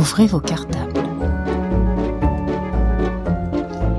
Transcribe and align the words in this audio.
Ouvrez 0.00 0.26
vos 0.26 0.40
cartables. 0.40 0.98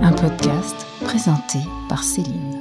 Un 0.02 0.12
podcast 0.14 0.76
présenté 1.02 1.60
par 1.90 2.04
Céline. 2.04 2.58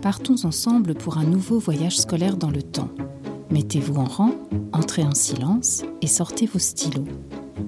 Partons 0.00 0.42
ensemble 0.46 0.94
pour 0.94 1.18
un 1.18 1.24
nouveau 1.24 1.58
voyage 1.58 1.98
scolaire 1.98 2.38
dans 2.38 2.50
le 2.50 2.62
temps. 2.62 2.88
Mettez-vous 3.50 3.96
en 3.96 4.06
rang, 4.06 4.30
entrez 4.72 5.04
en 5.04 5.14
silence 5.14 5.84
et 6.00 6.06
sortez 6.06 6.46
vos 6.46 6.58
stylos. 6.58 7.04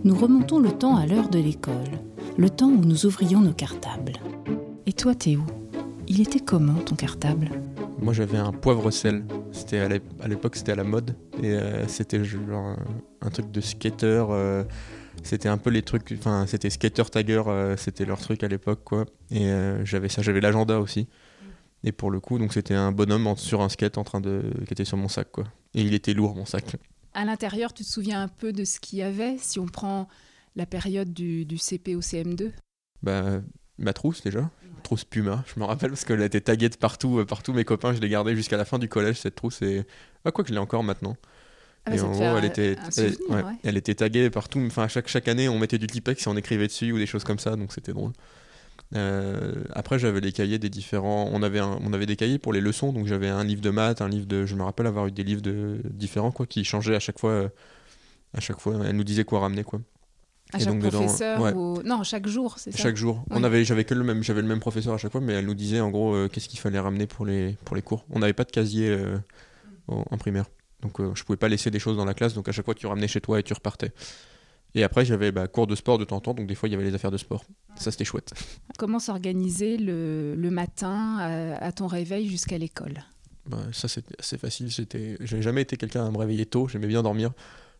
Nous 0.05 0.15
remontons 0.15 0.59
le 0.59 0.71
temps 0.71 0.97
à 0.97 1.05
l'heure 1.05 1.29
de 1.29 1.39
l'école, 1.39 2.01
le 2.39 2.49
temps 2.49 2.71
où 2.71 2.83
nous 2.83 3.05
ouvrions 3.05 3.43
nos 3.43 3.53
cartables. 3.53 4.15
Et 4.87 4.95
toi 4.95 5.15
Théo, 5.15 5.43
il 6.07 6.23
était 6.23 6.41
comment 6.41 6.81
ton 6.87 6.95
cartable? 6.95 7.51
Moi 8.01 8.13
j'avais 8.13 8.39
un 8.39 8.53
poivre 8.53 8.91
sel. 8.91 9.25
C'était 9.53 9.79
à 9.79 9.89
l'ép- 9.89 10.03
à 10.23 10.29
l'époque 10.29 10.57
c'était 10.57 10.73
à 10.73 10.77
la 10.77 10.85
mode 10.85 11.17
et 11.43 11.53
euh, 11.53 11.87
c'était 11.89 12.23
genre 12.25 12.55
un, 12.65 12.77
un 13.23 13.31
truc 13.31 13.51
de 13.51 13.61
skater. 13.61 14.25
euh, 14.31 14.65
c'était 15.25 15.49
un 15.49 15.59
peu 15.59 15.71
les 15.71 15.83
trucs, 15.83 16.15
enfin 16.17 16.47
c'était 16.47 16.71
skater 16.71 17.03
tagger, 17.11 17.43
euh, 17.49 17.77
c'était 17.77 18.05
leur 18.05 18.21
truc 18.21 18.45
à 18.45 18.49
l'époque 18.49 18.81
quoi. 18.85 19.05
Et 19.33 19.51
j'avais 19.85 20.09
ça, 20.09 20.23
j'avais 20.23 20.41
l'agenda 20.41 20.79
aussi. 20.81 21.09
Et 21.85 21.93
pour 21.93 22.11
le 22.11 22.21
coup 22.21 22.39
donc 22.39 22.53
c'était 22.53 22.75
un 22.75 22.93
bonhomme 22.93 23.27
en- 23.27 23.37
sur 23.37 23.61
un 23.63 23.69
skate 23.69 23.99
en 23.99 24.05
train 24.05 24.21
de 24.21 24.43
qui 24.67 24.73
était 24.73 24.85
sur 24.85 24.97
mon 24.97 25.09
sac 25.09 25.31
quoi. 25.33 25.45
Et 25.75 25.83
il 25.83 25.93
était 25.95 26.15
lourd 26.15 26.35
mon 26.37 26.47
sac. 26.47 26.77
À 27.15 27.25
l'intérieur, 27.25 27.73
tu 27.73 27.83
te 27.83 27.89
souviens 27.89 28.23
un 28.23 28.29
peu 28.29 28.53
de 28.53 28.65
ce 28.65 28.79
qu'il 28.79 29.01
y 29.01 29.03
avait 29.03 29.37
si 29.39 29.59
on 29.59 29.67
prend 29.67 30.09
la 30.57 30.67
période 30.67 31.13
du, 31.13 31.45
du 31.45 31.59
CP 31.59 31.97
au 31.97 32.01
CM2 32.01 32.53
Bah 33.03 33.41
ma 33.79 33.93
trousse 33.93 34.23
déjà, 34.23 34.51
trousse 34.83 35.05
Puma. 35.05 35.45
Je 35.55 35.61
me 35.61 35.65
rappelle 35.65 35.91
parce 35.91 36.05
qu'elle 36.05 36.23
était 36.23 36.41
taguée 36.41 36.69
de 36.69 36.77
partout, 36.77 37.19
euh, 37.21 37.25
partout 37.27 37.53
mes 37.53 37.65
copains. 37.65 37.95
Je 37.95 38.01
l'ai 38.01 38.09
gardée 38.09 38.35
jusqu'à 38.37 38.57
la 38.57 38.65
fin 38.65 38.79
du 38.79 38.89
collège 38.89 39.17
cette 39.21 39.35
trousse 39.35 39.63
et 39.63 39.85
ah 40.25 40.31
quoi 40.33 40.45
que 40.45 40.49
je 40.49 40.55
l'ai 40.55 40.61
encore 40.61 40.83
maintenant. 40.85 41.17
Ah 41.87 41.91
bah, 41.93 41.97
et 41.97 42.01
en 42.01 42.11
gros, 42.11 42.23
elle 42.39 42.45
était, 42.45 42.77
elle, 42.87 42.93
souvenir, 42.93 43.19
ouais, 43.31 43.43
ouais. 43.45 43.53
elle 43.65 43.77
était 43.77 43.95
taguée 43.95 44.29
partout. 44.31 44.61
Enfin, 44.67 44.89
chaque, 44.89 45.09
chaque 45.09 45.29
année, 45.29 45.49
on 45.49 45.59
mettait 45.59 45.79
du 45.79 45.87
Tipex 45.87 46.27
et 46.27 46.29
on 46.29 46.37
écrivait 46.37 46.67
dessus 46.67 46.93
ou 46.93 46.99
des 46.99 47.07
choses 47.07 47.25
comme 47.25 47.39
ça, 47.39 47.57
donc 47.57 47.73
c'était 47.73 47.93
drôle. 47.93 48.13
Euh, 48.95 49.55
après, 49.73 49.99
j'avais 49.99 50.21
les 50.21 50.33
cahiers 50.33 50.59
des 50.59 50.71
différents. 50.71 51.29
On 51.33 51.43
avait, 51.43 51.59
un- 51.61 51.79
on 51.83 51.93
avait 51.93 52.07
des 52.07 52.17
cahiers 52.17 52.39
pour 52.39 52.53
les 52.53 52.61
leçons, 52.61 52.93
donc 52.93 53.07
j'avais 53.07 53.29
un 53.29 53.45
livre 53.45 53.61
de 53.61 53.71
maths, 53.71 54.01
un 54.03 54.09
livre 54.09 54.27
de. 54.27 54.47
Je 54.47 54.55
me 54.55 54.63
rappelle 54.63 54.87
avoir 54.87 55.07
eu 55.07 55.13
des 55.13 55.25
livres 55.25 55.43
de 55.43 55.81
différents 55.85 56.31
quoi, 56.33 56.47
qui 56.47 56.65
changeaient 56.65 56.97
à 56.97 57.01
chaque 57.01 57.19
fois. 57.19 57.31
euh, 57.31 57.49
À 58.35 58.41
chaque 58.41 58.61
fois, 58.61 58.75
elle 58.85 58.97
nous 58.97 59.05
disait 59.05 59.25
quoi 59.25 59.41
ramener 59.41 59.65
quoi. 59.65 59.81
À 60.53 60.57
Et 60.57 60.61
chaque 60.61 60.69
donc 60.75 60.83
dedans, 60.83 61.01
professeur 61.01 61.41
ouais. 61.43 61.53
ou- 61.53 61.83
Non, 61.85 62.03
chaque 62.05 62.27
jour, 62.27 62.59
c'est 62.59 62.71
ça 62.73 62.79
Chaque 62.79 62.97
jour. 62.97 63.23
On 63.31 63.45
avait, 63.45 63.65
j'avais 63.65 63.85
que 63.85 63.93
le 63.95 64.03
même, 64.03 64.23
j'avais 64.23 64.41
le 64.41 64.49
même 64.49 64.61
professeur 64.61 64.95
à 64.95 64.99
chaque 64.99 65.13
fois, 65.13 65.21
mais 65.21 65.35
elle 65.35 65.45
nous 65.47 65.55
disait 65.55 65.81
en 65.81 65.91
gros 65.91 66.15
euh, 66.15 66.29
qu'est-ce 66.29 66.49
qu'il 66.49 66.59
fallait 66.59 66.79
ramener 66.79 67.07
pour 67.07 67.27
les, 67.27 67.57
pour 67.67 67.77
les 67.77 67.83
cours. 67.83 68.07
On 68.11 68.19
n'avait 68.21 68.33
pas 68.33 68.45
de 68.45 68.51
casier 68.51 68.89
euh, 68.89 69.19
en, 69.89 70.05
en 70.11 70.17
primaire, 70.17 70.47
donc 70.81 71.01
euh, 71.01 71.11
je 71.15 71.23
pouvais 71.25 71.37
pas 71.37 71.49
laisser 71.49 71.71
des 71.71 71.79
choses 71.79 71.97
dans 71.99 72.07
la 72.07 72.15
classe. 72.15 72.33
Donc 72.33 72.49
à 72.49 72.53
chaque 72.53 72.65
fois 72.65 72.75
tu 72.75 72.87
ramenais 72.87 73.09
chez 73.09 73.21
toi 73.21 73.39
et 73.39 73.43
tu 73.43 73.53
repartais. 73.53 73.93
Et 74.75 74.85
après 74.85 75.05
j'avais 75.05 75.33
bah, 75.33 75.49
cours 75.49 75.67
de 75.67 75.75
sport 75.75 75.99
de 75.99 76.05
temps 76.05 76.17
en 76.17 76.21
temps, 76.21 76.35
donc 76.35 76.47
des 76.47 76.55
fois 76.55 76.69
il 76.69 76.73
y 76.73 76.75
avait 76.75 76.85
les 76.85 76.95
affaires 76.95 77.11
de 77.11 77.17
sport. 77.19 77.45
Ça 77.77 77.91
c'était 77.91 78.05
chouette. 78.07 78.33
Comment 78.79 78.99
s'organiser 79.01 79.77
le, 79.77 80.35
le 80.35 80.51
matin 80.51 81.17
à, 81.19 81.57
à 81.63 81.73
ton 81.73 81.87
réveil 81.89 82.27
jusqu'à 82.29 82.57
l'école? 82.57 83.01
Bah, 83.47 83.59
ça 83.73 83.87
c'était 83.89 84.15
assez 84.19 84.39
facile. 84.39 84.69
J'ai 84.71 85.43
jamais 85.43 85.61
été 85.63 85.77
quelqu'un 85.77 86.07
à 86.07 86.11
me 86.11 86.17
réveiller 86.19 86.47
tôt. 86.47 86.69
J'aimais 86.69 86.87
bien 86.87 87.03
dormir. 87.03 87.33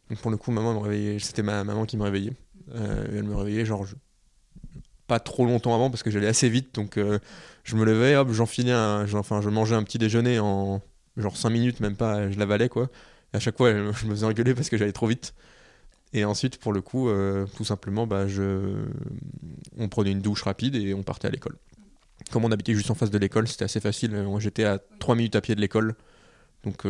Donc 0.09 0.19
pour 0.21 0.31
le 0.31 0.39
coup 0.39 0.51
maman 0.51 0.73
me 0.73 0.79
réveillait. 0.79 1.19
C'était 1.19 1.43
ma 1.43 1.63
maman 1.65 1.85
qui 1.85 1.99
me 1.99 2.03
réveillait. 2.05 2.33
Euh, 2.75 3.07
elle 3.11 3.25
me 3.25 3.35
réveillait 3.35 3.65
genre 3.65 3.87
pas 5.07 5.21
trop 5.21 5.47
longtemps 5.47 5.75
avant 5.75 5.91
parce 5.91 6.03
que 6.03 6.11
j'allais 6.11 6.27
assez 6.27 6.49
vite. 6.49 6.75
Donc 6.75 6.97
euh, 6.97 7.19
je 7.65 7.77
me 7.77 7.85
levais, 7.85 8.17
hop, 8.17 8.31
j'enfilais 8.33 8.73
un, 8.73 9.07
enfin 9.15 9.41
je 9.41 9.49
mangeais 9.49 9.75
un 9.75 9.83
petit 9.83 9.99
déjeuner 9.99 10.39
en 10.39 10.83
genre 11.17 11.37
5 11.37 11.51
minutes, 11.51 11.81
même 11.81 11.97
pas. 11.97 12.31
Je 12.31 12.39
l'avalais 12.39 12.69
quoi. 12.69 12.91
À 13.33 13.41
chaque 13.41 13.57
fois 13.57 13.73
je 13.73 14.07
me 14.07 14.15
faisais 14.15 14.27
engueuler 14.27 14.55
parce 14.55 14.69
que 14.69 14.77
j'allais 14.77 14.93
trop 14.93 15.07
vite. 15.07 15.35
Et 16.13 16.25
ensuite 16.25 16.59
pour 16.59 16.73
le 16.73 16.81
coup 16.81 17.09
euh, 17.09 17.47
tout 17.57 17.65
simplement 17.65 18.07
bah 18.07 18.27
je, 18.27 18.85
on 19.79 19.89
prenait 19.89 20.13
une 20.13 20.21
douche 20.21 20.43
rapide 20.43 20.75
et 20.77 20.95
on 20.95 21.03
partait 21.03 21.29
à 21.29 21.31
l'école. 21.31 21.57
Comme 22.31 22.45
on 22.45 22.53
habitait 22.53 22.75
juste 22.75 22.91
en 22.91 22.95
face 22.95 23.11
de 23.11 23.19
l'école, 23.19 23.49
c'était 23.49 23.65
assez 23.65 23.81
facile. 23.81 24.11
Moi, 24.11 24.39
J'étais 24.41 24.65
à 24.65 24.79
3 24.99 25.15
minutes 25.15 25.37
à 25.37 25.41
pied 25.41 25.55
de 25.55 25.61
l'école. 25.63 25.95
Donc, 26.65 26.85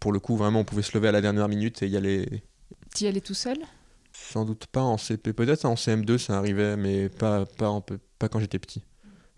pour 0.00 0.12
le 0.12 0.18
coup, 0.18 0.36
vraiment, 0.36 0.60
on 0.60 0.64
pouvait 0.64 0.82
se 0.82 0.96
lever 0.96 1.08
à 1.08 1.12
la 1.12 1.20
dernière 1.20 1.46
minute 1.46 1.82
et 1.82 1.88
y 1.88 1.96
aller. 1.96 2.42
Tu 2.92 3.04
y 3.04 3.06
allais 3.06 3.20
tout 3.20 3.34
seul? 3.34 3.58
Sans 4.12 4.44
doute 4.44 4.66
pas 4.66 4.82
en 4.82 4.98
CP, 4.98 5.32
peut-être 5.32 5.64
en 5.64 5.74
CM2, 5.74 6.18
ça 6.18 6.36
arrivait, 6.38 6.76
mais 6.76 7.08
pas, 7.08 7.46
pas, 7.46 7.68
en 7.68 7.80
pas 7.80 8.28
quand 8.28 8.40
j'étais 8.40 8.58
petit. 8.58 8.82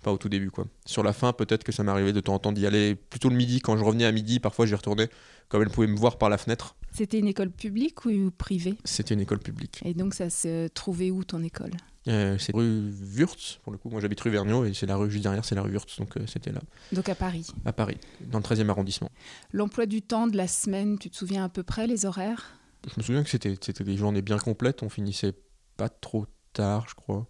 Pas 0.02 0.12
au 0.12 0.18
tout 0.18 0.28
début, 0.28 0.50
quoi. 0.50 0.66
Sur 0.84 1.02
la 1.02 1.12
fin, 1.14 1.32
peut-être 1.32 1.64
que 1.64 1.72
ça 1.72 1.82
m'arrivait 1.82 2.12
de 2.12 2.20
temps 2.20 2.34
en 2.34 2.38
temps 2.38 2.52
d'y 2.52 2.66
aller 2.66 2.94
plutôt 2.94 3.30
le 3.30 3.36
midi. 3.36 3.60
Quand 3.60 3.76
je 3.78 3.82
revenais 3.84 4.04
à 4.04 4.12
midi, 4.12 4.38
parfois 4.38 4.66
j'y 4.66 4.74
retournais. 4.74 5.08
Comme 5.48 5.62
elle 5.62 5.70
pouvait 5.70 5.86
me 5.86 5.96
voir 5.96 6.18
par 6.18 6.28
la 6.28 6.36
fenêtre, 6.38 6.76
C'était 6.92 7.18
une 7.18 7.26
école 7.28 7.50
publique 7.50 8.04
ou 8.04 8.30
privée? 8.30 8.76
C'était 8.84 9.14
une 9.14 9.20
école 9.20 9.38
publique. 9.38 9.80
Et 9.84 9.94
donc, 9.94 10.12
ça 10.14 10.28
se 10.28 10.68
trouvait 10.68 11.10
où 11.10 11.24
ton 11.24 11.42
école? 11.42 11.70
Euh, 12.08 12.36
c'est 12.38 12.54
rue 12.54 12.90
Wurtz, 13.16 13.60
pour 13.62 13.72
le 13.72 13.78
coup. 13.78 13.88
Moi, 13.88 14.00
j'habite 14.02 14.20
rue 14.20 14.30
Vergniaud 14.30 14.66
et 14.66 14.74
c'est 14.74 14.84
la 14.86 14.96
rue 14.96 15.10
juste 15.10 15.22
derrière, 15.22 15.44
c'est 15.44 15.54
la 15.54 15.62
rue 15.62 15.70
Wurtz. 15.70 15.96
Donc, 15.98 16.16
euh, 16.18 16.26
c'était 16.26 16.52
là, 16.52 16.60
Donc 16.92 17.08
à 17.08 17.14
Paris? 17.14 17.46
à 17.64 17.72
Paris, 17.72 17.96
dans 18.30 18.38
le 18.38 18.44
13e 18.44 18.68
arrondissement. 18.68 19.10
L'emploi 19.52 19.86
du 19.86 20.02
temps 20.02 20.26
de 20.26 20.36
la 20.36 20.46
semaine, 20.48 20.98
tu 20.98 21.08
te 21.08 21.16
souviens 21.16 21.44
à 21.44 21.48
peu 21.48 21.62
près 21.62 21.86
les 21.86 22.04
horaires? 22.04 22.58
Je 22.88 22.94
me 22.98 23.02
souviens 23.02 23.22
que 23.24 23.30
c'était 23.30 23.84
des 23.84 23.96
journées 23.96 24.22
bien 24.22 24.38
complètes. 24.38 24.82
On 24.82 24.88
finissait 24.88 25.34
pas 25.76 25.88
trop 25.88 26.26
tard, 26.52 26.86
je 26.88 26.94
crois. 26.94 27.26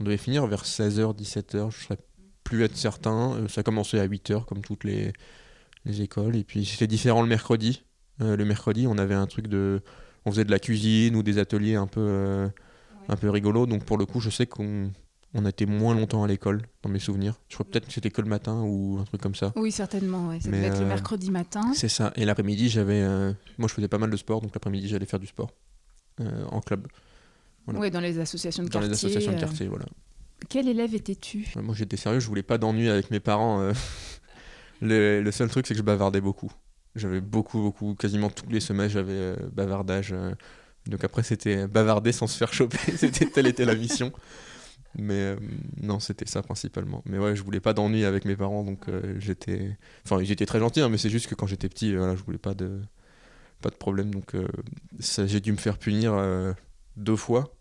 On 0.00 0.04
devait 0.04 0.16
finir 0.16 0.46
vers 0.46 0.64
16h, 0.64 1.16
17h. 1.16 1.52
Je 1.52 1.64
ne 1.64 1.70
saurais 1.70 1.98
plus 2.44 2.62
être 2.64 2.76
certain. 2.76 3.34
Euh, 3.34 3.48
Ça 3.48 3.62
commençait 3.62 4.00
à 4.00 4.06
8h, 4.06 4.44
comme 4.44 4.62
toutes 4.62 4.84
les, 4.84 5.12
les 5.84 6.02
écoles. 6.02 6.36
Et 6.36 6.44
puis 6.44 6.64
c'était 6.64 6.86
différent 6.86 7.22
le 7.22 7.28
mercredi. 7.28 7.82
Euh, 8.20 8.36
le 8.36 8.44
mercredi, 8.44 8.86
on 8.86 8.98
avait 8.98 9.14
un 9.14 9.26
truc 9.26 9.46
de. 9.48 9.80
On 10.24 10.30
faisait 10.30 10.44
de 10.44 10.50
la 10.50 10.58
cuisine 10.58 11.16
ou 11.16 11.22
des 11.22 11.38
ateliers 11.38 11.76
un 11.76 11.86
peu, 11.86 12.00
euh, 12.00 12.48
un 13.08 13.16
peu 13.16 13.30
rigolos. 13.30 13.66
Donc 13.66 13.84
pour 13.84 13.96
le 13.98 14.04
coup, 14.06 14.20
je 14.20 14.30
sais 14.30 14.46
qu'on 14.46 14.90
on 15.38 15.46
était 15.46 15.66
moins 15.66 15.94
longtemps 15.94 16.22
à 16.24 16.26
l'école, 16.26 16.62
dans 16.82 16.90
mes 16.90 16.98
souvenirs. 16.98 17.34
Je 17.48 17.54
crois 17.54 17.66
peut-être 17.68 17.86
que 17.86 17.92
c'était 17.92 18.10
que 18.10 18.20
le 18.20 18.28
matin 18.28 18.62
ou 18.62 18.98
un 19.00 19.04
truc 19.04 19.20
comme 19.20 19.34
ça. 19.34 19.52
Oui, 19.56 19.70
certainement. 19.72 20.28
ouais. 20.28 20.40
Ça 20.40 20.50
devait 20.50 20.66
être 20.66 20.78
le 20.80 20.84
euh, 20.84 20.88
mercredi 20.88 21.30
matin. 21.30 21.72
C'est 21.74 21.88
ça. 21.88 22.12
Et 22.16 22.24
l'après-midi, 22.24 22.68
j'avais. 22.68 23.00
euh, 23.02 23.32
Moi, 23.58 23.68
je 23.68 23.74
faisais 23.74 23.88
pas 23.88 23.98
mal 23.98 24.10
de 24.10 24.16
sport, 24.16 24.40
donc 24.40 24.52
l'après-midi, 24.54 24.88
j'allais 24.88 25.06
faire 25.06 25.18
du 25.20 25.26
sport 25.26 25.50
euh, 26.20 26.44
en 26.50 26.60
club, 26.60 26.86
voilà. 27.64 27.80
Oui, 27.80 27.90
dans 27.90 28.00
les 28.00 28.18
associations 28.18 28.62
de 28.64 28.68
dans 28.68 28.80
les 28.80 28.88
quartier. 28.88 29.08
associations 29.08 29.32
de 29.32 29.38
quartier. 29.40 29.66
Voilà. 29.68 29.84
Quel 30.48 30.68
élève 30.68 30.94
étais-tu? 30.94 31.46
Moi, 31.62 31.74
j'étais 31.74 31.96
sérieux, 31.96 32.20
je 32.20 32.26
voulais 32.28 32.42
pas 32.42 32.58
d'ennui 32.58 32.88
avec 32.88 33.10
mes 33.10 33.20
parents. 33.20 33.70
le, 34.80 35.20
le 35.22 35.30
seul 35.32 35.48
truc, 35.48 35.66
c'est 35.66 35.74
que 35.74 35.78
je 35.78 35.84
bavardais 35.84 36.20
beaucoup. 36.20 36.50
J'avais 36.96 37.20
beaucoup, 37.20 37.60
beaucoup, 37.60 37.94
quasiment 37.94 38.30
tous 38.30 38.48
les 38.50 38.60
semaines, 38.60 38.88
j'avais 38.88 39.12
euh, 39.12 39.36
bavardage. 39.52 40.12
euh. 40.12 40.32
Donc 40.86 41.04
après, 41.04 41.22
c'était 41.22 41.66
bavarder 41.66 42.12
sans 42.12 42.26
se 42.26 42.36
faire 42.38 42.52
choper. 42.52 42.78
c'était 42.96 43.26
telle 43.26 43.46
était 43.46 43.64
la 43.64 43.74
mission. 43.74 44.10
Mais 44.98 45.14
euh, 45.14 45.36
non, 45.80 46.00
c'était 46.00 46.26
ça 46.26 46.42
principalement. 46.42 47.02
Mais 47.06 47.18
ouais, 47.18 47.36
je 47.36 47.42
voulais 47.42 47.60
pas 47.60 47.72
d'ennui 47.72 48.04
avec 48.04 48.24
mes 48.24 48.36
parents, 48.36 48.64
donc 48.64 48.88
euh, 48.88 49.14
j'étais. 49.20 49.76
Enfin, 50.04 50.20
ils 50.20 50.32
étaient 50.32 50.46
très 50.46 50.58
gentils, 50.58 50.80
hein, 50.80 50.88
mais 50.88 50.98
c'est 50.98 51.10
juste 51.10 51.28
que 51.28 51.34
quand 51.36 51.46
j'étais 51.46 51.68
petit, 51.68 51.94
voilà, 51.94 52.16
je 52.16 52.22
voulais 52.24 52.38
pas 52.38 52.54
de 52.54 52.80
pas 53.62 53.70
de 53.70 53.76
problème. 53.76 54.12
Donc 54.12 54.34
euh, 54.34 54.48
j'ai 54.98 55.40
dû 55.40 55.52
me 55.52 55.56
faire 55.56 55.78
punir 55.78 56.14
deux 56.96 57.16
fois. 57.16 57.54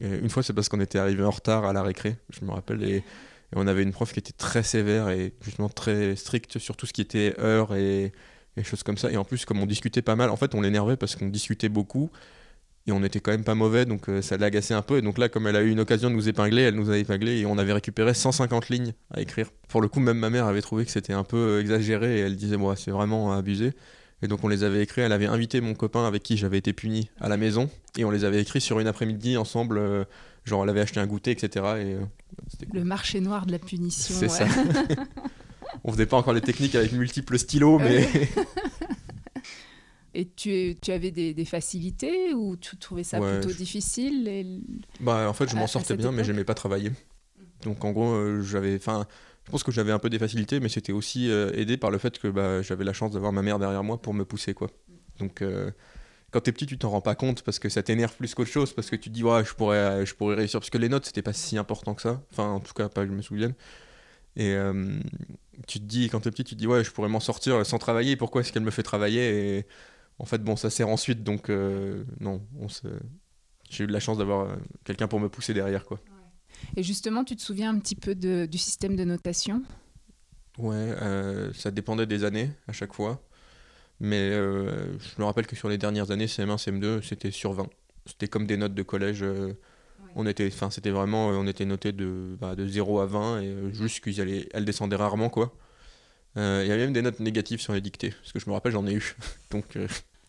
Une 0.00 0.30
fois, 0.30 0.42
c'est 0.42 0.52
parce 0.52 0.68
qu'on 0.68 0.80
était 0.80 0.98
arrivé 0.98 1.24
en 1.24 1.30
retard 1.30 1.64
à 1.64 1.72
la 1.72 1.82
récré, 1.82 2.16
je 2.30 2.44
me 2.44 2.52
rappelle, 2.52 2.82
et, 2.84 2.96
et 2.96 3.02
on 3.56 3.66
avait 3.66 3.82
une 3.82 3.92
prof 3.92 4.12
qui 4.12 4.20
était 4.20 4.32
très 4.32 4.62
sévère 4.62 5.08
et 5.08 5.34
justement 5.42 5.68
très 5.68 6.14
stricte 6.16 6.58
sur 6.58 6.76
tout 6.76 6.86
ce 6.86 6.92
qui 6.92 7.00
était 7.00 7.34
heures 7.40 7.74
et, 7.74 8.12
et 8.56 8.62
choses 8.62 8.82
comme 8.82 8.96
ça. 8.96 9.10
Et 9.10 9.16
en 9.16 9.24
plus, 9.24 9.44
comme 9.44 9.60
on 9.60 9.66
discutait 9.66 10.02
pas 10.02 10.16
mal, 10.16 10.30
en 10.30 10.36
fait, 10.36 10.54
on 10.54 10.60
l'énervait 10.60 10.96
parce 10.96 11.16
qu'on 11.16 11.28
discutait 11.28 11.68
beaucoup 11.68 12.10
et 12.88 12.92
on 12.92 13.04
était 13.04 13.20
quand 13.20 13.30
même 13.30 13.44
pas 13.44 13.54
mauvais, 13.54 13.84
donc 13.84 14.08
euh, 14.08 14.22
ça 14.22 14.36
l'agaçait 14.36 14.74
un 14.74 14.82
peu. 14.82 14.98
Et 14.98 15.02
donc 15.02 15.18
là, 15.18 15.28
comme 15.28 15.46
elle 15.46 15.56
a 15.56 15.62
eu 15.62 15.70
une 15.70 15.80
occasion 15.80 16.10
de 16.10 16.14
nous 16.14 16.28
épingler, 16.28 16.62
elle 16.62 16.74
nous 16.74 16.90
a 16.90 16.98
épinglé 16.98 17.38
et 17.38 17.46
on 17.46 17.58
avait 17.58 17.72
récupéré 17.72 18.14
150 18.14 18.68
lignes 18.68 18.94
à 19.10 19.20
écrire. 19.20 19.50
Pour 19.68 19.80
le 19.80 19.88
coup, 19.88 20.00
même 20.00 20.18
ma 20.18 20.30
mère 20.30 20.46
avait 20.46 20.62
trouvé 20.62 20.84
que 20.84 20.90
c'était 20.90 21.12
un 21.12 21.24
peu 21.24 21.36
euh, 21.36 21.60
exagéré 21.60 22.18
et 22.18 22.20
elle 22.20 22.36
disait, 22.36 22.56
moi, 22.56 22.76
c'est 22.76 22.90
vraiment 22.90 23.32
abusé. 23.32 23.72
Et 24.22 24.26
donc 24.26 24.42
on 24.42 24.48
les 24.48 24.64
avait 24.64 24.82
écrits, 24.82 25.02
elle 25.02 25.12
avait 25.12 25.26
invité 25.26 25.60
mon 25.60 25.74
copain 25.74 26.06
avec 26.06 26.22
qui 26.22 26.36
j'avais 26.36 26.58
été 26.58 26.72
puni 26.72 27.08
à 27.20 27.28
la 27.28 27.36
maison, 27.36 27.70
et 27.96 28.04
on 28.04 28.10
les 28.10 28.24
avait 28.24 28.40
écrits 28.40 28.60
sur 28.60 28.80
une 28.80 28.88
après-midi 28.88 29.36
ensemble, 29.36 29.78
euh, 29.78 30.04
genre 30.44 30.64
elle 30.64 30.70
avait 30.70 30.80
acheté 30.80 30.98
un 30.98 31.06
goûter, 31.06 31.30
etc. 31.30 31.48
Et, 31.54 31.94
euh, 31.94 32.00
cool. 32.68 32.80
Le 32.80 32.84
marché 32.84 33.20
noir 33.20 33.46
de 33.46 33.52
la 33.52 33.60
punition. 33.60 34.14
C'est 34.18 34.26
ouais. 34.26 34.28
ça. 34.28 34.46
on 35.84 35.92
faisait 35.92 36.06
pas 36.06 36.16
encore 36.16 36.32
les 36.32 36.40
techniques 36.40 36.74
avec 36.74 36.92
multiples 36.92 37.38
stylos, 37.38 37.78
mais 37.78 38.08
Et 40.18 40.28
tu, 40.34 40.76
tu 40.82 40.90
avais 40.90 41.12
des, 41.12 41.32
des 41.32 41.44
facilités 41.44 42.34
ou 42.34 42.56
tu 42.56 42.76
trouvais 42.76 43.04
ça 43.04 43.20
Ouais, 43.20 43.38
plutôt 43.38 43.52
je- 43.52 43.56
difficile 43.56 44.26
et- 44.26 44.60
bah, 45.00 45.28
en 45.28 45.32
fait 45.32 45.48
je 45.48 45.54
m'en 45.54 45.68
sortais 45.68 45.96
bien, 45.96 46.10
mais 46.10 46.18
époque 46.18 46.26
j'aimais 46.26 46.44
pas 46.44 46.54
travailler. 46.54 46.90
Donc 47.64 47.84
en 47.84 47.92
gros, 47.92 48.12
euh, 48.12 48.42
j'avais, 48.42 48.76
enfin, 48.76 49.06
je 49.46 49.50
pense 49.52 49.62
que 49.62 49.70
j'avais 49.72 49.92
un 49.92 50.00
peu 50.00 50.10
des 50.10 50.18
facilités, 50.18 50.58
mais 50.60 50.68
c'était 50.68 50.92
aussi 50.92 51.30
euh, 51.30 51.52
aidé 51.54 51.76
par 51.76 51.90
le 51.92 51.98
fait 51.98 52.18
que 52.18 52.28
bah, 52.28 52.62
j'avais 52.62 52.84
la 52.84 52.92
chance 52.92 53.12
d'avoir 53.12 53.32
ma 53.32 53.42
mère 53.42 53.60
derrière 53.60 53.84
moi 53.84 54.02
pour 54.02 54.12
me 54.12 54.24
pousser, 54.24 54.54
quoi. 54.54 54.68
Donc 55.20 55.40
euh, 55.42 55.70
quand 56.32 56.40
t'es 56.40 56.52
petit, 56.52 56.66
tu 56.66 56.78
t'en 56.78 56.90
rends 56.90 57.00
pas 57.00 57.14
compte 57.14 57.42
parce 57.42 57.58
que 57.60 57.68
ça 57.68 57.82
t'énerve 57.84 58.16
plus 58.16 58.34
qu'autre 58.34 58.50
chose, 58.50 58.72
parce 58.72 58.90
que 58.90 58.96
tu 58.96 59.10
te 59.10 59.14
dis 59.14 59.24
ouais, 59.24 59.44
je 59.44 59.54
pourrais, 59.54 59.78
euh, 59.78 60.04
je 60.06 60.14
pourrais 60.14 60.36
réussir, 60.36 60.60
parce 60.60 60.70
que 60.70 60.78
les 60.78 60.88
notes 60.88 61.06
c'était 61.06 61.22
pas 61.22 61.32
si 61.34 61.58
important 61.58 61.94
que 61.94 62.02
ça. 62.02 62.22
Enfin, 62.32 62.48
en 62.50 62.60
tout 62.60 62.74
cas, 62.74 62.88
pas 62.88 63.04
que 63.04 63.10
je 63.10 63.16
me 63.16 63.22
souvienne. 63.22 63.54
Et 64.36 64.54
tu 65.66 65.80
te 65.80 65.84
dis, 65.84 66.08
quand 66.08 66.20
t'es 66.20 66.30
petit, 66.30 66.44
tu 66.44 66.54
te 66.54 66.60
dis 66.60 66.66
ouais, 66.66 66.84
je 66.84 66.90
pourrais 66.90 67.08
m'en 67.08 67.20
sortir 67.20 67.64
sans 67.66 67.78
travailler. 67.78 68.16
Pourquoi 68.16 68.40
est-ce 68.42 68.52
qu'elle 68.52 68.62
me 68.62 68.70
fait 68.70 68.82
travailler 68.82 69.58
Et 69.58 69.66
en 70.18 70.24
fait, 70.24 70.42
bon, 70.42 70.56
ça 70.56 70.70
sert 70.70 70.88
ensuite, 70.88 71.22
donc 71.22 71.48
euh, 71.48 72.04
non, 72.20 72.42
on 72.58 72.68
se 72.68 72.88
j'ai 73.70 73.84
eu 73.84 73.86
de 73.86 73.92
la 73.92 74.00
chance 74.00 74.16
d'avoir 74.16 74.56
quelqu'un 74.84 75.08
pour 75.08 75.20
me 75.20 75.28
pousser 75.28 75.52
derrière, 75.52 75.84
quoi. 75.84 76.00
Et 76.76 76.82
justement, 76.82 77.22
tu 77.22 77.36
te 77.36 77.42
souviens 77.42 77.70
un 77.70 77.78
petit 77.78 77.96
peu 77.96 78.14
de, 78.14 78.46
du 78.46 78.56
système 78.56 78.96
de 78.96 79.04
notation? 79.04 79.62
Ouais, 80.56 80.94
ça 81.52 81.70
dépendait 81.70 82.06
des 82.06 82.24
années 82.24 82.50
à 82.66 82.72
chaque 82.72 82.94
fois. 82.94 83.22
Mais 84.00 84.30
je 84.30 85.18
me 85.18 85.24
rappelle 85.24 85.46
que 85.46 85.54
sur 85.54 85.68
les 85.68 85.76
dernières 85.76 86.10
années, 86.10 86.24
CM1, 86.24 86.56
CM2, 86.56 87.02
c'était 87.02 87.30
sur 87.30 87.52
20. 87.52 87.68
C'était 88.06 88.26
comme 88.26 88.46
des 88.46 88.56
notes 88.56 88.74
de 88.74 88.82
collège. 88.82 89.22
On 90.14 90.26
était, 90.26 90.46
enfin, 90.46 90.70
c'était 90.70 90.90
vraiment, 90.90 91.28
on 91.28 91.46
était 91.46 91.66
noté 91.66 91.92
de, 91.92 92.36
bah, 92.40 92.56
de 92.56 92.66
0 92.66 93.00
à 93.00 93.06
20 93.06 93.40
et 93.42 93.54
juste 93.72 94.00
qu'elle 94.00 94.64
descendait 94.64 94.96
rarement, 94.96 95.28
quoi. 95.28 95.54
Euh, 96.38 96.62
il 96.64 96.68
y 96.68 96.72
avait 96.72 96.84
même 96.84 96.92
des 96.92 97.02
notes 97.02 97.20
négatives 97.20 97.60
sur 97.60 97.72
les 97.72 97.80
dictées, 97.80 98.10
parce 98.10 98.32
que 98.32 98.38
je 98.38 98.48
me 98.48 98.54
rappelle, 98.54 98.72
j'en 98.72 98.86
ai 98.86 98.94
eu. 98.94 99.16
Euh, 99.54 99.86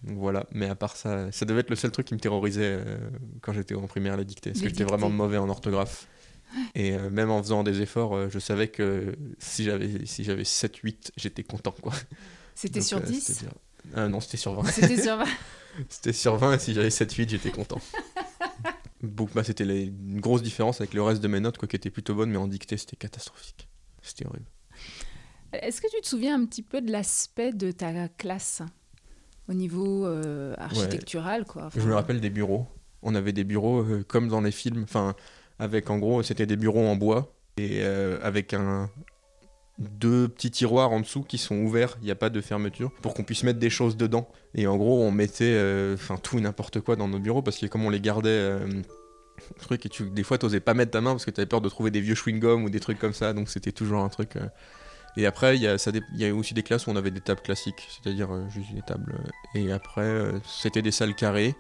donc, 0.08 0.16
voilà, 0.16 0.46
mais 0.52 0.70
à 0.70 0.76
part 0.76 0.96
ça, 0.96 1.30
ça 1.34 1.44
devait 1.46 1.60
être 1.60 1.70
le 1.70 1.76
seul 1.76 1.92
truc 1.92 2.08
qui 2.08 2.14
me 2.14 2.20
terrorisait 2.22 2.80
euh, 2.80 3.10
quand 3.42 3.52
j'étais 3.52 3.76
en 3.76 3.86
primaire, 3.86 4.16
la 4.16 4.24
dictée, 4.24 4.52
parce 4.52 4.62
que 4.62 4.70
j'étais 4.70 4.86
vraiment 4.86 5.10
mauvais 5.10 5.38
en 5.38 5.50
orthographe. 5.50 6.08
Et 6.74 6.98
même 6.98 7.30
en 7.30 7.44
faisant 7.44 7.64
des 7.64 7.82
efforts, 7.82 8.30
je 8.30 8.40
savais 8.40 8.70
que 8.70 9.16
si 9.38 9.66
j'avais 9.66 10.06
si 10.06 10.24
j'avais 10.24 10.46
7 10.46 10.78
8, 10.78 11.12
j'étais 11.18 11.44
content 11.44 11.76
quoi. 11.80 11.94
C'était 12.56 12.82
sur 12.82 13.02
10 13.02 13.46
Non, 13.96 14.20
c'était 14.20 14.38
sur 14.38 14.60
20. 14.60 14.72
C'était 14.72 15.02
sur 15.02 15.18
20. 15.18 15.26
c'était 15.90 16.14
sur 16.14 16.38
20 16.38 16.54
et 16.54 16.60
si 16.60 16.74
j'avais 16.74 16.90
7 16.90 17.14
8, 17.14 17.30
j'étais 17.30 17.52
content. 17.52 17.80
bah, 19.04 19.44
c'était 19.44 19.66
une 19.66 20.22
grosse 20.22 20.42
différence 20.42 20.82
avec 20.82 20.94
le 20.94 21.04
reste 21.04 21.22
de 21.22 21.28
mes 21.28 21.42
notes 21.42 21.58
quoi 21.58 21.68
qui 21.68 21.76
étaient 21.76 21.92
plutôt 21.92 22.16
bonnes 22.16 22.32
mais 22.32 22.38
en 22.38 22.48
dictée, 22.48 22.78
c'était 22.78 22.96
catastrophique. 22.96 23.68
C'était 24.02 24.26
horrible. 24.26 24.48
Est-ce 25.54 25.82
que 25.82 25.88
tu 25.88 26.02
te 26.02 26.08
souviens 26.08 26.40
un 26.40 26.46
petit 26.46 26.62
peu 26.62 26.82
de 26.82 26.92
l'aspect 26.92 27.54
de 27.54 27.72
ta 27.72 28.08
classe 28.08 28.62
au 29.48 29.54
niveau 29.54 30.06
euh, 30.06 30.54
architectural 30.58 31.46
quoi 31.46 31.70
Je 31.76 31.88
me 31.88 31.96
rappelle 31.96 32.22
des 32.22 32.30
bureaux. 32.30 32.68
On 33.02 33.16
avait 33.16 33.34
des 33.34 33.44
bureaux 33.44 33.82
euh, 33.82 34.06
comme 34.08 34.28
dans 34.28 34.42
les 34.42 34.52
films, 34.52 34.84
enfin 34.84 35.16
avec 35.58 35.90
en 35.90 35.98
gros 35.98 36.22
c'était 36.24 36.46
des 36.46 36.56
bureaux 36.56 36.86
en 36.86 36.96
bois 36.96 37.34
et 37.58 37.82
euh, 37.82 38.20
avec 38.22 38.54
un 38.54 38.90
deux 39.80 40.28
petits 40.28 40.52
tiroirs 40.52 40.92
en 40.92 41.00
dessous 41.00 41.24
qui 41.24 41.38
sont 41.38 41.56
ouverts, 41.56 41.98
il 42.02 42.06
n'y 42.06 42.12
a 42.12 42.16
pas 42.16 42.30
de 42.30 42.42
fermeture, 42.42 42.92
pour 43.02 43.14
qu'on 43.14 43.24
puisse 43.24 43.44
mettre 43.44 43.60
des 43.60 43.70
choses 43.70 43.96
dedans. 43.96 44.28
Et 44.54 44.68
en 44.68 44.76
gros, 44.76 45.02
on 45.02 45.10
mettait 45.10 45.58
enfin 45.94 46.18
tout 46.18 46.38
et 46.38 46.42
n'importe 46.42 46.82
quoi 46.82 46.98
dans 46.98 47.08
nos 47.08 47.20
bureaux 47.20 47.42
parce 47.42 47.58
que 47.58 47.66
comme 47.66 47.86
on 47.86 47.90
les 47.90 48.02
gardait 48.02 48.60
truc 49.62 49.86
et 49.86 49.90
tu, 49.90 50.10
des 50.10 50.24
pas 50.60 50.74
mettre 50.74 50.92
ta 50.92 51.00
main 51.00 51.12
parce 51.12 51.24
que 51.24 51.32
tu 51.32 51.40
avais 51.40 51.48
peur 51.48 51.62
de 51.62 51.70
trouver 51.70 51.92
des 51.92 52.02
vieux 52.02 52.14
chewing-gum 52.14 52.66
ou 52.66 52.70
des 52.70 52.82
trucs 52.82 53.00
comme 53.00 53.14
ça, 53.14 53.32
donc 53.32 53.50
c'était 53.50 53.72
toujours 53.72 54.02
un 54.02 54.10
truc 54.10 54.36
et 55.18 55.26
après, 55.26 55.56
il 55.56 55.62
y, 55.62 55.68
a, 55.68 55.78
ça, 55.78 55.92
il 56.14 56.20
y 56.20 56.26
a 56.26 56.34
aussi 56.34 56.54
des 56.54 56.64
classes 56.64 56.88
où 56.88 56.92
on 56.92 56.96
avait 56.96 57.12
des 57.12 57.22
tables 57.22 57.42
classiques, 57.42 57.88
c'est-à-dire 57.90 58.34
euh, 58.34 58.48
juste 58.50 58.74
des 58.74 58.82
tables. 58.82 59.16
Euh, 59.16 59.60
et 59.60 59.72
après, 59.72 60.02
euh, 60.02 60.40
c'était 60.46 60.82
des 60.82 60.92
salles 60.92 61.16
carrées. 61.16 61.56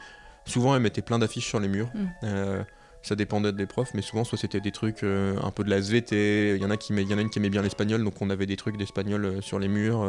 Souvent, 0.46 0.75
elles 0.75 0.81
mettaient 0.81 1.01
plein 1.01 1.19
d'affiches 1.19 1.48
sur 1.48 1.60
les 1.60 1.68
murs. 1.68 1.90
Mm. 1.94 2.63
ça 3.01 3.16
dépendait 3.16 3.54
des 3.54 3.66
profs, 3.66 3.94
mais 3.94 4.01
souvent, 4.01 4.24
soit 4.24 4.38
c'était 4.38 4.60
des 4.60 4.72
trucs 4.72 5.04
un 5.04 5.51
peu 5.51 5.63
de 5.63 5.69
la 5.69 5.78
SVT. 5.78 6.56
Il 6.56 6.62
y 6.62 6.66
en 6.66 6.72
a 6.72 6.78
qui, 6.78 6.94
y 6.94 7.13
en 7.13 7.18
a 7.18 7.22
une 7.22 7.30
qui 7.30 7.40
aimait 7.40 7.50
bien 7.50 7.62
l'espagnol, 7.62 8.04
donc 8.04 8.22
on 8.22 8.30
avait 8.30 8.46
des 8.46 8.57
trucs 8.57 8.78
d'espagnol 8.78 9.42
sur 9.42 9.60
les 9.60 9.68
murs, 9.68 10.07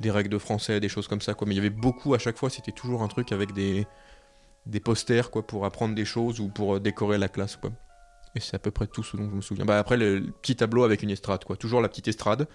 des 0.00 0.10
règles 0.10 0.28
de 0.28 0.38
français, 0.38 0.78
des 0.78 0.88
choses 0.88 1.08
comme 1.08 1.20
ça. 1.20 1.34
Quoi. 1.34 1.48
Mais 1.48 1.54
il 1.54 1.56
y 1.56 1.60
avait 1.60 1.70
beaucoup 1.70 2.14
à 2.14 2.18
chaque 2.18 2.36
fois. 2.36 2.50
C'était 2.50 2.72
toujours 2.72 3.02
un 3.02 3.08
truc 3.08 3.32
avec 3.32 3.52
des 3.52 3.86
des 4.66 4.80
posters 4.80 5.30
quoi 5.30 5.46
pour 5.46 5.64
apprendre 5.64 5.94
des 5.94 6.04
choses 6.04 6.40
ou 6.40 6.48
pour 6.48 6.80
décorer 6.80 7.18
la 7.18 7.28
classe 7.28 7.56
quoi. 7.56 7.70
Et 8.36 8.40
c'est 8.40 8.54
à 8.54 8.58
peu 8.58 8.70
près 8.70 8.86
tout 8.86 9.02
ce 9.02 9.16
dont 9.16 9.30
je 9.30 9.34
me 9.34 9.40
souviens. 9.40 9.64
Bah, 9.64 9.78
après, 9.78 9.96
le, 9.96 10.20
petit 10.42 10.54
tableau 10.54 10.84
avec 10.84 11.02
une 11.02 11.10
estrade, 11.10 11.42
quoi. 11.44 11.56
Toujours 11.56 11.80
la 11.80 11.88
petite 11.88 12.06
estrade 12.06 12.46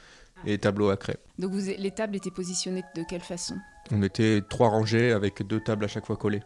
et 0.46 0.60
tableau 0.60 0.92
à 0.92 0.96
craie. 0.96 1.18
Donc 1.40 1.52
vous, 1.52 1.72
les 1.76 1.92
tables 1.92 2.16
étaient 2.16 2.32
positionnées 2.32 2.84
de 2.96 3.04
quelle 3.10 3.22
façon? 3.22 3.56
On 3.92 4.04
était 4.04 4.44
trois 4.48 4.70
rangées 4.70 5.12
avec 5.12 5.42
deux 5.42 5.60
tables 5.60 5.84
à 5.84 5.88
chaque 5.88 6.06
fois 6.06 6.18
collées. 6.18 6.44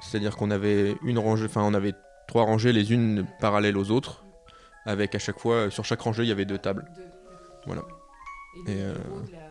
C'est-à-dire 0.00 0.36
qu'on 0.36 0.52
avait 0.52 0.96
une 1.02 1.18
rangée, 1.18 1.46
enfin 1.46 1.62
on 1.62 1.74
avait 1.74 1.94
trois 2.28 2.44
rangées 2.44 2.72
les 2.72 2.92
unes 2.92 3.26
parallèles 3.40 3.76
aux 3.76 3.90
autres, 3.90 4.24
avec 4.86 5.16
à 5.16 5.18
chaque 5.18 5.40
fois, 5.40 5.68
sur 5.70 5.84
chaque 5.84 6.00
rangée, 6.00 6.22
il 6.22 6.28
y 6.28 6.32
avait 6.32 6.44
deux 6.44 6.58
tables. 6.58 6.84
Voilà. 7.66 7.82
Euh, 8.68 8.94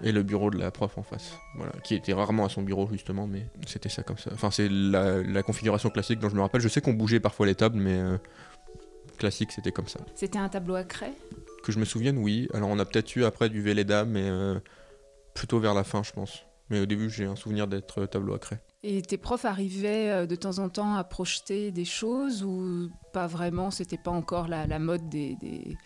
et, 0.04 0.12
le 0.12 0.24
bureau 0.24 0.50
de 0.50 0.58
la 0.58 0.72
prof 0.72 0.98
en 0.98 1.04
face, 1.04 1.34
voilà, 1.56 1.72
qui 1.84 1.96
était 1.96 2.12
rarement 2.12 2.46
à 2.46 2.50
son 2.50 2.62
bureau 2.62 2.88
justement, 2.92 3.28
mais 3.28 3.48
c'était 3.66 3.90
ça 3.90 4.04
comme 4.04 4.18
ça. 4.18 4.30
Enfin, 4.34 4.52
c'est 4.52 4.68
la, 4.70 5.42
configuration 5.44 5.90
classique 5.90 6.20
dont 6.20 6.30
je 6.30 6.36
me 6.36 6.42
rappelle. 6.42 6.60
Je 6.62 6.68
sais 6.68 6.82
qu'on 6.82 6.94
bougeait 6.94 7.22
parfois 7.22 7.46
les 7.46 7.56
tables, 7.56 7.80
mais 7.80 7.98
euh, 7.98 8.18
classique, 9.18 9.52
c'était 9.52 9.72
comme 9.72 9.88
ça. 9.88 10.00
C'était 10.16 10.40
un 10.40 10.50
tableau 10.50 10.76
à 10.76 10.84
craie? 10.84 11.14
Que 11.64 11.72
je 11.72 11.80
me 11.80 11.86
souvienne, 11.86 12.18
oui. 12.18 12.50
Alors, 12.54 12.70
on 12.70 12.80
a 12.80 12.86
peut-être 12.86 13.16
eu 13.16 13.24
après 13.24 13.50
du 13.50 13.62
Véleda, 13.62 14.04
mais 14.04 14.30
euh, 14.30 14.60
plutôt 15.34 15.60
vers 15.60 15.74
la 15.74 15.86
fin, 15.86 16.04
je 16.04 16.12
pense. 16.12 16.46
Mais 16.70 16.82
au 16.82 16.86
début, 16.86 17.10
j'ai 17.10 17.26
un 17.26 17.36
souvenir 17.36 17.68
d'être 17.68 18.06
tableau 18.06 18.34
à 18.34 18.40
craie. 18.40 18.62
Et 18.82 19.02
tes 19.02 19.18
profs 19.18 19.44
arrivaient 19.44 20.10
euh, 20.10 20.26
de 20.26 20.36
temps 20.36 20.60
en 20.60 20.70
temps 20.70 20.96
à 20.96 21.04
projeter 21.04 21.72
des 21.72 21.84
choses 21.84 22.44
ou 22.44 22.90
pas 23.12 23.28
vraiment 23.28 23.72
C'était 23.72 23.98
pas 23.98 24.12
encore 24.12 24.48
la, 24.48 24.80
mode 24.80 25.10
des, 25.10 25.36
des, 25.36 25.78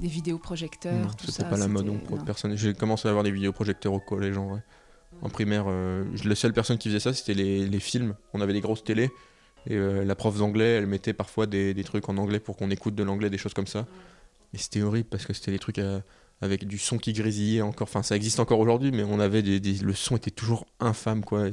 des 0.00 0.08
vidéoprojecteurs 0.08 1.14
C'était 1.26 1.48
pas 1.48 1.58
la 1.58 1.68
mode 1.68 1.86
non, 1.86 2.00
personne. 2.24 2.56
J'ai 2.56 2.72
commencé 2.72 3.06
à 3.06 3.10
avoir 3.10 3.24
des 3.24 3.30
vidéoprojecteurs 3.30 3.92
au 3.92 4.00
collège 4.00 4.38
en 4.38 4.46
vrai. 4.48 4.62
En 5.20 5.28
primaire, 5.28 5.64
euh, 5.68 6.04
la 6.24 6.34
seule 6.34 6.52
personne 6.52 6.78
qui 6.78 6.88
faisait 6.88 7.00
ça, 7.00 7.12
c'était 7.12 7.34
les, 7.34 7.66
les, 7.66 7.80
films. 7.80 8.14
On 8.32 8.40
avait 8.40 8.52
des 8.52 8.60
grosses 8.60 8.84
télés 8.84 9.10
et 9.66 9.74
euh, 9.74 10.04
la 10.04 10.14
prof 10.14 10.38
d'anglais, 10.38 10.76
elle 10.76 10.86
mettait 10.86 11.12
parfois 11.12 11.46
des, 11.46 11.74
des, 11.74 11.84
trucs 11.84 12.08
en 12.08 12.16
anglais 12.16 12.38
pour 12.40 12.56
qu'on 12.56 12.70
écoute 12.70 12.94
de 12.94 13.02
l'anglais, 13.02 13.28
des 13.28 13.38
choses 13.38 13.54
comme 13.54 13.66
ça. 13.66 13.86
Et 14.54 14.58
c'était 14.58 14.80
horrible 14.80 15.08
parce 15.08 15.26
que 15.26 15.32
c'était 15.32 15.50
des 15.50 15.58
trucs 15.58 15.80
avec 16.40 16.66
du 16.66 16.78
son 16.78 16.98
qui 16.98 17.12
grésillait 17.12 17.62
encore. 17.62 17.88
Enfin, 17.88 18.02
ça 18.02 18.16
existe 18.16 18.40
encore 18.40 18.60
aujourd'hui, 18.60 18.92
mais 18.92 19.02
on 19.02 19.18
avait 19.18 19.42
des, 19.42 19.60
le 19.60 19.94
son 19.94 20.16
était 20.16 20.30
toujours 20.30 20.66
infâme 20.80 21.24
quoi 21.24 21.48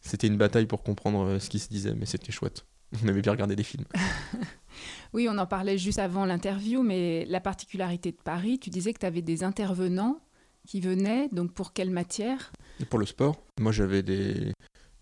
c'était 0.00 0.26
une 0.26 0.36
bataille 0.36 0.66
pour 0.66 0.82
comprendre 0.82 1.24
euh, 1.24 1.38
ce 1.38 1.50
qui 1.50 1.58
se 1.58 1.68
disait, 1.68 1.94
mais 1.94 2.06
c'était 2.06 2.32
chouette. 2.32 2.64
On 3.02 3.08
aimait 3.08 3.20
bien 3.20 3.32
regarder 3.32 3.56
des 3.56 3.62
films. 3.62 3.84
oui, 5.12 5.28
on 5.30 5.36
en 5.38 5.46
parlait 5.46 5.76
juste 5.76 5.98
avant 5.98 6.24
l'interview, 6.24 6.82
mais 6.82 7.26
la 7.26 7.40
particularité 7.40 8.12
de 8.12 8.16
Paris, 8.16 8.58
tu 8.58 8.70
disais 8.70 8.92
que 8.92 9.00
tu 9.00 9.06
avais 9.06 9.22
des 9.22 9.44
intervenants 9.44 10.20
qui 10.66 10.80
venaient, 10.80 11.28
donc 11.32 11.52
pour 11.52 11.72
quelle 11.72 11.90
matière? 11.90 12.52
Pour 12.90 12.98
le 12.98 13.06
sport. 13.06 13.36
Moi, 13.60 13.72
j'avais 13.72 14.02
des. 14.02 14.52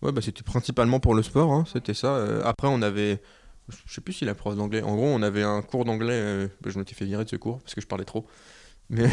Ouais, 0.01 0.11
bah, 0.11 0.21
c'était 0.21 0.43
principalement 0.43 0.99
pour 0.99 1.15
le 1.15 1.23
sport, 1.23 1.51
hein, 1.51 1.65
c'était 1.71 1.93
ça. 1.93 2.15
Euh, 2.15 2.41
après, 2.43 2.67
on 2.67 2.81
avait. 2.81 3.21
Je 3.85 3.93
sais 3.93 4.01
plus 4.01 4.13
si 4.13 4.25
la 4.25 4.33
prof 4.33 4.55
d'anglais. 4.55 4.81
En 4.81 4.95
gros, 4.95 5.07
on 5.07 5.21
avait 5.21 5.43
un 5.43 5.61
cours 5.61 5.83
d'anglais. 5.83 6.13
Euh, 6.13 6.47
bah, 6.61 6.69
je 6.71 6.79
m'étais 6.79 6.95
fait 6.95 7.05
virer 7.05 7.25
de 7.25 7.29
ce 7.29 7.35
cours 7.35 7.59
parce 7.59 7.75
que 7.75 7.81
je 7.81 7.87
parlais 7.87 8.05
trop. 8.05 8.25
Mais 8.89 9.09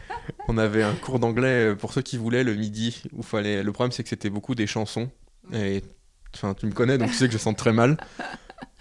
on 0.48 0.56
avait 0.56 0.82
un 0.82 0.94
cours 0.94 1.18
d'anglais 1.18 1.76
pour 1.76 1.92
ceux 1.92 2.00
qui 2.00 2.16
voulaient 2.16 2.44
le 2.44 2.54
midi. 2.54 3.02
Où 3.12 3.22
fallait... 3.22 3.62
Le 3.62 3.72
problème, 3.72 3.92
c'est 3.92 4.02
que 4.02 4.08
c'était 4.08 4.30
beaucoup 4.30 4.54
des 4.54 4.66
chansons. 4.66 5.10
Et 5.52 5.82
enfin, 6.34 6.54
tu 6.54 6.66
me 6.66 6.72
connais, 6.72 6.98
donc 6.98 7.08
tu 7.08 7.14
sais 7.14 7.26
que 7.26 7.32
je 7.32 7.38
sens 7.38 7.56
très 7.56 7.72
mal. 7.72 7.96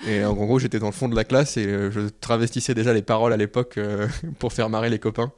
Et 0.05 0.23
en 0.23 0.33
gros, 0.33 0.59
j'étais 0.59 0.79
dans 0.79 0.87
le 0.87 0.91
fond 0.91 1.09
de 1.09 1.15
la 1.15 1.23
classe 1.23 1.57
et 1.57 1.65
euh, 1.65 1.91
je 1.91 2.01
travestissais 2.01 2.75
déjà 2.75 2.93
les 2.93 3.01
paroles 3.01 3.33
à 3.33 3.37
l'époque 3.37 3.77
euh, 3.77 4.07
pour 4.39 4.53
faire 4.53 4.69
marrer 4.69 4.89
les 4.89 4.99
copains. 4.99 5.31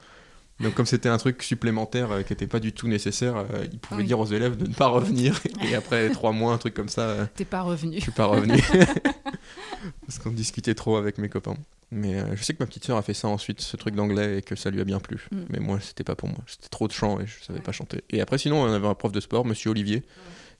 Donc 0.60 0.74
comme 0.74 0.86
c'était 0.86 1.08
un 1.08 1.18
truc 1.18 1.42
supplémentaire 1.42 2.12
euh, 2.12 2.22
qui 2.22 2.34
n'était 2.34 2.48
pas 2.48 2.60
du 2.60 2.74
tout 2.74 2.90
nécessaire, 2.90 3.46
ils 3.72 3.80
pouvaient 3.80 4.04
dire 4.04 4.20
aux 4.20 4.26
élèves 4.26 4.58
de 4.58 4.68
ne 4.68 4.74
pas 4.74 4.88
revenir. 4.88 5.40
Et 5.70 5.76
après 5.76 6.10
trois 6.10 6.34
mois, 6.34 6.52
un 6.52 6.58
truc 6.58 6.74
comme 6.74 6.90
ça... 6.90 7.30
T'es 7.36 7.46
pas 7.46 7.62
revenu. 7.62 7.96
Je 7.96 8.02
suis 8.02 8.12
pas 8.12 8.26
revenu. 8.26 8.62
Parce 10.06 10.20
qu'on 10.20 10.32
discutait 10.32 10.76
trop 10.76 10.98
avec 10.98 11.18
mes 11.18 11.30
copains. 11.30 11.56
Mais 11.92 12.22
je 12.36 12.44
sais 12.44 12.54
que 12.54 12.62
ma 12.62 12.68
petite 12.68 12.86
sœur 12.86 12.98
a 12.98 13.02
fait 13.02 13.16
ça 13.16 13.30
ensuite, 13.30 13.62
ce 13.62 13.76
truc 13.78 13.96
d'anglais, 13.96 14.40
et 14.40 14.42
que 14.44 14.56
ça 14.56 14.70
lui 14.70 14.80
a 14.82 14.84
bien 14.84 15.00
plu. 15.00 15.28
Mm. 15.32 15.38
Mais 15.50 15.60
moi, 15.60 15.80
c'était 15.80 16.04
pas 16.04 16.16
pour 16.16 16.30
moi. 16.30 16.38
C'était 16.46 16.68
trop 16.68 16.88
de 16.88 16.92
chant 16.92 17.20
et 17.20 17.26
je 17.26 17.42
savais 17.44 17.62
pas 17.62 17.72
chanter. 17.72 18.04
Et 18.10 18.20
après, 18.22 18.38
sinon, 18.38 18.62
on 18.62 18.72
avait 18.72 18.88
un 18.88 18.94
prof 18.94 19.12
de 19.12 19.20
sport, 19.22 19.46
monsieur 19.46 19.72
Olivier 19.72 20.04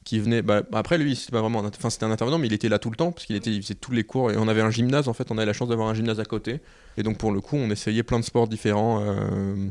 qui 0.04 0.20
venait. 0.20 0.42
Bah, 0.42 0.64
après, 0.74 0.98
lui, 0.98 1.16
c'était 1.16 1.38
vraiment. 1.38 1.60
Enfin, 1.60 1.90
c'était 1.90 2.06
un 2.06 2.12
intervenant, 2.12 2.40
mais 2.40 2.48
il 2.48 2.54
était 2.54 2.70
là 2.70 2.80
tout 2.80 2.90
le 2.90 2.96
temps, 2.96 3.12
parce 3.12 3.26
qu'il 3.26 3.36
était, 3.36 3.52
il 3.52 3.62
faisait 3.62 3.76
tous 3.76 3.92
les 3.92 4.04
cours. 4.04 4.32
Et 4.32 4.38
on 4.38 4.48
avait 4.48 4.62
un 4.62 4.72
gymnase, 4.72 5.08
en 5.08 5.14
fait, 5.14 5.32
on 5.32 5.38
avait 5.38 5.46
la 5.46 5.54
chance 5.54 5.70
d'avoir 5.70 5.88
un 5.90 5.94
gymnase 5.94 6.20
à 6.20 6.26
côté. 6.26 6.62
Et 6.98 7.04
donc, 7.04 7.18
pour 7.18 7.32
le 7.32 7.42
coup, 7.42 7.58
on 7.58 7.70
essayait 7.70 8.04
plein 8.04 8.20
de 8.20 8.26
sports 8.26 8.48
différents. 8.48 9.02
Euh, 9.02 9.70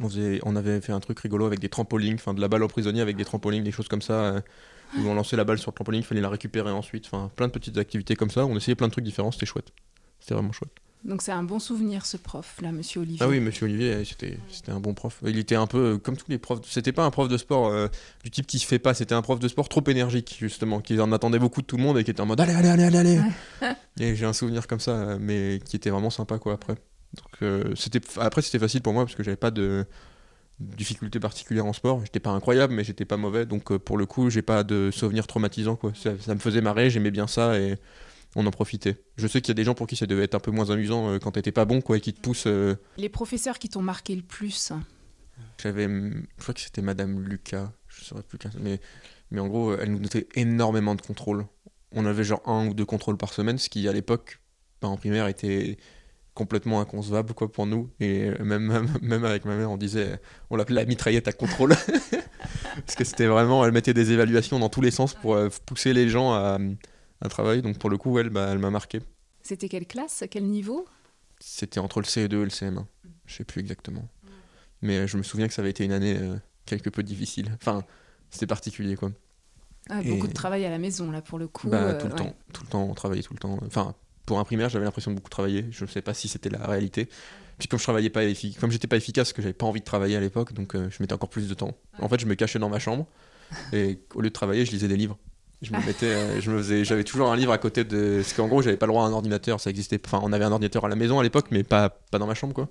on, 0.00 0.56
avait 0.56 0.80
fait 0.80 0.92
un 0.92 1.00
truc 1.00 1.18
rigolo 1.20 1.46
avec 1.46 1.58
des 1.58 1.68
trampolines, 1.68 2.14
enfin, 2.14 2.34
de 2.34 2.40
la 2.40 2.48
balle 2.48 2.62
au 2.62 2.68
prisonnier 2.68 3.00
avec 3.00 3.16
des 3.16 3.24
trampolines, 3.24 3.64
des 3.64 3.72
choses 3.72 3.88
comme 3.88 4.02
ça. 4.02 4.14
Euh, 4.14 4.40
où 4.98 5.06
on 5.06 5.14
lançait 5.14 5.36
la 5.36 5.44
balle 5.44 5.58
sur 5.58 5.70
le 5.70 5.74
trampoline, 5.76 6.00
il 6.00 6.04
fallait 6.04 6.20
la 6.20 6.28
récupérer 6.28 6.70
ensuite. 6.70 7.06
Enfin, 7.06 7.30
plein 7.36 7.46
de 7.46 7.52
petites 7.52 7.78
activités 7.78 8.16
comme 8.16 8.30
ça. 8.30 8.44
On 8.46 8.56
essayait 8.56 8.74
plein 8.74 8.88
de 8.88 8.92
trucs 8.92 9.04
différents, 9.04 9.30
c'était 9.30 9.46
chouette. 9.46 9.72
C'était 10.18 10.34
vraiment 10.34 10.52
chouette. 10.52 10.72
Donc 11.04 11.22
c'est 11.22 11.32
un 11.32 11.42
bon 11.42 11.58
souvenir 11.58 12.04
ce 12.04 12.18
prof 12.18 12.56
là, 12.60 12.72
Monsieur 12.72 13.00
Olivier. 13.00 13.20
Ah 13.22 13.28
oui, 13.28 13.40
Monsieur 13.40 13.64
Olivier, 13.64 14.04
c'était 14.04 14.38
c'était 14.50 14.70
un 14.70 14.80
bon 14.80 14.92
prof. 14.92 15.18
Il 15.26 15.38
était 15.38 15.54
un 15.54 15.66
peu 15.66 15.94
euh, 15.94 15.98
comme 15.98 16.16
tous 16.16 16.28
les 16.28 16.36
profs. 16.36 16.60
C'était 16.68 16.92
pas 16.92 17.04
un 17.04 17.10
prof 17.10 17.26
de 17.28 17.38
sport 17.38 17.68
euh, 17.68 17.88
du 18.22 18.30
type 18.30 18.46
qui 18.46 18.58
se 18.58 18.66
fait 18.66 18.78
pas. 18.78 18.92
C'était 18.92 19.14
un 19.14 19.22
prof 19.22 19.40
de 19.40 19.48
sport 19.48 19.68
trop 19.70 19.82
énergique 19.86 20.36
justement, 20.38 20.80
qui 20.80 21.00
en 21.00 21.10
attendait 21.12 21.38
beaucoup 21.38 21.62
de 21.62 21.66
tout 21.66 21.78
le 21.78 21.82
monde 21.82 21.98
et 21.98 22.04
qui 22.04 22.10
était 22.10 22.20
en 22.20 22.26
mode 22.26 22.40
allez 22.40 22.52
allez 22.52 22.68
allez 22.68 22.84
allez 22.84 22.98
allez. 22.98 23.20
et 24.00 24.14
j'ai 24.14 24.26
un 24.26 24.34
souvenir 24.34 24.66
comme 24.66 24.80
ça, 24.80 25.16
mais 25.18 25.60
qui 25.64 25.76
était 25.76 25.90
vraiment 25.90 26.10
sympa 26.10 26.38
quoi 26.38 26.52
après. 26.52 26.74
Donc 26.74 27.42
euh, 27.42 27.74
c'était 27.76 28.00
après 28.18 28.42
c'était 28.42 28.58
facile 28.58 28.82
pour 28.82 28.92
moi 28.92 29.04
parce 29.04 29.14
que 29.14 29.22
j'avais 29.22 29.36
pas 29.36 29.50
de 29.50 29.86
difficultés 30.58 31.18
particulières 31.18 31.64
en 31.64 31.72
sport. 31.72 32.02
J'étais 32.04 32.20
pas 32.20 32.30
incroyable, 32.30 32.74
mais 32.74 32.84
j'étais 32.84 33.06
pas 33.06 33.16
mauvais. 33.16 33.46
Donc 33.46 33.74
pour 33.78 33.96
le 33.96 34.04
coup, 34.04 34.28
j'ai 34.28 34.42
pas 34.42 34.64
de 34.64 34.90
souvenirs 34.92 35.26
traumatisants 35.26 35.76
quoi. 35.76 35.92
Ça, 35.94 36.10
ça 36.20 36.34
me 36.34 36.40
faisait 36.40 36.60
marrer, 36.60 36.90
j'aimais 36.90 37.10
bien 37.10 37.26
ça 37.26 37.58
et 37.58 37.78
on 38.36 38.46
en 38.46 38.50
profitait. 38.50 39.02
Je 39.16 39.26
sais 39.26 39.40
qu'il 39.40 39.48
y 39.48 39.52
a 39.52 39.54
des 39.54 39.64
gens 39.64 39.74
pour 39.74 39.86
qui 39.86 39.96
ça 39.96 40.06
devait 40.06 40.24
être 40.24 40.34
un 40.34 40.40
peu 40.40 40.50
moins 40.50 40.70
amusant 40.70 41.10
euh, 41.10 41.18
quand 41.18 41.32
t'étais 41.32 41.52
pas 41.52 41.64
bon, 41.64 41.80
quoi, 41.80 41.96
et 41.96 42.00
qui 42.00 42.12
te 42.12 42.20
poussent. 42.20 42.46
Euh. 42.46 42.76
Les 42.96 43.08
professeurs 43.08 43.58
qui 43.58 43.68
t'ont 43.68 43.82
marqué 43.82 44.14
le 44.14 44.22
plus 44.22 44.72
J'avais. 45.58 45.86
Je 45.86 46.22
crois 46.38 46.54
que 46.54 46.60
c'était 46.60 46.82
Madame 46.82 47.20
Lucas, 47.20 47.72
je 47.88 48.04
saurais 48.04 48.22
plus 48.22 48.38
mais, 48.60 48.80
mais 49.30 49.40
en 49.40 49.48
gros, 49.48 49.74
elle 49.74 49.92
nous 49.92 49.98
donnait 49.98 50.26
énormément 50.34 50.94
de 50.94 51.02
contrôle. 51.02 51.46
on 51.92 52.06
avait 52.06 52.24
genre 52.24 52.42
un 52.46 52.68
ou 52.68 52.74
deux 52.74 52.84
contrôles 52.84 53.16
par 53.16 53.32
semaine, 53.32 53.58
ce 53.58 53.68
qui 53.68 53.88
à 53.88 53.92
l'époque, 53.92 54.40
bah, 54.80 54.88
en 54.88 54.96
primaire, 54.96 55.26
était 55.26 55.76
complètement 56.32 56.80
inconcevable 56.80 57.34
quoi 57.34 57.50
pour 57.50 57.66
nous 57.66 57.90
et 57.98 58.30
même, 58.42 58.66
même, 58.72 58.88
même 59.02 59.24
avec 59.24 59.44
ma 59.44 59.56
mère 59.56 59.70
on 59.70 59.76
disait 59.76 60.20
on 60.48 60.56
l'appelait 60.56 60.76
la 60.76 60.84
mitraillette 60.84 61.26
à 61.26 61.32
contrôle 61.32 61.74
parce 62.86 62.94
que 62.96 63.02
c'était 63.02 63.26
vraiment 63.26 63.64
elle 63.66 63.72
mettait 63.72 63.92
des 63.92 64.12
évaluations 64.12 64.60
dans 64.60 64.68
tous 64.68 64.80
les 64.80 64.92
sens 64.92 65.12
pour 65.12 65.34
euh, 65.34 65.48
pousser 65.66 65.92
les 65.92 66.08
gens 66.08 66.32
à, 66.32 66.58
à 67.22 67.28
travailler 67.28 67.62
donc 67.62 67.78
pour 67.78 67.90
le 67.90 67.96
coup 67.98 68.18
elle 68.18 68.30
bah, 68.30 68.48
elle 68.50 68.58
m'a 68.58 68.70
marqué. 68.70 69.00
C'était 69.42 69.68
quelle 69.68 69.86
classe 69.86 70.24
Quel 70.30 70.44
niveau? 70.44 70.86
C'était 71.38 71.80
entre 71.80 72.00
le 72.00 72.06
CE2 72.06 72.24
et 72.24 72.44
le 72.44 72.48
CM1 72.48 72.84
je 73.26 73.34
sais 73.36 73.44
plus 73.44 73.60
exactement. 73.60 74.06
Mais 74.82 74.98
euh, 74.98 75.06
je 75.06 75.16
me 75.16 75.22
souviens 75.22 75.46
que 75.48 75.54
ça 75.54 75.62
avait 75.62 75.70
été 75.70 75.84
une 75.84 75.92
année 75.92 76.16
euh, 76.18 76.36
quelque 76.66 76.90
peu 76.90 77.02
difficile. 77.02 77.50
Enfin 77.54 77.84
c'était 78.30 78.46
particulier 78.46 78.96
quoi. 78.96 79.10
Ah, 79.88 80.00
Et- 80.02 80.10
Beaucoup 80.10 80.28
de 80.28 80.32
travail 80.32 80.64
à 80.64 80.70
la 80.70 80.78
maison, 80.78 81.10
là, 81.10 81.20
pour 81.22 81.38
le 81.38 81.48
coup. 81.48 81.68
bah, 81.68 81.76
euh, 81.78 82.00
tout 82.00 82.06
le 82.06 82.12
temps. 82.14 82.34
Tout 82.52 82.62
le 82.64 82.68
temps 82.68 82.84
on 82.84 82.94
travaillait 82.94 83.22
tout 83.22 83.32
le 83.34 83.38
temps. 83.38 83.58
Enfin 83.66 83.94
pour 84.26 84.38
un 84.38 84.44
primaire 84.44 84.68
j'avais 84.68 84.84
l'impression 84.84 85.10
de 85.10 85.16
beaucoup 85.16 85.30
travailler. 85.30 85.66
Je 85.70 85.84
ne 85.84 85.88
sais 85.90 86.02
pas 86.02 86.14
si 86.14 86.28
c'était 86.28 86.50
la 86.50 86.64
réalité. 86.66 87.08
Puis 87.58 87.68
comme 87.68 87.78
je 87.78 87.84
travaillais 87.84 88.10
pas 88.10 88.22
comme 88.60 88.70
j'étais 88.70 88.86
pas 88.86 88.96
efficace 88.96 89.32
que 89.32 89.42
j'avais 89.42 89.52
pas 89.54 89.66
envie 89.66 89.80
de 89.80 89.84
travailler 89.84 90.16
à 90.16 90.20
l'époque 90.20 90.52
donc 90.54 90.74
euh, 90.74 90.88
je 90.90 91.02
mettais 91.02 91.12
encore 91.14 91.28
plus 91.30 91.48
de 91.48 91.54
temps. 91.54 91.76
En 91.98 92.08
fait 92.08 92.18
je 92.20 92.26
me 92.26 92.34
cachais 92.34 92.58
dans 92.58 92.68
ma 92.70 92.78
chambre 92.78 93.06
et 93.72 93.98
au 94.14 94.20
lieu 94.22 94.28
de 94.30 94.32
travailler 94.34 94.64
je 94.64 94.70
lisais 94.70 94.88
des 94.88 94.96
livres 94.96 95.18
je 95.62 95.72
me 95.72 95.84
mettais 95.86 96.06
euh, 96.06 96.40
je 96.40 96.50
me 96.50 96.58
faisais 96.58 96.84
j'avais 96.84 97.04
toujours 97.04 97.30
un 97.30 97.36
livre 97.36 97.52
à 97.52 97.58
côté 97.58 97.84
de 97.84 98.16
parce 98.16 98.32
qu'en 98.32 98.48
gros 98.48 98.62
j'avais 98.62 98.76
pas 98.76 98.86
le 98.86 98.92
droit 98.92 99.04
à 99.04 99.06
un 99.06 99.12
ordinateur 99.12 99.60
ça 99.60 99.70
existait 99.70 100.00
enfin 100.04 100.20
on 100.22 100.32
avait 100.32 100.44
un 100.44 100.52
ordinateur 100.52 100.84
à 100.84 100.88
la 100.88 100.96
maison 100.96 101.18
à 101.18 101.22
l'époque 101.22 101.46
mais 101.50 101.62
pas 101.62 101.90
pas 102.10 102.18
dans 102.18 102.26
ma 102.26 102.34
chambre 102.34 102.54
quoi 102.54 102.68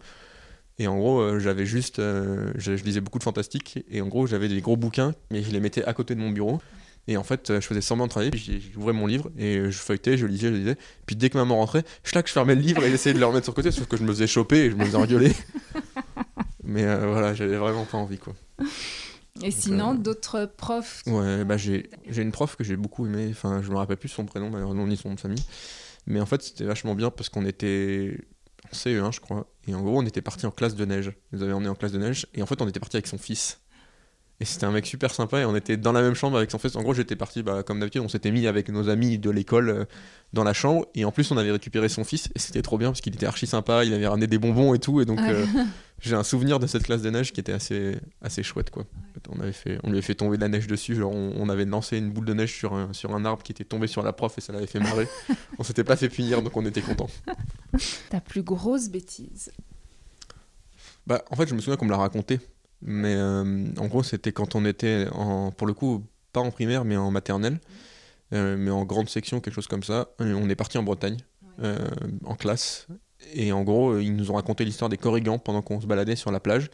et 0.79 0.87
en 0.87 0.97
gros 0.97 1.19
euh, 1.19 1.39
j'avais 1.39 1.65
juste 1.65 1.99
euh, 1.99 2.51
je, 2.55 2.75
je 2.75 2.83
lisais 2.83 3.01
beaucoup 3.01 3.19
de 3.19 3.23
fantastique 3.23 3.83
et 3.89 4.01
en 4.01 4.07
gros 4.07 4.25
j'avais 4.25 4.47
des 4.47 4.61
gros 4.61 4.77
bouquins 4.77 5.13
mais 5.29 5.43
je 5.43 5.51
les 5.51 5.59
mettais 5.59 5.83
à 5.85 5.93
côté 5.93 6.15
de 6.15 6.19
mon 6.19 6.31
bureau 6.31 6.59
et 7.07 7.17
en 7.17 7.23
fait, 7.23 7.49
euh, 7.49 7.59
je 7.59 7.65
faisais 7.65 7.81
semblant 7.81 8.05
de 8.05 8.11
travailler, 8.11 8.29
puis 8.29 8.61
j'ouvrais 8.71 8.93
mon 8.93 9.07
livre 9.07 9.31
et 9.35 9.71
je 9.71 9.77
feuilletais, 9.79 10.15
je 10.15 10.27
lisais, 10.27 10.49
je 10.49 10.53
lisais. 10.53 10.77
Puis 11.07 11.15
dès 11.15 11.31
que 11.31 11.39
maman 11.39 11.55
rentrait, 11.55 11.83
je 12.03 12.11
je 12.13 12.31
fermais 12.31 12.53
le 12.53 12.61
livre 12.61 12.83
et 12.83 12.91
j'essayais 12.91 13.15
de 13.15 13.19
le 13.19 13.25
remettre 13.25 13.45
sur 13.45 13.53
le 13.53 13.55
côté, 13.55 13.71
sauf 13.71 13.87
que 13.87 13.97
je 13.97 14.03
me 14.03 14.09
faisais 14.09 14.27
choper 14.27 14.57
et 14.65 14.69
je 14.69 14.75
me 14.75 14.85
faisais 14.85 14.97
engueuler. 14.97 15.33
Mais 16.63 16.83
voilà, 16.83 17.33
j'avais 17.33 17.57
vraiment 17.57 17.85
pas 17.85 17.97
envie 17.97 18.19
quoi. 18.19 18.35
Et 19.41 19.51
sinon, 19.51 19.93
euh, 19.93 19.97
d'autres 19.97 20.45
profs 20.45 21.03
Ouais, 21.07 21.45
bah 21.45 21.57
j'ai 21.57 21.87
une 22.07 22.31
prof 22.31 22.55
que 22.55 22.63
j'ai 22.63 22.75
beaucoup 22.75 23.05
aimé, 23.05 23.27
enfin 23.31 23.61
je 23.61 23.69
me 23.69 23.77
rappelle 23.77 23.97
plus 23.97 24.09
son 24.09 24.25
prénom 24.25 24.49
malheureusement 24.49 24.87
ni 24.87 24.97
son 24.97 25.09
nom 25.09 25.15
de 25.15 25.19
famille. 25.19 25.43
Mais 26.07 26.19
en 26.19 26.25
fait, 26.25 26.41
c'était 26.41 26.63
vachement 26.63 26.95
bien 26.95 27.11
parce 27.11 27.29
qu'on 27.29 27.45
était 27.45 28.17
en 28.65 28.75
CE1, 28.75 29.13
je 29.13 29.19
crois. 29.19 29.47
Et 29.67 29.75
en 29.75 29.81
gros, 29.81 29.99
on 29.99 30.05
était 30.05 30.21
parti 30.21 30.45
en 30.45 30.51
classe 30.51 30.75
de 30.75 30.85
neige. 30.85 31.13
Il 31.31 31.37
nous 31.37 31.43
avait 31.43 31.53
emmené 31.53 31.69
en 31.69 31.75
classe 31.75 31.91
de 31.91 31.99
neige. 31.99 32.25
Et 32.33 32.41
en 32.41 32.45
fait, 32.45 32.61
on 32.61 32.67
était 32.67 32.79
parti 32.79 32.97
avec 32.97 33.07
son 33.07 33.17
fils. 33.17 33.59
Et 34.41 34.45
c'était 34.45 34.65
un 34.65 34.71
mec 34.71 34.85
super 34.85 35.13
sympa. 35.13 35.41
Et 35.41 35.45
on 35.45 35.55
était 35.55 35.75
dans 35.75 35.91
la 35.91 36.01
même 36.01 36.13
chambre 36.13 36.37
avec 36.37 36.49
son 36.49 36.59
fils. 36.59 36.75
En 36.75 36.81
gros, 36.81 36.93
j'étais 36.93 37.17
parti, 37.17 37.43
bah, 37.43 37.61
comme 37.63 37.79
d'habitude, 37.79 38.01
on 38.01 38.07
s'était 38.07 38.31
mis 38.31 38.47
avec 38.47 38.69
nos 38.69 38.87
amis 38.87 39.17
de 39.17 39.29
l'école 39.29 39.69
euh, 39.69 39.85
dans 40.31 40.45
la 40.45 40.53
chambre. 40.53 40.87
Et 40.95 41.03
en 41.03 41.11
plus, 41.11 41.29
on 41.31 41.37
avait 41.37 41.51
récupéré 41.51 41.89
son 41.89 42.05
fils. 42.05 42.29
Et 42.35 42.39
c'était 42.39 42.61
trop 42.61 42.77
bien 42.77 42.89
parce 42.89 43.01
qu'il 43.01 43.13
était 43.13 43.25
archi 43.25 43.47
sympa. 43.47 43.83
Il 43.83 43.93
avait 43.93 44.07
ramené 44.07 44.27
des 44.27 44.37
bonbons 44.37 44.73
et 44.73 44.79
tout. 44.79 45.01
Et 45.01 45.05
donc, 45.05 45.19
euh, 45.19 45.45
j'ai 45.99 46.15
un 46.15 46.23
souvenir 46.23 46.59
de 46.59 46.67
cette 46.67 46.83
classe 46.83 47.01
de 47.01 47.09
neige 47.09 47.33
qui 47.33 47.41
était 47.41 47.51
assez, 47.51 47.97
assez 48.21 48.41
chouette, 48.41 48.69
quoi. 48.69 48.85
On, 49.29 49.41
avait 49.41 49.51
fait, 49.51 49.77
on 49.83 49.87
lui 49.87 49.97
avait 49.97 50.01
fait 50.01 50.15
tomber 50.15 50.37
de 50.37 50.41
la 50.41 50.47
neige 50.47 50.67
dessus. 50.67 50.95
Genre, 50.95 51.13
on, 51.13 51.33
on 51.35 51.49
avait 51.49 51.65
lancé 51.65 51.97
une 51.97 52.09
boule 52.09 52.25
de 52.25 52.33
neige 52.33 52.55
sur 52.55 52.73
un, 52.73 52.93
sur 52.93 53.13
un 53.13 53.25
arbre 53.25 53.43
qui 53.43 53.51
était 53.51 53.65
tombé 53.65 53.87
sur 53.87 54.03
la 54.03 54.13
prof 54.13 54.37
et 54.37 54.41
ça 54.41 54.53
l'avait 54.53 54.67
fait 54.67 54.79
marrer. 54.79 55.07
on 55.59 55.63
s'était 55.63 55.83
pas 55.83 55.97
fait 55.97 56.07
punir, 56.07 56.41
donc 56.41 56.55
on 56.55 56.65
était 56.65 56.81
content. 56.81 57.09
Ta 58.09 58.21
plus 58.21 58.43
grosse 58.43 58.87
bêtise? 58.87 59.51
Bah, 61.05 61.25
en 61.29 61.35
fait, 61.35 61.47
je 61.47 61.55
me 61.55 61.59
souviens 61.59 61.75
qu'on 61.75 61.85
me 61.85 61.91
l'a 61.91 61.97
raconté. 61.97 62.39
Mais 62.81 63.13
euh, 63.15 63.65
en 63.77 63.87
gros, 63.87 64.03
c'était 64.03 64.31
quand 64.31 64.55
on 64.55 64.65
était, 64.65 65.07
en, 65.11 65.51
pour 65.51 65.67
le 65.67 65.73
coup, 65.73 66.03
pas 66.33 66.39
en 66.39 66.51
primaire, 66.51 66.85
mais 66.85 66.95
en 66.97 67.11
maternelle, 67.11 67.59
euh, 68.33 68.55
mais 68.57 68.71
en 68.71 68.85
grande 68.85 69.09
section, 69.09 69.39
quelque 69.41 69.53
chose 69.53 69.67
comme 69.67 69.83
ça. 69.83 70.09
Et 70.19 70.33
on 70.33 70.47
est 70.49 70.55
parti 70.55 70.77
en 70.77 70.83
Bretagne, 70.83 71.17
euh, 71.61 71.77
en 72.25 72.35
classe. 72.35 72.87
Et 73.33 73.51
en 73.51 73.63
gros, 73.63 73.97
ils 73.99 74.15
nous 74.15 74.31
ont 74.31 74.35
raconté 74.35 74.63
l'histoire 74.63 74.87
des 74.89 74.97
corrigans 74.97 75.39
pendant 75.39 75.61
qu'on 75.61 75.81
se 75.81 75.87
baladait 75.87 76.15
sur 76.15 76.31
la 76.31 76.39
plage. 76.39 76.69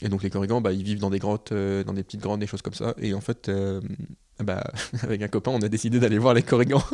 Et 0.00 0.08
donc, 0.08 0.22
les 0.22 0.30
corrigans, 0.30 0.60
bah, 0.60 0.70
ils 0.72 0.84
vivent 0.84 1.00
dans 1.00 1.10
des 1.10 1.18
grottes, 1.18 1.52
dans 1.52 1.92
des 1.92 2.04
petites 2.04 2.20
grottes, 2.20 2.38
des 2.38 2.46
choses 2.46 2.62
comme 2.62 2.74
ça. 2.74 2.94
Et 2.98 3.14
en 3.14 3.20
fait, 3.20 3.50
bah, 4.38 4.62
avec 5.02 5.20
un 5.22 5.26
copain, 5.26 5.50
on 5.50 5.60
a 5.62 5.68
décidé 5.68 5.98
d'aller 5.98 6.18
voir 6.18 6.34
les 6.34 6.44
corrigans. 6.44 6.84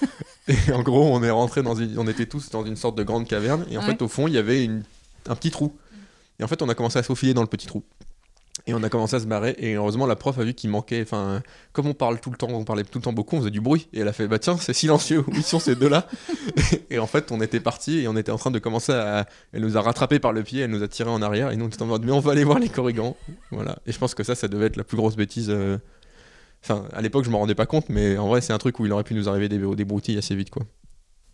et 0.48 0.72
en 0.72 0.82
gros, 0.82 1.02
on 1.14 1.22
est 1.22 1.30
rentré 1.30 1.62
dans 1.62 1.74
une, 1.74 1.98
on 1.98 2.06
était 2.08 2.24
tous 2.24 2.48
dans 2.48 2.64
une 2.64 2.76
sorte 2.76 2.96
de 2.96 3.02
grande 3.02 3.28
caverne. 3.28 3.66
Et 3.70 3.76
en 3.76 3.80
Ouais. 3.80 3.88
fait, 3.88 4.00
au 4.00 4.08
fond, 4.08 4.26
il 4.26 4.32
y 4.32 4.38
avait 4.38 4.64
une, 4.64 4.82
un 5.28 5.34
petit 5.36 5.50
trou. 5.50 5.76
Et 6.38 6.44
en 6.44 6.48
fait, 6.48 6.62
on 6.62 6.68
a 6.68 6.74
commencé 6.74 6.98
à 6.98 7.02
faufiler 7.02 7.34
dans 7.34 7.42
le 7.42 7.48
petit 7.48 7.66
trou. 7.66 7.84
Et 8.66 8.72
on 8.74 8.82
a 8.84 8.88
commencé 8.88 9.16
à 9.16 9.20
se 9.20 9.26
barrer. 9.26 9.54
Et 9.58 9.74
heureusement, 9.74 10.06
la 10.06 10.14
prof 10.16 10.38
a 10.38 10.44
vu 10.44 10.54
qu'il 10.54 10.70
manquait. 10.70 11.02
Enfin, 11.02 11.42
comme 11.72 11.86
on 11.86 11.92
parle 11.94 12.20
tout 12.20 12.30
le 12.30 12.36
temps, 12.36 12.48
on 12.48 12.64
parlait 12.64 12.84
tout 12.84 12.98
le 12.98 13.02
temps 13.04 13.12
beaucoup, 13.12 13.36
on 13.36 13.40
faisait 13.40 13.50
du 13.50 13.60
bruit. 13.60 13.88
Et 13.92 14.00
elle 14.00 14.08
a 14.08 14.12
fait 14.12 14.28
Bah 14.28 14.38
tiens, 14.38 14.56
c'est 14.56 14.72
silencieux. 14.72 15.24
Où 15.26 15.42
sont 15.42 15.58
ces 15.58 15.74
deux-là 15.74 16.06
Et 16.90 16.98
en 17.00 17.06
fait, 17.08 17.32
on 17.32 17.40
était 17.40 17.58
partis 17.60 17.98
et 17.98 18.08
on 18.08 18.16
était 18.16 18.30
en 18.30 18.38
train 18.38 18.52
de 18.52 18.58
commencer 18.60 18.92
à. 18.92 19.26
Elle 19.52 19.62
nous 19.62 19.76
a 19.76 19.80
rattrapés 19.82 20.18
par 20.20 20.32
le 20.32 20.42
pied, 20.44 20.62
elle 20.62 20.70
nous 20.70 20.82
a 20.84 20.88
tirés 20.88 21.10
en 21.10 21.20
arrière. 21.20 21.50
Et 21.50 21.56
nous, 21.56 21.64
on 21.64 21.68
était 21.68 21.82
en 21.82 21.86
mode 21.86 22.04
Mais 22.04 22.12
on 22.12 22.20
va 22.20 22.32
aller 22.32 22.44
voir 22.44 22.58
les 22.60 22.68
corrigans. 22.68 23.16
Voilà. 23.50 23.76
Et 23.86 23.92
je 23.92 23.98
pense 23.98 24.14
que 24.14 24.22
ça, 24.22 24.34
ça 24.36 24.46
devait 24.48 24.66
être 24.66 24.76
la 24.76 24.84
plus 24.84 24.96
grosse 24.96 25.16
bêtise. 25.16 25.50
euh, 25.50 25.78
Enfin, 26.62 26.86
à 26.94 27.02
l'époque, 27.02 27.24
je 27.26 27.30
m'en 27.30 27.40
rendais 27.40 27.54
pas 27.54 27.66
compte, 27.66 27.90
mais 27.90 28.16
en 28.16 28.28
vrai, 28.28 28.40
c'est 28.40 28.54
un 28.54 28.58
truc 28.58 28.80
où 28.80 28.86
il 28.86 28.92
aurait 28.92 29.04
pu 29.04 29.12
nous 29.14 29.28
arriver 29.28 29.50
des, 29.50 29.58
des 29.58 29.84
broutilles 29.84 30.16
assez 30.16 30.34
vite, 30.34 30.48
quoi. 30.48 30.62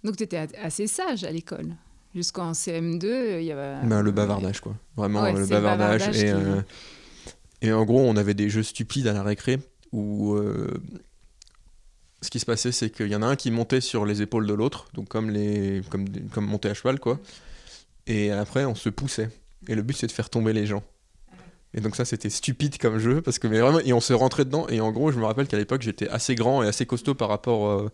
Donc, 0.03 0.17
tu 0.17 0.25
étais 0.25 0.49
assez 0.61 0.89
sage 0.89 1.23
à 1.23 1.31
l'école. 1.31 1.77
Jusqu'en 2.15 2.53
CM2, 2.53 3.39
il 3.41 3.45
y 3.45 3.53
avait. 3.53 3.87
Ben, 3.87 4.03
le 4.03 4.11
bavardage, 4.11 4.61
quoi. 4.61 4.75
Vraiment, 4.97 5.23
Ouais, 5.23 5.33
le 5.33 5.47
bavardage. 5.47 6.01
bavardage 6.01 6.23
et, 6.23 6.31
euh, 6.31 6.61
et 7.63 7.73
en 7.73 7.85
gros, 7.85 8.01
on 8.01 8.17
avait 8.17 8.35
des 8.35 8.49
jeux 8.51 8.63
stupides 8.65 9.07
à 9.07 9.13
la 9.13 9.23
récré 9.23 9.59
où 9.93 10.35
euh, 10.35 10.69
ce 12.23 12.31
qui 12.31 12.41
se 12.41 12.47
passait, 12.47 12.73
c'est 12.73 12.91
qu'il 12.91 13.09
y 13.09 13.17
en 13.17 13.23
a 13.23 13.27
un 13.27 13.37
qui 13.37 13.51
montait 13.51 13.81
sur 13.81 14.05
les 14.07 14.23
épaules 14.23 14.47
de 14.47 14.55
l'autre, 14.55 14.89
donc 14.95 15.09
comme, 15.09 15.31
les, 15.31 15.83
comme, 15.91 16.07
comme 16.33 16.47
monter 16.47 16.69
à 16.69 16.75
cheval, 16.75 16.99
quoi. 17.01 17.19
Et 18.07 18.31
après, 18.33 18.65
on 18.65 18.75
se 18.75 18.89
poussait. 18.89 19.31
Et 19.69 19.75
le 19.75 19.83
but, 19.83 19.97
c'est 19.97 20.07
de 20.07 20.13
faire 20.13 20.31
tomber 20.31 20.53
les 20.53 20.67
gens. 20.67 20.83
Et 21.75 21.81
donc 21.81 21.95
ça, 21.95 22.05
c'était 22.05 22.31
stupide 22.31 22.79
comme 22.79 22.99
jeu, 22.99 23.21
parce 23.21 23.39
que 23.39 23.47
mais 23.47 23.61
vraiment, 23.61 23.79
et 23.81 23.93
on 23.93 24.01
se 24.01 24.13
rentrait 24.13 24.45
dedans. 24.45 24.67
Et 24.69 24.81
en 24.81 24.91
gros, 24.91 25.13
je 25.13 25.19
me 25.21 25.25
rappelle 25.25 25.47
qu'à 25.47 25.57
l'époque, 25.59 25.83
j'étais 25.83 26.09
assez 26.09 26.35
grand 26.35 26.63
et 26.65 26.67
assez 26.67 26.85
costaud 26.87 27.15
par 27.15 27.29
rapport 27.29 27.69
euh, 27.69 27.89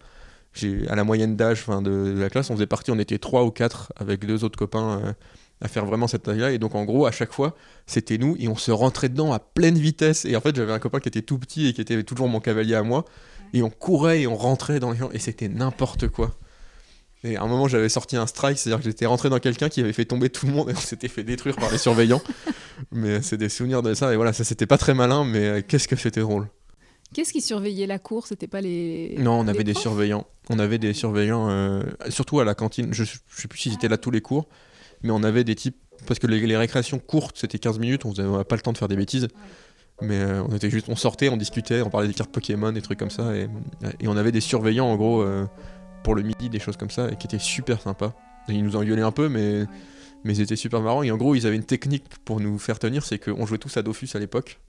à 0.89 0.95
la 0.95 1.05
moyenne 1.05 1.37
d'âge 1.37 1.67
de, 1.67 1.81
de 2.15 2.21
la 2.21 2.31
classe. 2.31 2.51
On 2.51 2.55
faisait 2.55 2.67
partie, 2.67 2.91
on 2.91 2.99
était 2.99 3.19
trois 3.19 3.45
ou 3.45 3.51
quatre 3.51 3.93
avec 3.97 4.25
deux 4.25 4.45
autres 4.45 4.59
copains 4.59 5.01
euh, 5.05 5.13
à 5.61 5.69
faire 5.69 5.87
vraiment 5.87 6.07
cette 6.07 6.25
taille-là. 6.25 6.53
Et 6.53 6.59
donc, 6.59 6.75
en 6.75 6.85
gros, 6.85 7.07
à 7.07 7.11
chaque 7.11 7.33
fois, 7.33 7.55
c'était 7.87 8.19
nous 8.19 8.37
et 8.39 8.49
on 8.49 8.57
se 8.57 8.71
rentrait 8.71 9.09
dedans 9.09 9.33
à 9.33 9.39
pleine 9.39 9.79
vitesse. 9.79 10.25
Et 10.25 10.37
en 10.37 10.41
fait, 10.41 10.55
j'avais 10.57 10.73
un 10.73 10.79
copain 10.79 11.01
qui 11.01 11.09
était 11.09 11.23
tout 11.23 11.39
petit 11.39 11.69
et 11.69 11.73
qui 11.73 11.81
était 11.81 12.03
toujours 12.03 12.29
mon 12.29 12.41
cavalier 12.41 12.75
à 12.75 12.83
moi. 12.83 13.05
Et 13.53 13.63
on 13.63 13.71
courait 13.71 14.23
et 14.23 14.27
on 14.27 14.37
rentrait 14.37 14.81
dans 14.81 14.91
les 14.91 14.99
gens 14.99 15.11
et 15.13 15.19
c'était 15.19 15.49
n'importe 15.49 16.09
quoi. 16.09 16.35
Et 17.25 17.37
à 17.37 17.43
un 17.43 17.47
moment, 17.47 17.67
j'avais 17.67 17.89
sorti 17.89 18.17
un 18.17 18.27
strike, 18.27 18.59
c'est-à-dire 18.59 18.79
que 18.79 18.85
j'étais 18.85 19.07
rentré 19.07 19.31
dans 19.31 19.39
quelqu'un 19.39 19.69
qui 19.69 19.81
avait 19.81 19.93
fait 19.93 20.05
tomber 20.05 20.29
tout 20.29 20.47
le 20.47 20.53
monde 20.53 20.71
et 20.71 20.75
on 20.75 20.81
s'était 20.81 21.09
fait 21.09 21.25
détruire 21.25 21.57
par 21.57 21.71
les 21.73 21.79
surveillants. 21.79 22.23
mais 22.93 23.23
c'est 23.23 23.37
des 23.37 23.49
souvenirs 23.49 23.83
de 23.83 23.95
ça. 23.95 24.13
Et 24.13 24.17
voilà, 24.17 24.33
ça 24.33 24.45
c'était 24.45 24.67
pas 24.67 24.79
très 24.79 24.95
malin, 24.95 25.25
mais 25.25 25.45
euh, 25.45 25.63
qu'est-ce 25.67 25.89
que 25.89 25.97
c'était 25.97 26.21
drôle. 26.21 26.49
Qu'est-ce 27.15 27.33
qui 27.33 27.41
surveillait 27.41 27.87
la 27.87 27.99
cour? 27.99 28.27
C'était 28.27 28.47
pas 28.47 28.61
les. 28.61 29.17
Non, 29.19 29.39
on 29.39 29.49
avait 29.49 29.65
des 29.65 29.75
surveillants. 29.75 30.27
On 30.51 30.59
avait 30.59 30.79
des 30.79 30.93
surveillants, 30.93 31.49
euh, 31.49 31.83
surtout 32.09 32.41
à 32.41 32.45
la 32.45 32.55
cantine. 32.55 32.93
Je, 32.93 33.05
je 33.05 33.19
sais 33.29 33.49
plus 33.49 33.59
s'ils 33.59 33.75
étaient 33.75 33.89
là 33.89 33.97
tous 33.97 34.11
les 34.11 34.21
cours, 34.21 34.49
mais 35.03 35.11
on 35.11 35.23
avait 35.23 35.45
des 35.45 35.55
types. 35.55 35.77
Parce 36.07 36.19
que 36.21 36.27
les, 36.27 36.41
les 36.41 36.57
récréations 36.57 36.99
courtes, 36.99 37.37
c'était 37.39 37.59
15 37.59 37.79
minutes, 37.79 38.05
on 38.05 38.13
n'avait 38.13 38.45
pas 38.45 38.57
le 38.57 38.63
temps 38.63 38.73
de 38.73 38.79
faire 38.79 38.89
des 38.89 38.97
bêtises. 38.97 39.29
Mais 40.03 40.21
euh, 40.21 40.43
on 40.43 40.55
était 40.55 40.69
juste, 40.69 40.89
on 40.89 40.97
sortait, 40.97 41.29
on 41.31 41.37
discutait, 41.37 41.81
on 41.81 41.89
parlait 41.89 42.09
des 42.09 42.15
cartes 42.15 42.31
Pokémon, 42.31 42.71
des 42.73 42.83
trucs 42.83 42.99
comme 42.99 43.11
ça. 43.11 43.35
Et, 43.35 43.49
et 44.01 44.09
on 44.09 44.17
avait 44.17 44.33
des 44.33 44.43
surveillants, 44.43 44.87
en 44.87 44.97
gros, 44.97 45.23
euh, 45.23 45.47
pour 46.05 46.15
le 46.15 46.23
midi, 46.23 46.51
des 46.51 46.59
choses 46.59 46.77
comme 46.77 46.91
ça, 46.91 47.09
et 47.11 47.17
qui 47.17 47.27
étaient 47.27 47.39
super 47.39 47.81
sympas. 47.81 48.15
Et 48.49 48.53
ils 48.53 48.63
nous 48.63 48.77
engueulaient 48.77 49.03
un 49.03 49.11
peu, 49.13 49.29
mais, 49.29 49.65
mais 50.23 50.37
ils 50.37 50.41
étaient 50.43 50.57
super 50.57 50.83
marrants. 50.83 51.03
Et 51.03 51.11
en 51.11 51.17
gros, 51.17 51.35
ils 51.35 51.47
avaient 51.47 51.57
une 51.57 51.65
technique 51.65 52.05
pour 52.25 52.41
nous 52.41 52.59
faire 52.59 52.79
tenir, 52.79 53.05
c'est 53.05 53.19
qu'on 53.19 53.47
jouait 53.47 53.59
tous 53.59 53.75
à 53.79 53.83
Dofus 53.83 54.09
à 54.15 54.19
l'époque. 54.19 54.61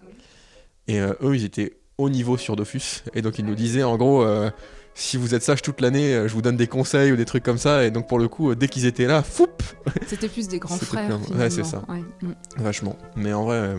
Et 0.87 1.01
euh, 1.01 1.13
eux, 1.21 1.35
ils 1.35 1.43
étaient 1.43 1.73
haut 1.97 2.09
niveau 2.09 2.37
sur 2.37 2.55
Dofus. 2.55 3.03
Et 3.13 3.21
donc, 3.21 3.39
ils 3.39 3.45
nous 3.45 3.55
disaient, 3.55 3.83
en 3.83 3.97
gros, 3.97 4.23
euh, 4.23 4.49
si 4.93 5.17
vous 5.17 5.35
êtes 5.35 5.43
sage 5.43 5.61
toute 5.61 5.81
l'année, 5.81 6.13
euh, 6.13 6.27
je 6.27 6.33
vous 6.33 6.41
donne 6.41 6.57
des 6.57 6.67
conseils 6.67 7.11
ou 7.11 7.15
des 7.15 7.25
trucs 7.25 7.43
comme 7.43 7.57
ça. 7.57 7.85
Et 7.85 7.91
donc, 7.91 8.07
pour 8.07 8.19
le 8.19 8.27
coup, 8.27 8.51
euh, 8.51 8.55
dès 8.55 8.67
qu'ils 8.67 8.85
étaient 8.85 9.05
là, 9.05 9.23
foup 9.23 9.47
C'était 10.07 10.29
plus 10.29 10.47
des 10.47 10.59
grands 10.59 10.77
frères. 10.77 11.19
ouais, 11.35 11.49
c'est 11.49 11.65
ça. 11.65 11.83
Ouais. 11.87 12.03
Mm. 12.21 12.33
Vachement. 12.57 12.97
Mais 13.15 13.33
en 13.33 13.45
vrai, 13.45 13.75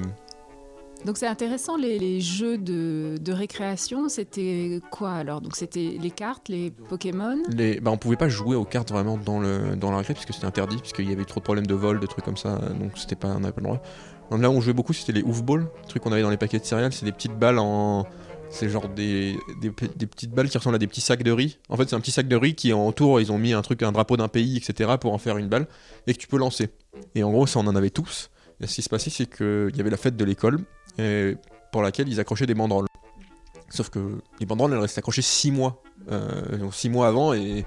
Donc 1.04 1.16
c'est 1.16 1.26
intéressant 1.26 1.76
les, 1.76 2.20
jeux 2.20 2.58
de, 2.58 3.16
de 3.20 3.32
récréation. 3.32 4.08
C'était 4.08 4.80
quoi 4.90 5.12
alors? 5.12 5.40
Donc 5.40 5.56
c'était 5.56 5.96
les 6.00 6.10
cartes, 6.10 6.48
les 6.48 6.70
Pokémon? 6.70 7.38
les... 7.48 7.80
bah, 7.80 7.90
on 7.90 7.96
pouvait 7.96 8.16
pas 8.16 8.28
jouer 8.28 8.56
aux 8.56 8.64
cartes 8.64 8.90
vraiment 8.90 9.16
dans, 9.16 9.40
le... 9.40 9.76
dans 9.76 9.90
la 9.90 9.98
récré, 9.98 10.14
parce 10.14 10.26
que 10.26 10.32
c'était 10.32 10.46
interdit, 10.46 10.76
parce 10.76 10.92
qu'il 10.92 11.08
y 11.08 11.12
avait 11.12 11.24
trop 11.24 11.40
de 11.40 11.44
problèmes 11.44 11.66
de 11.66 11.74
vol, 11.74 12.00
de 12.00 12.06
trucs 12.06 12.24
comme 12.24 12.36
ça. 12.36 12.58
Donc, 12.80 12.98
c'était 12.98 13.16
pas, 13.16 13.28
on 13.28 13.40
n'avait 13.40 13.52
pas 13.52 13.60
le 13.60 13.66
droit. 13.68 13.82
Là 14.30 14.50
où 14.50 14.54
on 14.54 14.60
jouait 14.60 14.74
beaucoup, 14.74 14.92
c'était 14.92 15.12
les 15.12 15.22
oufballs, 15.22 15.66
trucs 15.88 16.02
qu'on 16.02 16.12
avait 16.12 16.20
dans 16.22 16.30
les 16.30 16.36
paquets 16.36 16.58
de 16.58 16.64
céréales. 16.64 16.92
C'est 16.92 17.06
des 17.06 17.12
petites 17.12 17.38
balles 17.38 17.58
en. 17.58 18.04
C'est 18.50 18.68
genre 18.70 18.88
des, 18.88 19.36
des, 19.60 19.70
pe- 19.70 19.88
des 19.94 20.06
petites 20.06 20.32
balles 20.32 20.48
qui 20.48 20.56
ressemblent 20.58 20.76
à 20.76 20.78
des 20.78 20.86
petits 20.86 21.02
sacs 21.02 21.22
de 21.22 21.30
riz. 21.30 21.58
En 21.68 21.76
fait, 21.76 21.88
c'est 21.88 21.96
un 21.96 22.00
petit 22.00 22.10
sac 22.10 22.28
de 22.28 22.36
riz 22.36 22.54
qui, 22.54 22.72
en 22.72 22.86
autour, 22.86 23.20
ils 23.20 23.30
ont 23.30 23.38
mis 23.38 23.52
un 23.52 23.60
truc, 23.62 23.82
un 23.82 23.92
drapeau 23.92 24.16
d'un 24.16 24.28
pays, 24.28 24.56
etc., 24.56 24.92
pour 25.00 25.12
en 25.12 25.18
faire 25.18 25.36
une 25.36 25.48
balle, 25.48 25.66
et 26.06 26.12
que 26.14 26.18
tu 26.18 26.26
peux 26.28 26.38
lancer. 26.38 26.70
Et 27.14 27.22
en 27.22 27.30
gros, 27.30 27.46
ça, 27.46 27.58
on 27.60 27.66
en 27.66 27.76
avait 27.76 27.90
tous. 27.90 28.30
Et 28.60 28.66
ce 28.66 28.74
qui 28.76 28.82
se 28.82 28.88
passait, 28.88 29.10
c'est 29.10 29.26
qu'il 29.26 29.76
y 29.76 29.80
avait 29.80 29.90
la 29.90 29.96
fête 29.98 30.16
de 30.16 30.24
l'école, 30.24 30.60
et 30.98 31.36
pour 31.72 31.82
laquelle 31.82 32.08
ils 32.08 32.20
accrochaient 32.20 32.46
des 32.46 32.54
banderoles. 32.54 32.86
Sauf 33.70 33.90
que 33.90 34.18
les 34.40 34.46
banderoles, 34.46 34.72
elles 34.72 34.78
restaient 34.80 35.00
accrochées 35.00 35.22
6 35.22 35.50
mois. 35.50 35.82
Euh, 36.10 36.56
donc 36.58 36.74
6 36.74 36.88
mois 36.88 37.06
avant 37.08 37.34
et, 37.34 37.64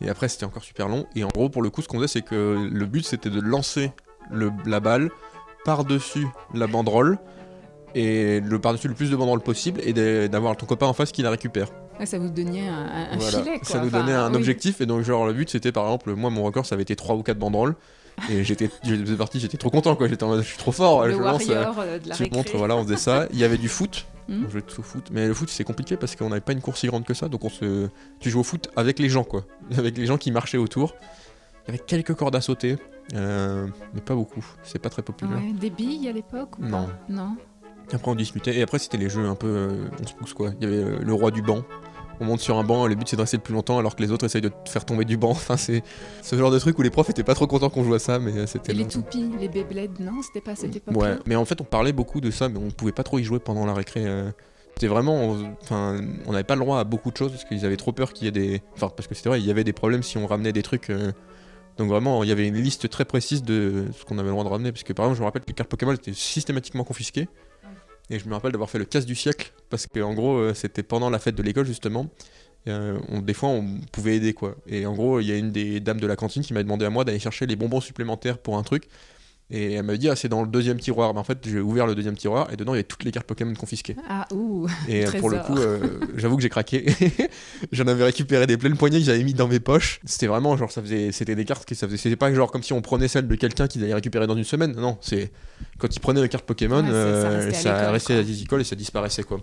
et 0.00 0.08
après 0.10 0.28
c'était 0.28 0.44
encore 0.44 0.64
super 0.64 0.88
long. 0.88 1.06
Et 1.14 1.22
en 1.24 1.28
gros, 1.28 1.48
pour 1.48 1.62
le 1.62 1.70
coup, 1.70 1.82
ce 1.82 1.88
qu'on 1.88 1.98
faisait, 1.98 2.08
c'est 2.08 2.22
que 2.22 2.68
le 2.70 2.86
but 2.86 3.04
c'était 3.06 3.30
de 3.30 3.40
lancer 3.40 3.92
le, 4.30 4.50
la 4.66 4.80
balle 4.80 5.10
par-dessus 5.64 6.26
la 6.54 6.66
banderole 6.66 7.18
et 7.94 8.40
le 8.40 8.58
par-dessus 8.60 8.88
le 8.88 8.94
plus 8.94 9.10
de 9.10 9.16
banderoles 9.16 9.40
possible 9.42 9.80
et 9.84 9.92
d'avoir 10.28 10.56
ton 10.56 10.66
copain 10.66 10.86
en 10.86 10.92
face 10.92 11.12
qui 11.12 11.22
la 11.22 11.30
récupère. 11.30 11.68
Ça 12.04 12.18
vous 12.18 12.30
donnait 12.30 12.66
un, 12.68 13.10
un 13.12 13.16
Voilà. 13.18 13.38
filet, 13.42 13.58
quoi. 13.58 13.68
Ça 13.68 13.80
nous 13.80 13.88
Enfin, 13.88 14.00
donnait 14.00 14.14
un 14.14 14.30
oui. 14.30 14.36
objectif 14.36 14.80
et 14.80 14.86
donc 14.86 15.02
genre 15.02 15.26
le 15.26 15.32
but 15.34 15.50
c'était 15.50 15.70
par 15.72 15.84
exemple 15.84 16.14
moi 16.14 16.30
mon 16.30 16.42
record 16.44 16.64
ça 16.64 16.74
avait 16.76 16.82
été 16.84 16.96
3 16.96 17.16
ou 17.16 17.22
4 17.22 17.38
banderoles 17.38 17.76
et 18.28 18.44
j'étais 18.44 18.68
j'étais 18.82 19.14
parti 19.16 19.40
j'étais 19.40 19.56
trop 19.58 19.70
content 19.70 19.96
quoi. 19.96 20.08
J'étais 20.08 20.24
en 20.24 20.28
mode 20.28 20.42
je 20.42 20.48
suis 20.48 20.58
trop 20.58 20.72
fort. 20.72 21.06
Le 21.06 21.12
je 21.14 21.18
lance 21.18 21.42
euh, 21.48 21.98
de 21.98 22.08
la 22.08 22.14
je 22.14 22.18
te 22.18 22.22
récré. 22.24 22.36
montre 22.36 22.56
voilà 22.56 22.76
on 22.76 22.84
faisait 22.84 22.96
ça. 22.96 23.26
Il 23.32 23.38
y 23.38 23.44
avait 23.44 23.58
du 23.58 23.68
foot. 23.68 24.06
Mhm. 24.28 24.44
on 24.46 24.50
jouait 24.50 24.62
tous 24.62 24.78
au 24.80 24.82
foot. 24.82 25.08
Mais 25.12 25.26
le 25.26 25.34
foot 25.34 25.48
c'est 25.50 25.64
compliqué 25.64 25.96
parce 25.96 26.14
qu'on 26.16 26.28
n'avait 26.28 26.40
pas 26.40 26.52
une 26.52 26.60
course 26.60 26.80
si 26.80 26.86
grande 26.86 27.04
que 27.04 27.14
ça. 27.14 27.28
Donc 27.28 27.44
on 27.44 27.48
se 27.50 27.88
tu 28.20 28.30
joues 28.30 28.40
au 28.40 28.44
foot 28.44 28.68
avec 28.76 28.98
les 28.98 29.08
gens 29.08 29.24
quoi. 29.24 29.44
Avec 29.76 29.96
les 29.96 30.06
gens 30.06 30.18
qui 30.18 30.30
marchaient 30.30 30.58
autour. 30.58 30.94
Il 31.66 31.72
y 31.72 31.74
avait 31.76 31.84
quelques 31.84 32.14
cordes 32.14 32.36
à 32.36 32.40
sauter 32.40 32.76
euh, 33.14 33.66
mais 33.94 34.00
pas 34.00 34.14
beaucoup. 34.14 34.44
C'est 34.62 34.78
pas 34.78 34.90
très 34.90 35.02
populaire. 35.02 35.36
Ouais, 35.38 35.52
Des 35.52 35.70
billes 35.70 36.08
à 36.08 36.12
l'époque 36.12 36.58
ou 36.58 36.64
Non. 36.64 36.86
pas? 36.86 36.92
Non. 37.08 37.36
après 37.92 38.10
on 38.10 38.14
discutait. 38.14 38.56
Et 38.56 38.62
après 38.62 38.78
c'était 38.78 38.98
les 38.98 39.08
jeux 39.08 39.26
un 39.26 39.34
peu 39.34 39.48
euh, 39.48 39.84
on 40.00 40.06
se 40.06 40.14
pousse 40.14 40.32
quoi. 40.34 40.52
Il 40.60 40.64
y 40.68 40.72
avait 40.72 40.82
euh, 40.84 40.98
le 41.00 41.12
roi 41.12 41.30
du 41.32 41.42
banc 41.42 41.62
on 42.20 42.24
monte 42.26 42.40
sur 42.40 42.58
un 42.58 42.64
banc, 42.64 42.86
le 42.86 42.94
but 42.94 43.08
c'est 43.08 43.16
de 43.16 43.20
rester 43.22 43.36
le 43.38 43.42
plus 43.42 43.54
longtemps 43.54 43.78
alors 43.78 43.96
que 43.96 44.02
les 44.02 44.10
autres 44.12 44.24
essayent 44.26 44.40
de 44.42 44.48
te 44.50 44.68
faire 44.68 44.84
tomber 44.84 45.04
du 45.04 45.16
banc. 45.16 45.30
Enfin, 45.40 45.56
c'est 45.56 45.82
ce 46.22 46.36
genre 46.36 46.50
de 46.50 46.58
truc 46.58 46.78
où 46.78 46.82
les 46.82 46.90
profs 46.90 47.10
étaient 47.10 47.24
pas 47.24 47.34
trop 47.34 47.46
contents 47.46 47.70
qu'on 47.70 47.82
joue 47.84 47.94
à 47.94 47.98
ça, 47.98 48.18
mais 48.18 48.32
euh, 48.32 48.46
c'était 48.46 48.72
Et 48.72 48.74
les 48.76 48.86
toupies, 48.86 49.30
les 49.40 49.48
Beyblade, 49.48 49.98
non 50.00 50.20
C'était 50.22 50.40
pas 50.40 50.52
à 50.52 50.56
cette 50.56 50.76
époque 50.76 50.96
Ouais, 50.96 51.16
mais 51.26 51.36
en 51.36 51.44
fait, 51.44 51.60
on 51.60 51.64
parlait 51.64 51.92
beaucoup 51.92 52.20
de 52.20 52.30
ça, 52.30 52.48
mais 52.48 52.58
on 52.58 52.70
pouvait 52.70 52.92
pas 52.92 53.02
trop 53.02 53.18
y 53.18 53.24
jouer 53.24 53.38
pendant 53.38 53.64
la 53.66 53.74
récré. 53.74 54.04
euh. 54.06 54.30
C'était 54.74 54.86
vraiment. 54.86 55.14
on- 55.24 55.54
Enfin, 55.62 56.00
on 56.26 56.32
n'avait 56.32 56.44
pas 56.44 56.54
le 56.54 56.60
droit 56.60 56.78
à 56.78 56.84
beaucoup 56.84 57.10
de 57.10 57.16
choses 57.16 57.32
parce 57.32 57.44
qu'ils 57.44 57.64
avaient 57.66 57.76
trop 57.76 57.92
peur 57.92 58.12
qu'il 58.12 58.26
y 58.26 58.28
ait 58.28 58.32
des. 58.32 58.62
Enfin, 58.74 58.88
parce 58.94 59.06
que 59.08 59.14
c'était 59.14 59.28
vrai, 59.28 59.40
il 59.40 59.46
y 59.46 59.50
avait 59.50 59.64
des 59.64 59.72
problèmes 59.72 60.02
si 60.02 60.16
on 60.18 60.26
ramenait 60.26 60.52
des 60.52 60.62
trucs. 60.62 60.90
euh. 60.90 61.12
Donc 61.78 61.88
vraiment, 61.88 62.22
il 62.24 62.28
y 62.28 62.32
avait 62.32 62.46
une 62.46 62.56
liste 62.56 62.88
très 62.90 63.04
précise 63.06 63.42
de 63.42 63.86
ce 63.98 64.04
qu'on 64.04 64.18
avait 64.18 64.26
le 64.28 64.32
droit 64.32 64.44
de 64.44 64.48
ramener. 64.50 64.72
Parce 64.72 64.82
que 64.82 64.92
par 64.92 65.06
exemple, 65.06 65.16
je 65.16 65.20
me 65.22 65.26
rappelle 65.26 65.42
que 65.42 65.48
les 65.48 65.54
cartes 65.54 65.70
Pokémon 65.70 65.92
étaient 65.92 66.12
systématiquement 66.12 66.84
confisquées. 66.84 67.28
Et 68.10 68.18
je 68.18 68.28
me 68.28 68.34
rappelle 68.34 68.52
d'avoir 68.52 68.68
fait 68.68 68.78
le 68.78 68.84
casse 68.84 69.06
du 69.06 69.14
siècle. 69.14 69.52
Parce 69.70 69.86
qu'en 69.86 70.14
gros, 70.14 70.36
euh, 70.36 70.54
c'était 70.54 70.82
pendant 70.82 71.10
la 71.10 71.18
fête 71.18 71.34
de 71.34 71.42
l'école 71.42 71.66
justement. 71.66 72.08
Euh, 72.68 72.98
des 73.22 73.32
fois, 73.32 73.48
on 73.48 73.80
pouvait 73.92 74.16
aider 74.16 74.34
quoi. 74.34 74.56
Et 74.66 74.84
en 74.84 74.94
gros, 74.94 75.20
il 75.20 75.26
y 75.26 75.32
a 75.32 75.36
une 75.36 75.50
des 75.50 75.80
dames 75.80 76.00
de 76.00 76.06
la 76.06 76.16
cantine 76.16 76.42
qui 76.42 76.52
m'a 76.52 76.62
demandé 76.62 76.84
à 76.84 76.90
moi 76.90 77.04
d'aller 77.04 77.18
chercher 77.18 77.46
les 77.46 77.56
bonbons 77.56 77.80
supplémentaires 77.80 78.38
pour 78.38 78.58
un 78.58 78.62
truc. 78.62 78.84
Et 79.52 79.72
elle 79.72 79.82
m'a 79.82 79.96
dit, 79.96 80.08
ah, 80.08 80.14
c'est 80.14 80.28
dans 80.28 80.42
le 80.42 80.48
deuxième 80.48 80.78
tiroir. 80.78 81.12
Mais 81.12 81.20
en 81.20 81.24
fait, 81.24 81.38
j'ai 81.44 81.60
ouvert 81.60 81.86
le 81.86 81.94
deuxième 81.94 82.16
tiroir 82.16 82.52
et 82.52 82.56
dedans, 82.56 82.72
il 82.74 82.76
y 82.76 82.80
avait 82.80 82.84
toutes 82.84 83.02
les 83.04 83.10
cartes 83.10 83.26
Pokémon 83.26 83.52
confisquées. 83.54 83.96
Ah, 84.08 84.26
ouh 84.32 84.68
Et 84.88 85.06
euh, 85.06 85.10
pour 85.18 85.28
le 85.28 85.38
coup, 85.38 85.56
euh, 85.58 85.98
j'avoue 86.16 86.36
que 86.36 86.42
j'ai 86.42 86.48
craqué. 86.48 86.86
J'en 87.72 87.86
avais 87.88 88.04
récupéré 88.04 88.46
des 88.46 88.56
pleines 88.56 88.76
poignées 88.76 89.00
que 89.00 89.04
j'avais 89.04 89.24
mis 89.24 89.34
dans 89.34 89.48
mes 89.48 89.58
poches. 89.58 90.00
C'était 90.04 90.28
vraiment 90.28 90.56
genre, 90.56 90.70
ça 90.70 90.80
faisait, 90.80 91.10
c'était 91.10 91.34
des 91.34 91.44
cartes 91.44 91.64
que 91.64 91.74
ça 91.74 91.86
faisait. 91.86 91.96
C'était 91.96 92.16
pas 92.16 92.32
genre 92.32 92.52
comme 92.52 92.62
si 92.62 92.72
on 92.72 92.80
prenait 92.80 93.08
celle 93.08 93.26
de 93.26 93.34
quelqu'un 93.34 93.66
qu'ils 93.66 93.82
allaient 93.82 93.94
récupérer 93.94 94.28
dans 94.28 94.36
une 94.36 94.44
semaine. 94.44 94.74
Non, 94.76 94.98
c'est 95.00 95.32
quand 95.78 95.94
ils 95.94 96.00
prenaient 96.00 96.22
les 96.22 96.28
cartes 96.28 96.46
Pokémon, 96.46 96.84
Ouais, 96.84 96.90
ça 96.90 96.94
euh, 96.94 97.46
restait 97.46 97.68
à 97.68 97.84
ça 97.84 97.90
restait 97.90 98.14
à 98.14 98.58
et 98.60 98.64
ça 98.64 98.76
disparaissait 98.76 99.24
quoi. 99.24 99.40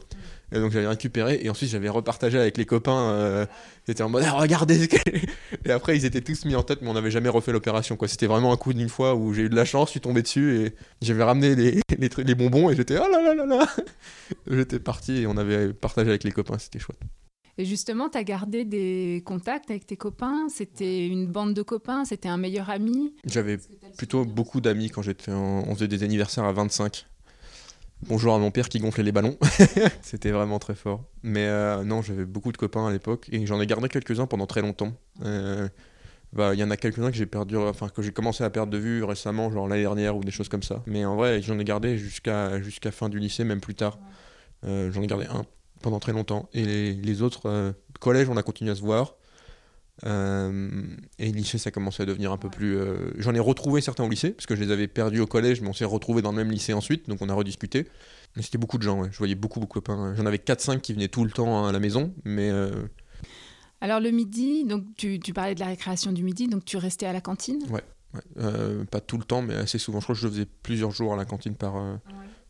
Et 0.54 0.60
donc 0.60 0.72
j'avais 0.72 0.88
récupéré 0.88 1.40
et 1.42 1.50
ensuite 1.50 1.70
j'avais 1.70 1.90
repartagé 1.90 2.40
avec 2.40 2.58
les 2.58 2.66
copains. 2.66 3.10
Euh, 3.12 3.46
ils 3.88 3.92
étaient 3.92 4.04
en 4.04 4.10
mode 4.10 4.24
Ah, 4.26 4.32
regardez. 4.32 4.88
et 5.66 5.72
après 5.72 5.98
ils 5.98 6.06
étaient 6.06 6.22
tous 6.22 6.46
mis 6.46 6.56
en 6.56 6.64
tête, 6.64 6.82
mais 6.82 6.88
on 6.90 6.94
n'avait 6.94 7.12
jamais 7.12 7.30
refait 7.30 7.52
l'opération 7.52 7.98
quoi. 7.98 8.08
C'était 8.08 8.28
vraiment 8.28 8.54
un 8.54 8.58
coup 8.58 8.74
d'une 8.74 8.88
fois 8.90 9.16
où 9.16 9.34
j'ai 9.34 9.44
eu 9.44 9.50
de 9.50 9.56
la 9.56 9.66
chance, 9.66 9.90
je 9.90 9.92
suis 9.92 10.00
tombé 10.02 10.22
dessus 10.22 10.56
et 10.66 10.74
j'avais 11.02 11.24
ramené 11.24 11.54
les, 11.56 11.82
les, 11.98 12.10
trucs- 12.10 12.28
les 12.28 12.36
bonbons 12.36 12.70
et 12.70 12.76
j'étais 12.76 12.98
oh 12.98 13.12
là 13.12 13.22
là 13.22 13.36
là 13.36 13.46
là. 13.46 13.68
J'étais 14.50 14.80
parti 14.80 15.18
et 15.24 15.28
on 15.28 15.36
avait 15.38 15.74
partagé 15.74 16.10
avec 16.10 16.24
les 16.24 16.32
copains, 16.32 16.58
c'était 16.58 16.80
chouette. 16.80 17.00
Et 17.60 17.66
justement, 17.66 18.08
tu 18.08 18.18
as 18.20 18.24
gardé 18.24 18.66
des 18.66 19.24
contacts 19.26 19.72
avec 19.72 19.88
tes 19.88 19.98
copains? 19.98 20.48
C'était 20.48 21.08
une 21.08 21.26
bande 21.26 21.56
de 21.56 21.64
copains? 21.64 22.06
C'était 22.06 22.30
un 22.30 22.38
meilleur 22.38 22.70
ami? 22.70 23.16
J'avais 23.26 23.58
plutôt 23.98 24.26
beaucoup 24.26 24.62
d'amis 24.62 24.92
quand 24.92 25.02
j'étais 25.02 25.32
en... 25.32 25.64
On 25.68 25.74
faisait 25.74 25.88
des 25.88 26.04
anniversaires 26.04 26.44
à 26.44 26.52
25. 26.54 27.08
Bonjour 28.06 28.36
à 28.36 28.38
mon 28.38 28.52
père 28.52 28.70
qui 28.70 28.80
gonflait 28.80 29.04
les 29.04 29.12
ballons. 29.12 29.38
C'était 30.02 30.32
vraiment 30.32 30.60
très 30.60 30.76
fort. 30.76 31.04
Mais 31.24 31.46
euh, 31.48 31.84
non, 31.84 32.02
j'avais 32.02 32.26
beaucoup 32.26 32.52
de 32.52 32.58
copains 32.58 32.88
à 32.88 32.92
l'époque 32.92 33.28
et 33.32 33.46
j'en 33.46 33.60
ai 33.60 33.66
gardé 33.66 33.90
quelques-uns 33.90 34.28
pendant 34.28 34.46
très 34.46 34.62
longtemps. 34.62 34.94
Euh, 35.26 35.68
bah, 36.32 36.54
Il 36.54 36.60
y 36.60 36.64
en 36.64 36.70
a 36.70 36.78
quelques-uns 36.78 37.10
que 37.10 37.18
j'ai 37.18 37.26
perdu, 37.26 37.58
enfin 37.58 37.90
que 37.90 38.02
j'ai 38.02 38.12
commencé 38.12 38.44
à 38.44 38.50
perdre 38.50 38.72
de 38.72 38.78
vue 38.78 39.04
récemment, 39.04 39.52
genre 39.52 39.68
l'année 39.68 39.82
dernière 39.82 40.16
ou 40.16 40.24
des 40.24 40.32
choses 40.32 40.48
comme 40.48 40.64
ça. 40.64 40.84
Mais 40.86 41.06
en 41.06 41.16
vrai, 41.16 41.42
j'en 41.42 41.58
ai 41.60 41.64
gardé 41.64 41.98
jusqu'à 41.98 42.62
jusqu'à 42.62 42.92
fin 42.92 43.10
du 43.10 43.20
lycée, 43.20 43.44
même 43.44 43.62
plus 43.62 43.76
tard. 43.76 43.98
Euh, 44.64 44.92
j'en 44.92 45.02
ai 45.02 45.08
gardé 45.08 45.26
un 45.26 45.46
pendant 45.82 46.00
très 46.00 46.14
longtemps. 46.14 46.50
Et 46.54 46.66
les, 46.66 46.94
les 46.94 47.22
autres, 47.24 47.48
euh, 47.50 47.72
collège, 48.00 48.30
on 48.30 48.38
a 48.38 48.44
continué 48.44 48.72
à 48.72 48.76
se 48.76 48.82
voir. 48.82 49.16
Euh, 50.06 50.70
et 51.18 51.32
lycée, 51.32 51.58
ça 51.58 51.72
commençait 51.72 52.04
à 52.04 52.06
devenir 52.06 52.32
un 52.32 52.38
peu 52.38 52.50
plus. 52.50 52.78
euh, 52.78 53.12
J'en 53.18 53.34
ai 53.34 53.40
retrouvé 53.40 53.82
certains 53.82 54.04
au 54.04 54.10
lycée, 54.10 54.32
parce 54.32 54.46
que 54.46 54.56
je 54.56 54.64
les 54.64 54.72
avais 54.72 54.88
perdus 54.88 55.20
au 55.20 55.28
collège, 55.28 55.62
mais 55.62 55.70
on 55.70 55.74
s'est 55.74 55.86
retrouvés 55.86 56.22
dans 56.22 56.32
le 56.32 56.38
même 56.38 56.52
lycée 56.52 56.74
ensuite, 56.74 57.10
donc 57.10 57.22
on 57.22 57.30
a 57.30 57.34
rediscuté. 57.34 57.88
Mais 58.36 58.44
c'était 58.44 58.60
beaucoup 58.60 58.78
de 58.78 58.84
gens, 58.84 59.02
ouais. 59.02 59.10
je 59.12 59.18
voyais 59.18 59.36
beaucoup, 59.36 59.60
beaucoup 59.60 59.80
de 59.80 59.86
copains. 59.86 60.14
J'en 60.16 60.26
avais 60.26 60.38
4-5 60.38 60.82
qui 60.82 60.94
venaient 60.94 61.08
tout 61.08 61.24
le 61.24 61.32
temps 61.32 61.66
à 61.66 61.72
la 61.72 61.80
maison, 61.80 62.14
mais 62.24 62.52
euh, 62.52 62.70
Alors 63.82 64.00
le 64.00 64.12
midi, 64.12 64.64
donc 64.66 64.84
tu, 64.98 65.20
tu 65.20 65.34
parlais 65.34 65.56
de 65.56 65.60
la 65.60 65.68
récréation 65.68 66.12
du 66.12 66.24
midi, 66.24 66.48
donc 66.48 66.64
tu 66.64 66.78
restais 66.78 67.08
à 67.08 67.14
la 67.14 67.22
cantine? 67.22 67.64
Ouais, 67.72 67.84
euh, 68.40 68.84
pas 68.86 69.00
tout 69.02 69.18
le 69.18 69.24
temps, 69.24 69.42
mais 69.42 69.56
assez 69.56 69.80
souvent. 69.80 70.00
Je 70.00 70.06
crois 70.06 70.14
que 70.16 70.22
je 70.22 70.28
le 70.28 70.34
faisais 70.34 70.48
plusieurs 70.62 70.92
jours 70.92 71.14
à 71.14 71.18
la 71.18 71.26
cantine 71.26 71.56
par, 71.56 71.78
euh, 71.78 71.96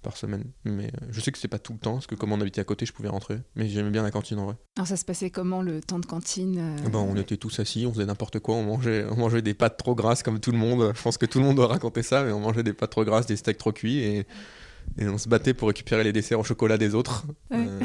par 0.08 0.16
semaine. 0.16 0.46
Mais 0.64 0.86
euh, 0.86 1.08
je 1.12 1.20
sais 1.20 1.34
que 1.34 1.38
c'était 1.38 1.50
pas 1.50 1.60
tout 1.60 1.74
le 1.74 1.80
temps, 1.80 1.96
parce 1.96 2.08
que 2.08 2.16
comme 2.16 2.32
on 2.32 2.40
habitait 2.40 2.62
à 2.62 2.64
côté, 2.64 2.86
je 2.86 2.94
pouvais 2.94 3.10
rentrer. 3.10 3.40
Mais 3.56 3.68
j'aimais 3.68 3.90
bien 3.90 4.04
la 4.04 4.12
cantine 4.12 4.40
en 4.40 4.46
vrai. 4.46 4.56
Alors 4.78 4.88
ça 4.88 4.96
se 4.96 5.04
passait 5.04 5.30
comment 5.30 5.62
le 5.62 5.82
temps 5.82 6.00
de 6.00 6.06
cantine 6.06 6.58
euh, 6.58 6.90
ben, 6.90 7.00
on 7.00 7.18
était 7.18 7.36
tous 7.36 7.60
assis, 7.60 7.86
on 7.86 7.92
faisait 7.92 8.06
n'importe 8.06 8.40
quoi, 8.40 8.56
on 8.56 8.64
mangeait, 8.64 9.06
on 9.12 9.18
mangeait 9.18 9.42
des 9.42 9.54
pâtes 9.54 9.76
trop 9.78 9.96
grasses 9.96 10.24
comme 10.24 10.40
tout 10.40 10.52
le 10.54 10.58
monde. 10.58 10.94
Je 10.96 11.02
pense 11.02 11.18
que 11.18 11.26
tout 11.26 11.40
le 11.40 11.46
monde 11.46 11.58
doit 11.58 11.68
raconter 11.68 12.04
ça, 12.04 12.24
mais 12.24 12.32
on 12.32 12.40
mangeait 12.40 12.64
des 12.64 12.72
pâtes 12.72 12.92
trop 12.92 13.04
grasses, 13.04 13.26
des 13.26 13.36
steaks 13.36 13.58
trop 13.58 13.74
cuits 13.74 14.00
et, 14.00 14.26
et 14.98 15.10
on 15.10 15.18
se 15.18 15.28
battait 15.28 15.54
pour 15.54 15.68
récupérer 15.68 16.06
les 16.06 16.14
desserts 16.14 16.40
au 16.40 16.46
chocolat 16.46 16.78
des 16.78 16.96
autres. 16.96 17.26
Ouais. 17.52 17.58
Euh, 17.68 17.80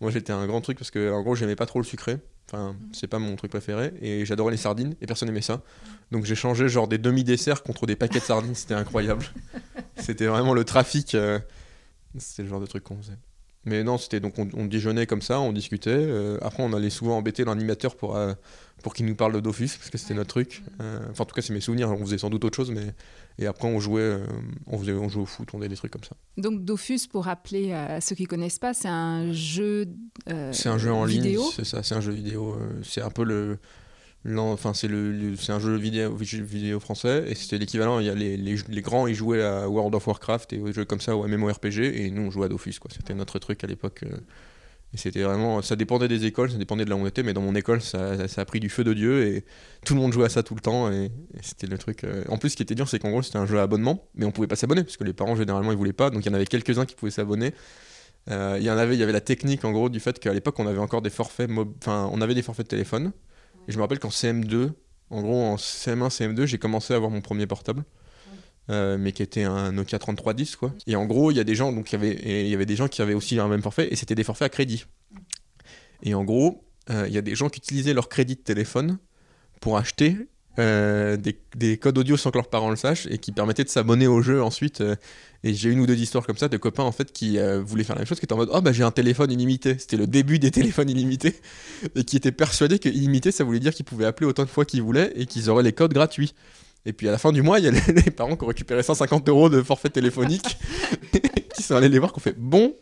moi 0.00 0.10
j'étais 0.10 0.32
un 0.32 0.46
grand 0.46 0.60
truc 0.60 0.78
parce 0.78 0.90
que 0.90 1.12
en 1.12 1.22
gros 1.22 1.34
j'aimais 1.34 1.56
pas 1.56 1.66
trop 1.66 1.78
le 1.78 1.84
sucré, 1.84 2.18
enfin 2.48 2.76
c'est 2.92 3.06
pas 3.06 3.18
mon 3.18 3.36
truc 3.36 3.50
préféré 3.50 3.92
et 4.00 4.24
j'adorais 4.26 4.52
les 4.52 4.56
sardines 4.56 4.94
et 5.00 5.06
personne 5.06 5.28
aimait 5.28 5.40
ça. 5.40 5.62
Donc 6.10 6.24
j'ai 6.24 6.34
changé 6.34 6.68
genre 6.68 6.88
des 6.88 6.98
demi-desserts 6.98 7.62
contre 7.62 7.86
des 7.86 7.96
paquets 7.96 8.20
de 8.20 8.24
sardines, 8.24 8.54
c'était 8.54 8.74
incroyable. 8.74 9.24
c'était 9.96 10.26
vraiment 10.26 10.54
le 10.54 10.64
trafic, 10.64 11.14
euh, 11.14 11.38
c'était 12.18 12.42
le 12.42 12.48
genre 12.48 12.60
de 12.60 12.66
truc 12.66 12.84
qu'on 12.84 12.96
faisait. 12.96 13.18
Mais 13.66 13.82
non, 13.82 13.96
c'était 13.98 14.20
donc 14.20 14.38
on, 14.38 14.48
on 14.54 14.66
déjeunait 14.66 15.06
comme 15.06 15.22
ça, 15.22 15.40
on 15.40 15.52
discutait. 15.52 15.90
euh, 15.90 16.38
après, 16.42 16.62
on 16.62 16.72
allait 16.72 16.90
souvent 16.90 17.16
embêter 17.16 17.44
l'animateur 17.44 17.96
pour, 17.96 18.16
euh, 18.16 18.34
pour 18.82 18.92
qu'il 18.94 19.06
nous 19.06 19.14
parle 19.14 19.32
de 19.32 19.40
Dofus, 19.40 19.70
parce 19.78 19.88
que 19.90 19.96
c'était 19.98 20.14
notre 20.14 20.28
truc. 20.28 20.62
Euh, 20.80 20.98
enfin, 21.10 21.22
en 21.22 21.26
tout 21.26 21.34
cas, 21.34 21.40
c'est 21.42 21.52
mes 21.54 21.60
souvenirs. 21.60 21.90
On 21.90 22.04
faisait 22.04 22.18
sans 22.18 22.28
doute 22.30 22.44
autre 22.44 22.56
chose, 22.56 22.70
mais 22.70 22.94
et 23.38 23.46
après, 23.46 23.66
on 23.66 23.80
jouait, 23.80 24.18
on 24.66 24.78
faisait, 24.78 24.92
on 24.92 25.08
jouait 25.08 25.22
au 25.22 25.26
foot, 25.26 25.48
on 25.54 25.58
faisait 25.58 25.68
des 25.70 25.76
trucs 25.76 25.92
comme 25.92 26.04
ça. 26.04 26.14
Donc 26.36 26.64
Dofus, 26.64 27.00
pour 27.10 27.24
rappeler 27.24 27.72
à 27.72 28.00
ceux 28.00 28.14
qui 28.14 28.24
connaissent 28.26 28.58
pas, 28.58 28.74
c'est 28.74 28.88
un 28.88 29.32
jeu 29.32 29.86
C'est 30.52 30.68
un 30.68 30.78
jeu 30.78 30.92
en 30.92 31.04
ligne, 31.04 31.22
vidéo? 31.22 31.42
c'est 31.56 31.64
ça, 31.64 31.82
c'est 31.82 31.94
un 31.94 32.00
jeu 32.00 32.12
vidéo. 32.12 32.56
c'est 32.82 33.00
un 33.02 33.10
peu 33.10 33.24
le, 33.24 33.58
enfin 34.26 34.74
c'est 34.74 34.88
le, 34.88 35.36
c'est 35.36 35.52
un 35.52 35.60
jeu 35.60 35.76
vidéo, 35.76 36.80
français 36.80 37.24
et 37.28 37.34
c'était 37.34 37.58
l'équivalent. 37.58 38.00
Il 38.00 38.06
y 38.06 38.10
a 38.10 38.14
les, 38.14 38.36
les, 38.36 38.82
grands, 38.82 39.06
ils 39.06 39.14
jouaient 39.14 39.42
à 39.42 39.68
World 39.68 39.94
of 39.94 40.06
Warcraft 40.06 40.52
et 40.52 40.60
aux 40.60 40.72
jeux 40.72 40.84
comme 40.84 41.00
ça, 41.00 41.16
ou 41.16 41.24
à 41.24 41.28
MMORPG, 41.28 41.78
et 41.78 42.10
nous 42.10 42.22
on 42.22 42.30
jouait 42.30 42.46
à 42.46 42.48
Dofus 42.48 42.78
quoi. 42.80 42.90
C'était 42.94 43.14
notre 43.14 43.38
truc 43.38 43.62
à 43.64 43.66
l'époque. 43.66 44.04
euh, 44.04 44.16
et 44.94 44.96
c'était 44.96 45.22
vraiment, 45.22 45.60
ça 45.60 45.74
dépendait 45.74 46.06
des 46.06 46.24
écoles, 46.24 46.52
ça 46.52 46.56
dépendait 46.56 46.84
de 46.84 46.90
là 46.90 46.94
où 46.94 47.04
était, 47.08 47.24
mais 47.24 47.32
dans 47.32 47.40
mon 47.40 47.56
école, 47.56 47.80
ça, 47.80 48.28
ça, 48.28 48.42
a 48.42 48.44
pris 48.44 48.60
du 48.60 48.68
feu 48.68 48.84
de 48.84 48.94
Dieu 48.94 49.26
et 49.26 49.44
tout 49.84 49.94
le 49.94 50.00
monde 50.00 50.12
jouait 50.12 50.26
à 50.26 50.28
ça 50.28 50.44
tout 50.44 50.54
le 50.54 50.60
temps. 50.60 50.90
Et, 50.92 51.10
c'était 51.42 51.66
le 51.66 51.78
truc. 51.78 52.04
euh, 52.04 52.22
En 52.28 52.38
plus, 52.38 52.50
ce 52.50 52.56
qui 52.56 52.62
était 52.62 52.76
dur, 52.76 52.88
c'est 52.88 53.00
qu'en 53.00 53.10
gros, 53.10 53.20
c'était 53.20 53.38
un 53.38 53.46
jeu 53.46 53.58
à 53.58 53.62
abonnement, 53.62 54.08
mais 54.14 54.24
on 54.24 54.30
pouvait 54.30 54.46
pas 54.46 54.54
s'abonner 54.54 54.84
parce 54.84 54.96
que 54.96 55.02
les 55.02 55.12
parents 55.12 55.34
généralement 55.34 55.72
ils 55.72 55.76
voulaient 55.76 55.92
pas. 55.92 56.10
Donc 56.10 56.24
il 56.24 56.28
y 56.28 56.30
en 56.30 56.34
avait 56.34 56.46
quelques-uns 56.46 56.86
qui 56.86 56.94
pouvaient 56.94 57.10
s'abonner. 57.10 57.54
Euh, 58.30 58.56
il 58.60 58.64
y 58.64 58.70
en 58.70 58.78
avait, 58.78 58.94
il 58.94 59.00
y 59.00 59.02
avait 59.02 59.12
la 59.12 59.20
technique 59.20 59.64
en 59.64 59.72
gros 59.72 59.88
du 59.88 59.98
fait 60.00 60.18
qu'à 60.20 60.32
l'époque 60.32 60.58
on 60.60 60.66
avait 60.66 60.78
encore 60.78 61.02
des 61.02 61.10
forfaits, 61.10 61.50
enfin 61.82 62.08
on 62.12 62.20
avait 62.20 62.34
des 62.34 62.42
forfaits 62.42 62.66
de 62.66 62.70
téléphone. 62.70 63.12
Je 63.68 63.76
me 63.76 63.82
rappelle 63.82 63.98
qu'en 63.98 64.08
CM2, 64.10 64.72
en 65.10 65.22
gros 65.22 65.42
en 65.42 65.56
CM1, 65.56 66.08
CM2, 66.10 66.46
j'ai 66.46 66.58
commencé 66.58 66.92
à 66.92 66.96
avoir 66.96 67.10
mon 67.10 67.20
premier 67.20 67.46
portable. 67.46 67.84
euh, 68.70 68.96
mais 68.98 69.12
qui 69.12 69.22
était 69.22 69.42
un 69.44 69.72
Nokia 69.72 69.98
3310 69.98 70.56
quoi. 70.56 70.72
Et 70.86 70.96
en 70.96 71.04
gros, 71.04 71.30
il 71.30 71.36
y 71.36 71.40
a 71.40 71.44
des 71.44 71.54
gens 71.54 71.70
donc 71.72 71.92
il 71.92 71.94
y 71.94 71.96
avait 71.96 72.12
et 72.12 72.42
il 72.42 72.48
y 72.48 72.54
avait 72.54 72.66
des 72.66 72.76
gens 72.76 72.88
qui 72.88 73.02
avaient 73.02 73.14
aussi 73.14 73.38
un 73.38 73.48
même 73.48 73.62
forfait 73.62 73.88
et 73.92 73.96
c'était 73.96 74.14
des 74.14 74.24
forfaits 74.24 74.46
à 74.46 74.48
crédit. 74.48 74.86
Et 76.02 76.14
en 76.14 76.24
gros, 76.24 76.64
euh, 76.90 77.04
il 77.06 77.14
y 77.14 77.18
a 77.18 77.22
des 77.22 77.34
gens 77.34 77.48
qui 77.48 77.58
utilisaient 77.58 77.94
leur 77.94 78.08
crédit 78.08 78.36
de 78.36 78.40
téléphone 78.40 78.98
pour 79.60 79.76
acheter 79.76 80.16
euh, 80.58 81.16
des, 81.16 81.36
des 81.56 81.76
codes 81.78 81.98
audio 81.98 82.16
sans 82.16 82.30
que 82.30 82.38
leurs 82.38 82.48
parents 82.48 82.70
le 82.70 82.76
sachent 82.76 83.06
et 83.06 83.18
qui 83.18 83.32
permettaient 83.32 83.64
de 83.64 83.68
s'abonner 83.68 84.06
au 84.06 84.22
jeu 84.22 84.42
ensuite. 84.42 84.80
euh, 84.80 84.94
et 85.42 85.52
j'ai 85.52 85.68
une 85.68 85.80
ou 85.80 85.86
deux 85.86 85.96
histoires 85.96 86.24
comme 86.24 86.38
ça 86.38 86.48
de 86.48 86.56
copains 86.56 86.84
en 86.84 86.92
fait 86.92 87.12
qui 87.12 87.38
euh, 87.38 87.60
voulaient 87.60 87.84
faire 87.84 87.96
la 87.96 88.00
même 88.00 88.06
chose, 88.06 88.18
qui 88.18 88.24
étaient 88.24 88.32
en 88.32 88.38
mode 88.38 88.50
oh 88.52 88.60
bah 88.62 88.72
j'ai 88.72 88.82
un 88.82 88.90
téléphone 88.90 89.30
illimité. 89.30 89.76
C'était 89.78 89.96
le 89.96 90.06
début 90.06 90.38
des 90.38 90.50
téléphones 90.50 90.88
illimités 90.88 91.34
et 91.96 92.04
qui 92.04 92.16
étaient 92.16 92.32
persuadés 92.32 92.78
que 92.78 92.88
illimité 92.88 93.30
ça 93.32 93.44
voulait 93.44 93.60
dire 93.60 93.74
qu'ils 93.74 93.84
pouvaient 93.84 94.06
appeler 94.06 94.26
autant 94.26 94.44
de 94.44 94.48
fois 94.48 94.64
qu'ils 94.64 94.82
voulaient 94.82 95.12
et 95.16 95.26
qu'ils 95.26 95.50
auraient 95.50 95.62
les 95.62 95.72
codes 95.72 95.92
gratuits. 95.92 96.34
Et 96.86 96.92
puis 96.92 97.08
à 97.08 97.12
la 97.12 97.18
fin 97.18 97.32
du 97.32 97.42
mois, 97.42 97.58
il 97.58 97.64
y 97.64 97.68
a 97.68 97.70
les, 97.72 98.02
les 98.04 98.10
parents 98.10 98.36
qui 98.36 98.44
ont 98.44 98.48
récupéré 98.48 98.82
150 98.82 99.28
euros 99.28 99.48
de 99.48 99.62
forfait 99.62 99.90
téléphonique 99.90 100.56
qui 101.54 101.62
sont 101.62 101.74
allés 101.74 101.88
les 101.88 101.98
voir, 101.98 102.12
qui 102.12 102.18
ont 102.18 102.22
fait 102.22 102.38
bon. 102.38 102.74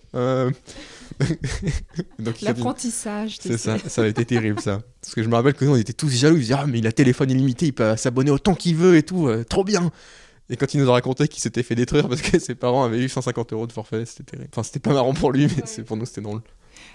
L'apprentissage. 2.42 3.38
C'est 3.40 3.59
ça, 3.59 3.79
ça 3.79 4.03
a 4.03 4.07
été 4.07 4.25
terrible 4.25 4.61
ça. 4.61 4.83
Parce 5.01 5.14
que 5.14 5.22
je 5.22 5.29
me 5.29 5.35
rappelle 5.35 5.55
que 5.55 5.64
nous 5.64 5.72
on 5.72 5.77
était 5.77 5.92
tous 5.92 6.11
jaloux, 6.11 6.37
ils 6.37 6.42
disaient 6.42 6.57
Ah, 6.59 6.66
mais 6.66 6.79
il 6.79 6.87
a 6.87 6.92
téléphone 6.92 7.31
illimité, 7.31 7.66
il 7.66 7.72
peut 7.72 7.96
s'abonner 7.96 8.31
autant 8.31 8.55
qu'il 8.55 8.77
veut 8.77 8.96
et 8.96 9.03
tout, 9.03 9.29
euh, 9.29 9.44
trop 9.44 9.64
bien 9.64 9.90
Et 10.51 10.57
quand 10.57 10.72
il 10.75 10.81
nous 10.81 10.88
a 10.88 10.92
raconté 10.92 11.29
qu'il 11.29 11.42
s'était 11.42 11.62
fait 11.62 11.75
détruire 11.75 12.09
parce 12.09 12.22
que 12.22 12.38
ses 12.40 12.55
parents 12.55 12.85
avaient 12.85 13.01
eu 13.01 13.09
150 13.09 13.53
euros 13.53 13.66
de 13.66 13.72
forfait, 13.72 14.05
c'était 14.05 14.25
terrible. 14.25 14.51
Enfin, 14.53 14.62
c'était 14.62 14.81
pas 14.81 14.92
marrant 14.92 15.14
pour 15.14 15.33
lui, 15.33 15.46
mais 15.46 15.62
c'est 15.66 15.83
pour 15.83 15.96
nous 15.96 16.07
c'était 16.07 16.22
drôle. 16.22 16.42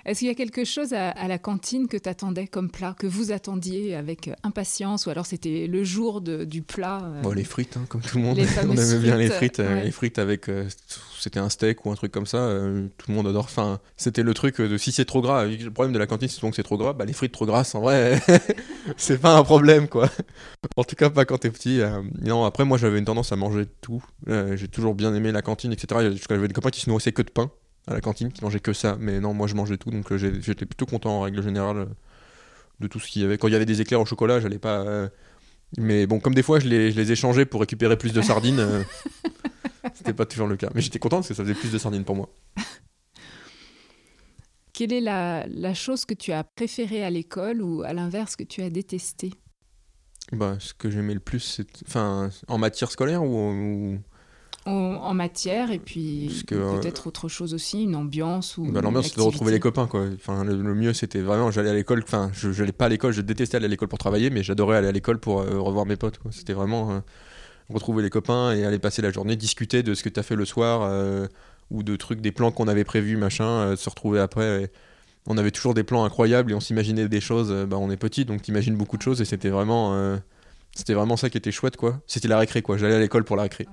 Est-ce 0.06 0.20
qu'il 0.20 0.28
y 0.28 0.32
a 0.32 0.36
quelque 0.36 0.64
chose 0.66 0.94
à, 0.94 1.10
à 1.10 1.28
la 1.28 1.38
cantine 1.38 1.88
que 1.88 1.98
tu 1.98 2.08
attendais 2.10 2.48
comme 2.48 2.70
plat, 2.72 2.96
que 2.98 3.08
vous 3.08 3.32
attendiez 3.32 3.96
avec 3.96 4.30
impatience, 4.44 5.06
ou 5.06 5.10
alors 5.10 5.26
c'était 5.26 5.68
le 5.68 5.84
jour 5.84 6.22
de- 6.22 6.46
du 6.46 6.62
plat 6.62 7.02
euh, 7.04 7.22
Bon, 7.22 7.32
les 7.32 7.44
frites, 7.44 7.78
hein, 7.78 7.86
comme 7.90 8.02
tout 8.02 8.18
le 8.18 8.24
monde. 8.24 8.40
On 8.64 8.72
aimait 8.78 9.00
bien 9.00 9.18
les 9.18 9.30
frites, 9.30 9.60
euh, 9.60 9.76
ouais. 9.76 9.84
Les 9.86 9.92
frites 9.92 10.20
avec. 10.20 10.50
euh, 10.50 10.68
c'était 11.20 11.40
un 11.40 11.50
steak 11.50 11.86
ou 11.86 11.92
un 11.92 11.96
truc 11.96 12.12
comme 12.12 12.26
ça. 12.28 12.38
euh, 12.38 12.88
tout 12.98 13.10
le 13.12 13.16
monde 13.16 13.28
adore. 13.28 13.46
Enfin, 13.46 13.80
c'était 13.98 14.24
le 14.24 14.34
truc 14.34 14.62
de 14.62 14.78
si 14.78 14.92
c'est 14.92 15.04
trop 15.06 15.22
gras. 15.22 15.46
Le 15.46 15.70
problème 15.72 15.94
de 15.94 16.00
la 16.00 16.08
cantine, 16.08 16.28
c'est 16.30 16.36
souvent 16.36 16.52
que 16.52 16.56
c'est 16.56 16.64
trop 16.64 16.78
gras. 16.78 16.94
Bah, 16.94 17.06
les 17.06 17.14
frites 17.14 17.32
trop 17.34 17.46
grasses, 17.46 17.76
en 17.76 17.82
vrai, 17.82 18.22
c'est 18.98 19.20
pas 19.20 19.36
un 19.38 19.44
problème, 19.44 19.88
quoi. 19.88 20.10
En 20.76 20.84
tout 20.84 20.96
cas, 20.96 21.10
pas 21.10 21.26
quand 21.26 21.40
t'es 21.40 21.50
petit. 21.50 21.82
euh, 21.82 22.02
non, 22.22 22.46
après, 22.46 22.66
moi, 22.66 22.78
j'avais 22.78 23.00
une 23.00 23.06
tendance 23.06 23.32
à 23.32 23.36
manger 23.36 23.66
tout. 23.82 24.04
Euh, 24.30 24.56
J'ai 24.56 24.68
toujours 24.68 24.96
bien 24.96 25.14
aimé 25.16 25.32
la 25.32 25.42
cantine, 25.42 25.72
etc. 25.74 26.12
J'avais 26.30 26.48
des 26.48 26.54
copains 26.54 26.70
qui 26.70 26.82
se 26.82 26.90
nourrissaient 26.90 27.12
que 27.12 27.22
de 27.24 27.30
pain 27.32 27.52
à 27.88 27.94
la 27.94 28.02
cantine, 28.02 28.32
qui 28.32 28.44
mangeaient 28.44 28.60
que 28.60 28.74
ça. 28.74 28.98
Mais 29.00 29.20
non, 29.20 29.34
moi, 29.34 29.48
je 29.48 29.56
mangeais 29.56 29.78
tout. 29.78 29.92
Donc, 29.92 30.12
euh, 30.12 30.18
j'étais 30.18 30.66
plutôt 30.66 30.86
content, 30.86 31.18
en 31.18 31.22
règle 31.22 31.42
générale, 31.42 31.78
euh, 31.78 31.86
de 32.80 32.88
tout 32.88 33.00
ce 33.00 33.10
qu'il 33.10 33.22
y 33.22 33.26
avait. 33.26 33.38
Quand 33.38 33.48
il 33.48 33.54
y 33.54 33.56
avait 33.56 33.66
des 33.66 33.82
éclairs 33.82 34.02
au 34.02 34.06
chocolat, 34.06 34.40
j'allais 34.40 34.60
pas. 34.60 34.82
euh, 34.82 35.08
mais 35.78 36.08
bon, 36.08 36.20
comme 36.20 36.34
des 36.36 36.44
fois, 36.44 36.60
je 36.60 36.68
les, 36.68 36.92
je 36.92 36.98
les 36.98 37.12
échangeais 37.12 37.46
pour 37.46 37.62
récupérer 37.62 37.98
plus 37.98 38.14
de 38.14 38.22
sardines. 38.22 38.60
euh, 38.60 38.84
C'était 39.94 40.14
pas 40.14 40.26
toujours 40.26 40.48
le 40.48 40.58
cas. 40.58 40.70
Mais 40.76 40.82
j'étais 40.82 41.00
content 41.00 41.18
parce 41.18 41.30
que 41.30 41.34
ça 41.34 41.44
faisait 41.44 41.56
plus 41.56 41.72
de 41.72 41.78
sardines 41.78 42.04
pour 42.06 42.16
moi. 42.16 42.30
Quelle 44.74 44.94
est 44.94 45.02
la, 45.02 45.46
la 45.48 45.74
chose 45.74 46.06
que 46.06 46.14
tu 46.14 46.32
as 46.32 46.44
préférée 46.44 47.04
à 47.04 47.10
l'école 47.10 47.62
ou 47.62 47.82
à 47.84 47.94
l'inverse 47.94 48.36
que 48.36 48.44
tu 48.44 48.62
as 48.62 48.70
détestée? 48.70 49.34
Bah, 50.32 50.58
ce 50.60 50.74
que 50.74 50.90
j'aimais 50.92 51.16
le 51.16 51.20
plus, 51.20 51.40
c'est. 51.40 51.68
Enfin, 51.88 52.30
en 52.48 52.58
matière 52.58 52.92
scolaire 52.92 53.24
ou. 53.24 53.52
ou- 53.52 54.00
en, 54.68 54.96
en 55.04 55.14
matière 55.14 55.72
et 55.72 55.80
puis 55.80 56.44
euh, 56.52 56.80
peut-être 56.80 57.08
autre 57.08 57.28
chose 57.30 57.54
aussi, 57.54 57.84
une 57.84 57.96
ambiance 57.96 58.58
ou 58.58 58.66
Bah, 58.66 58.82
L'ambiance, 58.82 59.06
c'était 59.06 59.22
de 59.22 59.26
retrouver 59.26 59.52
les 59.52 59.60
copains, 59.60 59.88
quoi. 59.88 60.06
Enfin, 60.16 60.44
le, 60.44 60.62
le 60.62 60.76
mieux, 60.76 60.94
c'était 60.94 61.22
vraiment. 61.22 61.50
J'allais 61.52 61.70
à 61.70 61.74
l'école. 61.74 62.02
Enfin, 62.04 62.30
je 62.34 62.52
j'allais 62.52 62.72
pas 62.72 62.86
à 62.86 62.90
l'école, 62.90 63.14
je 63.14 63.22
détestais 63.22 63.58
aller 63.58 63.66
à 63.66 63.70
l'école 63.70 63.88
pour 63.88 64.00
travailler, 64.00 64.30
mais 64.30 64.44
j'adorais 64.44 64.78
aller 64.78 64.88
à 64.88 64.92
l'école 64.92 65.20
pour 65.20 65.42
euh, 65.42 65.60
revoir 65.60 65.86
mes 65.86 65.96
potes. 65.96 66.20
C'était 66.32 66.54
vraiment. 66.54 66.92
euh, 66.92 67.00
retrouver 67.70 68.02
les 68.02 68.10
copains 68.10 68.54
et 68.54 68.64
aller 68.64 68.80
passer 68.80 69.02
la 69.02 69.12
journée, 69.12 69.36
discuter 69.36 69.84
de 69.84 69.94
ce 69.94 70.02
que 70.02 70.08
t'as 70.10 70.24
fait 70.24 70.36
le 70.36 70.46
soir 70.46 70.82
euh, 70.84 71.28
ou 71.70 71.84
de 71.84 71.98
trucs, 71.98 72.22
des 72.22 72.32
plans 72.32 72.50
qu'on 72.52 72.68
avait 72.70 72.86
prévus, 72.86 73.18
machin, 73.18 73.76
se 73.76 73.90
retrouver 73.90 74.20
après. 74.22 74.64
et 74.64 74.68
on 75.26 75.38
avait 75.38 75.52
toujours 75.52 75.74
des 75.74 75.84
plans 75.84 76.06
incroyables 76.06 76.52
et 76.54 76.56
on 76.56 76.62
s'imaginait 76.62 77.10
des 77.10 77.20
choses. 77.20 77.52
bah, 77.68 77.76
on 77.78 77.90
est 77.92 77.98
petit, 77.98 78.24
donc 78.24 78.42
t'imagines 78.42 78.78
beaucoup 78.78 78.96
de 78.96 79.02
choses 79.02 79.20
et 79.22 79.26
c'était 79.26 79.50
vraiment. 79.50 79.94
euh, 79.96 80.16
c'était 80.74 80.94
vraiment 80.94 81.18
ça 81.18 81.30
qui 81.30 81.38
était 81.38 81.52
chouette, 81.52 81.76
quoi. 81.76 82.00
C'était 82.08 82.30
la 82.30 82.38
récré, 82.38 82.62
quoi. 82.62 82.78
J'allais 82.78 82.96
à 82.96 83.00
l'école 83.00 83.26
pour 83.26 83.36
la 83.36 83.44
récré. 83.44 83.68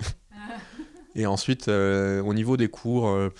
Et 1.16 1.26
ensuite, 1.26 1.68
euh, 1.68 2.22
au 2.22 2.34
niveau 2.34 2.56
des 2.56 2.68
cours, 2.68 3.08
euh, 3.08 3.30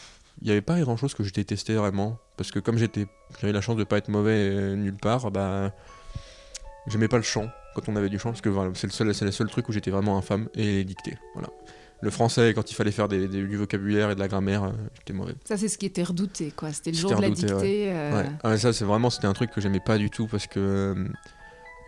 il 0.41 0.47
n'y 0.47 0.51
avait 0.51 0.61
pas 0.61 0.79
grand 0.81 0.97
chose 0.97 1.15
que 1.15 1.23
je 1.25 1.33
détestais 1.33 1.75
vraiment. 1.75 2.19
Parce 2.37 2.51
que 2.51 2.59
comme 2.59 2.77
j'étais, 2.79 3.07
j'avais 3.41 3.53
la 3.53 3.61
chance 3.61 3.77
de 3.77 3.85
pas 3.85 3.99
être 3.99 4.09
mauvais 4.09 4.33
euh, 4.51 4.75
nulle 4.77 4.97
part, 4.97 5.31
bah, 5.31 5.73
j'aimais 6.87 7.09
pas 7.09 7.17
le 7.17 7.23
chant 7.23 7.49
quand 7.75 7.89
on 7.89 7.97
avait 7.97 8.09
du 8.09 8.19
chant. 8.19 8.31
Parce 8.31 8.41
que 8.41 8.49
voilà, 8.49 8.71
c'est 8.75 8.87
le 8.87 8.93
seul, 8.93 9.15
c'est 9.15 9.25
le 9.25 9.31
seul 9.33 9.49
truc 9.49 9.69
où 9.69 9.73
j'étais 9.73 9.91
vraiment 9.91 10.17
infâme 10.19 10.49
et 10.55 10.63
les 10.65 10.85
dictées. 10.85 11.17
Voilà. 11.35 11.49
Le 12.01 12.11
français, 12.11 12.53
quand 12.55 12.71
il 12.71 12.75
fallait 12.75 12.91
faire 12.91 13.09
des, 13.09 13.29
des- 13.29 13.43
du 13.47 13.57
vocabulaire 13.57 14.11
et 14.11 14.15
de 14.15 14.21
la 14.21 14.29
grammaire, 14.29 14.65
euh, 14.65 14.71
j'étais 14.99 15.13
mauvais. 15.13 15.35
Ça, 15.45 15.57
c'est 15.57 15.69
ce 15.69 15.79
qui 15.79 15.87
était 15.87 16.03
redouté, 16.03 16.53
quoi. 16.55 16.73
C'était 16.73 16.91
le 16.91 16.97
jour 16.99 17.11
de 17.15 17.21
la 17.23 17.29
redouté, 17.29 17.47
ouais. 17.47 17.53
dictée. 17.55 17.93
euh, 17.93 18.23
Ouais. 18.23 18.29
Ah, 18.43 18.59
ça, 18.59 18.73
c'est 18.73 18.85
vraiment, 18.85 19.09
c'était 19.11 19.27
un 19.29 19.33
truc 19.33 19.51
que 19.53 19.61
j'aimais 19.61 19.81
pas 19.81 19.97
du 19.97 20.11
tout 20.11 20.27
parce 20.27 20.47
que 20.47 20.59
euh, 20.61 20.95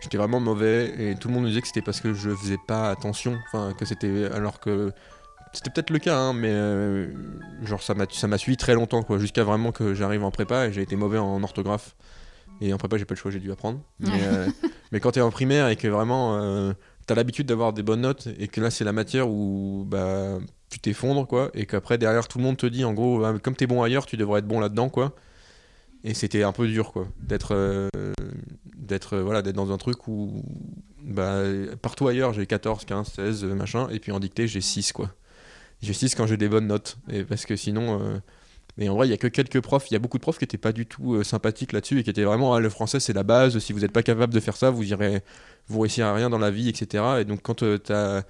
j'étais 0.01 0.17
vraiment 0.17 0.39
mauvais 0.39 0.93
et 1.11 1.15
tout 1.15 1.27
le 1.27 1.33
monde 1.35 1.43
me 1.43 1.49
disait 1.49 1.61
que 1.61 1.67
c'était 1.67 1.81
parce 1.83 2.01
que 2.01 2.13
je 2.13 2.33
faisais 2.33 2.57
pas 2.67 2.89
attention. 2.89 3.37
Enfin, 3.47 3.73
que 3.77 3.85
c'était. 3.85 4.25
Alors 4.33 4.59
que. 4.59 4.91
C'était 5.57 5.71
peut-être 5.71 5.89
le 5.89 5.97
cas, 5.97 6.15
hein, 6.15 6.33
mais 6.33 6.51
euh, 6.51 7.07
genre 7.63 7.81
ça 7.81 7.95
m'a 7.95 8.05
ça 8.11 8.27
m'a 8.27 8.37
suivi 8.37 8.57
très 8.57 8.75
longtemps, 8.75 9.01
quoi, 9.01 9.17
jusqu'à 9.17 9.43
vraiment 9.43 9.71
que 9.71 9.95
j'arrive 9.95 10.23
en 10.23 10.29
prépa 10.29 10.67
et 10.67 10.71
j'ai 10.71 10.83
été 10.83 10.95
mauvais 10.95 11.17
en 11.17 11.41
orthographe. 11.41 11.95
Et 12.61 12.71
en 12.73 12.77
prépa, 12.77 12.97
j'ai 12.97 13.05
pas 13.05 13.15
le 13.15 13.19
choix, 13.19 13.31
j'ai 13.31 13.39
dû 13.39 13.51
apprendre. 13.51 13.79
Mais, 13.99 14.09
euh, 14.21 14.47
mais 14.91 14.99
quand 14.99 15.13
t'es 15.13 15.21
en 15.21 15.31
primaire 15.31 15.69
et 15.69 15.75
que 15.75 15.87
vraiment 15.87 16.37
euh, 16.37 16.73
t'as 17.07 17.15
l'habitude 17.15 17.47
d'avoir 17.47 17.73
des 17.73 17.81
bonnes 17.81 18.01
notes 18.01 18.27
et 18.37 18.47
que 18.47 18.61
là 18.61 18.69
c'est 18.69 18.83
la 18.83 18.91
matière 18.91 19.27
où 19.29 19.83
bah 19.87 20.37
tu 20.69 20.77
t'effondres 20.77 21.25
quoi 21.25 21.49
et 21.55 21.65
qu'après 21.65 21.97
derrière 21.97 22.27
tout 22.27 22.37
le 22.37 22.43
monde 22.43 22.57
te 22.57 22.67
dit 22.67 22.85
en 22.85 22.93
gros 22.93 23.19
bah, 23.19 23.33
comme 23.41 23.55
t'es 23.55 23.65
bon 23.65 23.81
ailleurs 23.81 24.05
tu 24.05 24.17
devrais 24.17 24.39
être 24.39 24.47
bon 24.47 24.59
là-dedans 24.59 24.89
quoi 24.89 25.15
et 26.03 26.13
c'était 26.13 26.43
un 26.43 26.51
peu 26.51 26.67
dur 26.67 26.91
quoi 26.91 27.07
d'être 27.19 27.55
euh, 27.55 27.89
d'être 28.75 29.17
voilà 29.17 29.41
d'être 29.41 29.55
dans 29.55 29.71
un 29.71 29.77
truc 29.77 30.07
où 30.07 30.43
bah 31.01 31.41
partout 31.81 32.07
ailleurs 32.07 32.33
j'ai 32.33 32.45
14 32.45 32.85
15 32.85 33.07
16 33.07 33.43
euh, 33.43 33.55
machin 33.55 33.87
et 33.89 33.99
puis 33.99 34.11
en 34.11 34.19
dictée 34.19 34.47
j'ai 34.47 34.61
6 34.61 34.91
quoi 34.91 35.09
j'ai 35.81 35.93
6 35.93 36.15
quand 36.15 36.27
j'ai 36.27 36.37
des 36.37 36.49
bonnes 36.49 36.67
notes. 36.67 36.97
Et 37.11 37.23
parce 37.23 37.45
que 37.45 37.55
sinon 37.55 38.01
euh, 38.01 38.19
et 38.79 38.89
en 38.89 38.95
vrai 38.95 39.07
il 39.07 39.11
y 39.11 39.13
a 39.13 39.17
que 39.17 39.27
quelques 39.27 39.61
profs. 39.61 39.89
Il 39.91 39.93
y 39.93 39.97
a 39.97 39.99
beaucoup 39.99 40.17
de 40.17 40.21
profs 40.23 40.37
qui 40.37 40.43
étaient 40.45 40.57
pas 40.57 40.71
du 40.73 40.85
tout 40.85 41.15
euh, 41.15 41.23
sympathiques 41.23 41.73
là-dessus 41.73 41.99
et 41.99 42.03
qui 42.03 42.09
étaient 42.09 42.23
vraiment 42.23 42.53
ah, 42.55 42.59
le 42.59 42.69
français 42.69 42.99
c'est 42.99 43.13
la 43.13 43.23
base. 43.23 43.59
Si 43.59 43.73
vous 43.73 43.79
n'êtes 43.81 43.91
pas 43.93 44.03
capable 44.03 44.33
de 44.33 44.39
faire 44.39 44.57
ça 44.57 44.69
vous 44.71 44.83
irez 44.91 45.23
vous 45.67 45.79
réussirez 45.81 46.07
à 46.07 46.13
rien 46.13 46.29
dans 46.29 46.37
la 46.39 46.51
vie 46.51 46.69
etc 46.69 47.03
et 47.21 47.25
donc 47.25 47.41
quand 47.43 47.63
euh, 47.63 47.77
t'as 47.77 48.23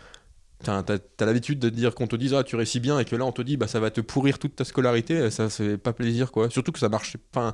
T'as, 0.63 0.81
t'as- 0.81 0.97
t'as 0.97 1.25
l'habitude 1.27 1.59
de 1.59 1.69
dire 1.69 1.93
qu'on 1.93 2.07
te 2.07 2.15
dise 2.15 2.33
ah 2.33 2.43
tu 2.43 2.55
réussis 2.55 2.79
bien 2.79 2.97
et 2.99 3.05
que 3.05 3.15
là 3.15 3.25
on 3.25 3.31
te 3.31 3.43
dit 3.43 3.57
bah 3.57 3.67
ça 3.67 3.79
va 3.79 3.91
te 3.91 4.01
pourrir 4.01 4.39
toute 4.39 4.55
ta 4.55 4.65
scolarité 4.65 5.29
ça 5.29 5.51
c'est 5.51 5.77
pas 5.77 5.93
plaisir 5.93 6.31
quoi. 6.31 6.49
Surtout 6.49 6.71
que 6.71 6.79
ça 6.79 6.89
marchait 6.89 7.19
enfin 7.31 7.53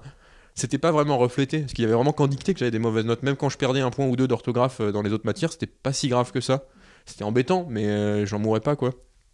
c'était 0.55 0.77
pas 0.77 0.91
vraiment 0.91 1.17
reflété. 1.17 1.61
Parce 1.61 1.73
qu'il 1.73 1.83
y 1.83 1.85
avait 1.85 1.95
vraiment 1.95 2.13
qu'en 2.13 2.27
dictée 2.27 2.53
que 2.53 2.59
j'avais 2.59 2.71
des 2.71 2.79
mauvaises 2.79 3.05
notes. 3.05 3.23
Même 3.23 3.35
quand 3.35 3.49
je 3.49 3.57
perdais 3.57 3.81
un 3.81 3.91
point 3.91 4.05
ou 4.07 4.15
deux 4.15 4.27
d'orthographe 4.27 4.79
euh, 4.81 4.91
dans 4.93 5.01
les 5.01 5.11
autres 5.11 5.25
matières 5.25 5.51
c'était 5.51 5.67
pas 5.67 5.93
si 5.93 6.07
grave 6.09 6.31
que 6.31 6.41
ça. 6.41 6.65
C'était 7.05 7.23
embêtant 7.25 7.67
mais 7.69 7.85
euh, 7.87 8.25
j'en 8.25 8.39
mourrais 8.39 8.61
pas 8.61 8.75
quoi 8.77 8.91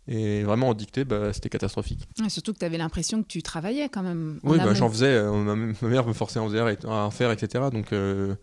et 0.10 0.44
vraiment 0.44 0.70
en 0.70 0.74
dictée 0.74 1.06
bah, 1.06 1.32
c'était 1.34 1.50
catastrophique. 1.50 2.08
Et 2.26 2.30
surtout 2.30 2.54
que 2.54 2.60
tu 2.60 2.66
avais 2.66 2.78
l'impression 2.78 3.22
que 3.22 3.28
tu 3.28 3.42
travaillais 3.44 3.88
quand 3.90 4.02
même. 4.02 4.40
oui 4.44 4.58
bah, 4.58 4.74
j'en 4.74 4.90
faisais 4.90 5.06
euh, 5.06 5.32
ma, 5.32 5.56
mère 5.88 6.06
me 6.06 6.14
forçait 6.14 6.40
à 6.40 6.44
en 6.44 6.50
faire, 6.50 6.76
à 6.86 7.06
en 7.06 7.12
faire 7.12 7.32
etc 7.32 7.66
donc 7.72 7.94
euh, 7.94 8.36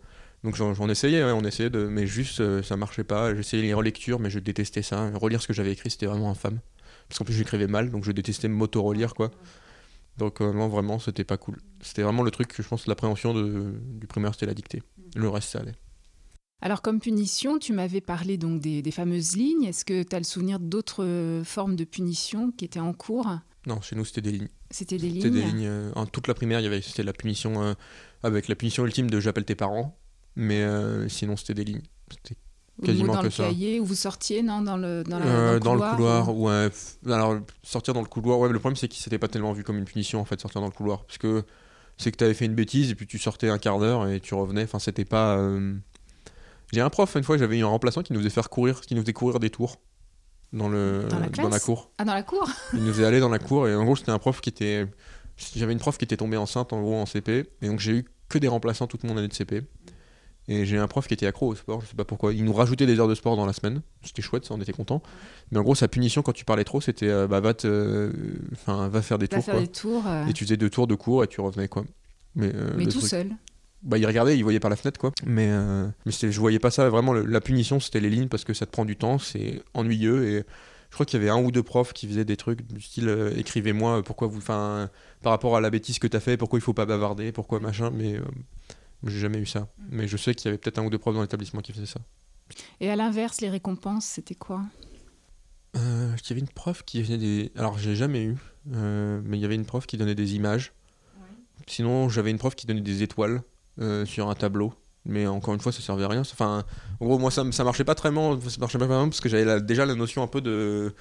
donc 0.43 0.55
j'en, 0.55 0.89
essayais 0.89 1.23
ouais, 1.23 1.31
on 1.31 1.41
essayait 1.41 1.69
de 1.69 1.87
mais 1.87 2.05
juste 2.05 2.39
euh, 2.39 2.61
ça 2.61 2.77
marchait 2.77 3.03
pas. 3.03 3.35
J'essayais 3.35 3.63
les 3.63 3.73
relectures 3.73 4.19
mais 4.19 4.29
je 4.29 4.39
détestais 4.39 4.81
ça. 4.81 5.09
Relire 5.15 5.41
ce 5.41 5.47
que 5.47 5.53
j'avais 5.53 5.71
écrit 5.71 5.89
c'était 5.89 6.05
vraiment 6.05 6.29
infâme. 6.29 6.59
Parce 7.09 7.19
qu'en 7.19 7.25
plus 7.25 7.33
j'écrivais 7.33 7.67
mal 7.67 7.91
donc 7.91 8.03
je 8.03 8.11
détestais 8.11 8.47
m'auto-relire 8.47 9.13
quoi. 9.13 9.31
Donc 10.17 10.41
euh, 10.41 10.53
non 10.53 10.67
vraiment 10.67 10.99
c'était 10.99 11.23
pas 11.23 11.37
cool. 11.37 11.57
C'était 11.81 12.03
vraiment 12.03 12.23
le 12.23 12.31
truc 12.31 12.49
que 12.49 12.61
je 12.61 12.67
pense 12.67 12.87
l'appréhension 12.87 13.33
de, 13.33 13.73
du 13.83 14.07
primaire 14.07 14.33
c'était 14.33 14.45
la 14.45 14.53
dictée. 14.53 14.83
Le 15.15 15.27
reste 15.27 15.49
ça 15.49 15.59
allait 15.59 15.75
Alors, 16.61 16.81
comme 16.81 16.99
punition, 16.99 17.59
tu 17.59 17.71
m'avais 17.73 18.01
parlé 18.01 18.37
donc 18.37 18.59
des, 18.61 18.81
des 18.81 18.91
fameuses 18.91 19.35
lignes. 19.35 19.63
Est-ce 19.65 19.85
que 19.85 20.01
tu 20.03 20.15
as 20.15 20.19
le 20.19 20.25
souvenir 20.25 20.59
d'autres 20.59 21.03
euh, 21.03 21.43
formes 21.43 21.75
de 21.75 21.83
punition 21.83 22.51
qui 22.51 22.65
étaient 22.65 22.79
en 22.79 22.93
cours? 22.93 23.29
Non 23.67 23.81
chez 23.81 23.97
nous 23.97 24.05
c'était 24.05 24.21
des 24.21 24.31
lignes 24.31 24.47
C'était 24.71 24.97
des 24.97 25.09
lignes. 25.09 25.21
C'était 25.21 25.29
des 25.41 25.43
lignes? 25.45 25.65
euh, 25.67 25.91
en 25.95 26.05
toute 26.05 26.27
la 26.27 26.33
primaire, 26.33 26.61
il 26.61 26.63
y 26.63 26.67
avait 26.67 26.81
c'était 26.81 27.03
la 27.03 27.11
punition 27.13 27.61
euh, 27.61 27.73
avec 28.23 28.47
la 28.47 28.55
punition 28.55 28.85
ultime 28.85 29.09
de 29.09 29.19
j'appelle 29.19 29.43
tes 29.43 29.55
parents, 29.55 29.97
mais 30.37 30.61
euh, 30.61 31.09
sinon 31.09 31.35
c'était 31.35 31.53
des 31.53 31.65
lignes. 31.65 31.81
C'était 32.09 32.39
Ou 32.81 32.85
quasiment 32.85 33.13
dans 33.13 33.19
que 33.19 33.25
le 33.25 33.29
ça. 33.31 33.43
cahier 33.43 33.79
où 33.81 33.85
vous 33.85 33.93
sortiez, 33.95 34.41
non 34.41 34.61
dans 34.61 34.77
le, 34.77 35.03
dans 35.03 35.19
la- 35.19 35.25
Euh, 35.25 35.59
dans 35.59 35.75
le 35.75 35.81
couloir, 35.81 36.33
ou- 36.33 36.47
ouais. 36.47 36.69
f- 36.69 36.95
Alors 37.11 37.37
sortir 37.61 37.93
dans 37.93 38.01
le 38.01 38.07
couloir, 38.07 38.39
ouais. 38.39 38.47
mais 38.47 38.53
Le 38.53 38.59
problème 38.59 38.77
c'est 38.77 38.87
qu'il 38.87 39.03
s'était 39.03 39.19
pas 39.19 39.27
tellement 39.27 39.51
vu 39.51 39.63
comme 39.65 39.77
une 39.77 39.85
punition 39.85 40.21
en 40.21 40.25
fait 40.25 40.39
sortir 40.39 40.61
dans 40.61 40.67
le 40.67 40.73
couloir, 40.73 41.05
parce 41.05 41.17
que 41.17 41.43
c'est 41.97 42.09
que 42.11 42.17
t'avais 42.17 42.33
fait 42.35 42.45
une 42.45 42.55
bêtise 42.55 42.89
et 42.89 42.95
puis 42.95 43.05
tu 43.05 43.19
sortais 43.19 43.49
un 43.49 43.57
quart 43.59 43.79
d'heure 43.79 44.07
et 44.07 44.21
tu 44.21 44.33
revenais. 44.33 44.63
Enfin 44.63 44.79
c'était 44.79 45.05
pas. 45.05 45.37
euh, 45.37 45.75
J'ai 46.73 46.81
un 46.81 46.89
prof 46.89 47.15
une 47.15 47.23
fois, 47.23 47.37
j'avais 47.37 47.57
eu 47.59 47.63
un 47.63 47.67
remplaçant 47.67 48.01
qui 48.03 48.13
nous 48.13 48.19
faisait 48.19 48.29
faire 48.29 48.49
courir, 48.49 48.81
qui 48.81 48.93
nous 48.95 49.01
faisait 49.01 49.13
courir 49.13 49.39
des 49.39 49.49
tours 49.49 49.77
dans 50.53 50.69
le 50.69 51.05
Dans 51.09 51.19
la 51.49 51.59
cour. 51.59 51.91
Ah, 51.97 52.05
dans 52.05 52.13
la 52.13 52.23
cour 52.23 52.49
Il 52.73 52.83
nous 52.83 52.93
faisait 52.93 53.05
aller 53.05 53.19
dans 53.19 53.29
la 53.29 53.39
cour 53.39 53.67
et 53.67 53.75
en 53.75 53.83
gros 53.85 53.95
c'était 53.95 54.11
un 54.11 54.19
prof 54.19 54.39
qui 54.41 54.49
était 54.49 54.85
j'avais 55.55 55.73
une 55.73 55.79
prof 55.79 55.97
qui 55.97 56.05
était 56.05 56.17
tombée 56.17 56.37
enceinte 56.37 56.73
en 56.73 56.81
gros 56.81 56.95
en 56.95 57.05
CP 57.05 57.49
et 57.61 57.67
donc 57.67 57.79
j'ai 57.79 57.91
eu 57.97 58.05
que 58.29 58.37
des 58.37 58.47
remplaçants 58.47 58.87
toute 58.87 59.03
mon 59.03 59.17
année 59.17 59.27
de 59.27 59.33
CP 59.33 59.61
et 60.49 60.65
j'ai 60.65 60.77
un 60.77 60.87
prof 60.87 61.05
qui 61.07 61.13
était 61.13 61.27
accro 61.27 61.47
au 61.47 61.55
sport 61.55 61.81
je 61.81 61.87
sais 61.87 61.95
pas 61.95 62.05
pourquoi. 62.05 62.33
Il 62.33 62.43
nous 62.45 62.53
rajoutait 62.53 62.85
des 62.85 62.97
heures 62.99 63.09
de 63.09 63.15
sport 63.15 63.35
dans 63.35 63.45
la 63.45 63.51
semaine. 63.53 63.81
C'était 64.03 64.21
chouette 64.21 64.45
ça 64.45 64.53
on 64.53 64.61
était 64.61 64.71
content 64.73 65.01
mais 65.51 65.59
en 65.59 65.63
gros 65.63 65.75
sa 65.75 65.87
punition 65.89 66.21
quand 66.21 66.31
tu 66.33 66.45
parlais 66.45 66.63
trop 66.63 66.79
c'était 66.81 67.09
euh, 67.09 67.27
bah 67.27 67.39
va 67.41 67.53
te 67.53 68.11
enfin 68.53 68.87
va 68.87 69.01
faire 69.01 69.17
des 69.17 69.27
Va 69.27 69.35
tours 69.37 69.43
faire 69.45 69.53
quoi. 69.55 69.61
des 69.63 69.67
tours. 69.71 70.03
euh, 70.07 70.25
et 70.27 70.33
tu 70.33 70.45
faisais 70.45 70.57
deux 70.57 70.69
tours 70.69 70.87
de 70.87 70.95
cours 70.95 71.23
et 71.23 71.27
tu 71.27 71.41
revenais 71.41 71.67
quoi. 71.67 71.83
Mais, 72.35 72.51
euh, 72.55 72.77
tout 72.85 72.99
truc- 72.99 73.03
seul. 73.09 73.31
Bah, 73.83 73.97
il 73.97 74.05
regardait, 74.05 74.37
il 74.37 74.43
voyait 74.43 74.59
par 74.59 74.69
la 74.69 74.75
fenêtre, 74.75 74.99
quoi. 74.99 75.11
Mais, 75.25 75.47
euh, 75.49 75.87
mais 76.05 76.11
je 76.11 76.39
voyais 76.39 76.59
pas 76.59 76.71
ça. 76.71 76.89
Vraiment, 76.89 77.13
le- 77.13 77.25
la 77.25 77.41
punition, 77.41 77.79
c'était 77.79 77.99
les 77.99 78.09
lignes 78.09 78.27
parce 78.27 78.43
que 78.43 78.53
ça 78.53 78.65
te 78.65 78.71
prend 78.71 78.85
du 78.85 78.95
temps, 78.95 79.19
c'est 79.19 79.61
ennuyeux. 79.73 80.27
Et 80.27 80.43
je 80.89 80.93
crois 80.95 81.05
qu'il 81.05 81.19
y 81.19 81.21
avait 81.21 81.29
un 81.31 81.41
ou 81.41 81.51
deux 81.51 81.63
profs 81.63 81.93
qui 81.93 82.07
faisaient 82.07 82.25
des 82.25 82.37
trucs 82.37 82.65
du 82.65 82.81
style 82.81 83.07
euh, 83.09 83.31
écrivez-moi 83.37 83.99
euh, 83.99 84.01
pourquoi 84.01 84.27
vous. 84.27 84.37
Enfin, 84.39 84.89
par 85.21 85.31
rapport 85.31 85.55
à 85.55 85.61
la 85.61 85.69
bêtise 85.69 85.99
que 85.99 86.07
t'as 86.07 86.19
fait, 86.19 86.37
pourquoi 86.37 86.59
il 86.59 86.61
faut 86.61 86.73
pas 86.73 86.85
bavarder, 86.85 87.31
pourquoi 87.31 87.59
machin. 87.59 87.91
Mais 87.91 88.15
euh, 88.15 88.21
j'ai 89.05 89.19
jamais 89.19 89.37
eu 89.39 89.45
ça. 89.45 89.67
Mais 89.91 90.07
je 90.07 90.17
sais 90.17 90.33
qu'il 90.33 90.45
y 90.45 90.49
avait 90.49 90.57
peut-être 90.57 90.79
un 90.79 90.85
ou 90.85 90.89
deux 90.89 90.97
profs 90.97 91.15
dans 91.15 91.21
l'établissement 91.21 91.61
qui 91.61 91.71
faisaient 91.73 91.85
ça. 91.85 91.99
Et 92.79 92.89
à 92.89 92.95
l'inverse, 92.95 93.41
les 93.41 93.49
récompenses, 93.49 94.05
c'était 94.05 94.35
quoi? 94.35 94.61
Il 95.75 95.81
y 95.81 96.31
avait 96.31 96.39
une 96.39 96.47
prof 96.47 96.81
qui 96.83 97.03
faisait 97.03 97.17
des. 97.19 97.51
Alors, 97.55 97.77
j'ai 97.77 97.95
jamais 97.95 98.23
eu, 98.23 98.37
mais 98.65 99.37
il 99.37 99.41
y 99.41 99.45
avait 99.45 99.53
une 99.55 99.65
prof 99.65 99.85
qui 99.85 99.97
donnait 99.97 100.15
des 100.15 100.33
images 100.35 100.73
Sinon, 101.67 102.07
j'avais 102.09 102.31
une 102.31 102.37
prof 102.37 102.55
qui 102.55 102.65
donnait 102.65 102.81
des 102.81 103.03
étoiles 103.03 103.41
euh, 103.79 104.05
sur 104.05 104.29
un 104.29 104.35
tableau. 104.35 104.73
Mais 105.05 105.25
encore 105.25 105.53
une 105.53 105.59
fois, 105.59 105.71
ça 105.71 105.81
servait 105.81 106.03
à 106.03 106.09
rien. 106.09 106.21
Enfin, 106.21 106.65
en 106.99 107.05
gros, 107.05 107.17
moi, 107.17 107.31
ça, 107.31 107.43
marchait 107.63 107.85
pas 107.85 107.95
très 107.95 108.11
bien, 108.11 108.37
ça 108.47 108.59
marchait 108.59 108.77
pas 108.77 108.87
vraiment 108.87 109.07
parce 109.07 109.21
que 109.21 109.29
j'avais 109.29 109.61
déjà 109.61 109.85
la 109.85 109.95
notion 109.95 110.21
un 110.21 110.27
peu 110.27 110.41
de. 110.41 110.93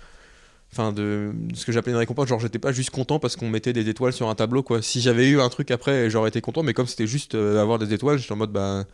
Ce 0.73 1.65
que 1.65 1.73
j'appelais 1.73 1.93
une 1.93 1.99
récompense. 1.99 2.29
Genre, 2.29 2.39
j'étais 2.39 2.59
pas 2.59 2.73
juste 2.73 2.91
content 2.91 3.19
parce 3.19 3.35
qu'on 3.35 3.49
mettait 3.49 3.73
des 3.73 3.89
étoiles 3.89 4.13
sur 4.13 4.29
un 4.29 4.35
tableau, 4.35 4.63
quoi. 4.63 4.83
Si 4.83 5.01
j'avais 5.01 5.29
eu 5.29 5.41
un 5.41 5.49
truc 5.49 5.71
après, 5.71 6.11
j'aurais 6.11 6.29
été 6.29 6.41
content, 6.41 6.63
mais 6.63 6.75
comme 6.75 6.87
c'était 6.87 7.07
juste 7.07 7.35
euh, 7.35 7.61
avoir 7.61 7.79
des 7.79 7.93
étoiles, 7.93 8.19
j'étais 8.19 8.33
en 8.33 8.37
mode, 8.37 8.53
bah. 8.53 8.85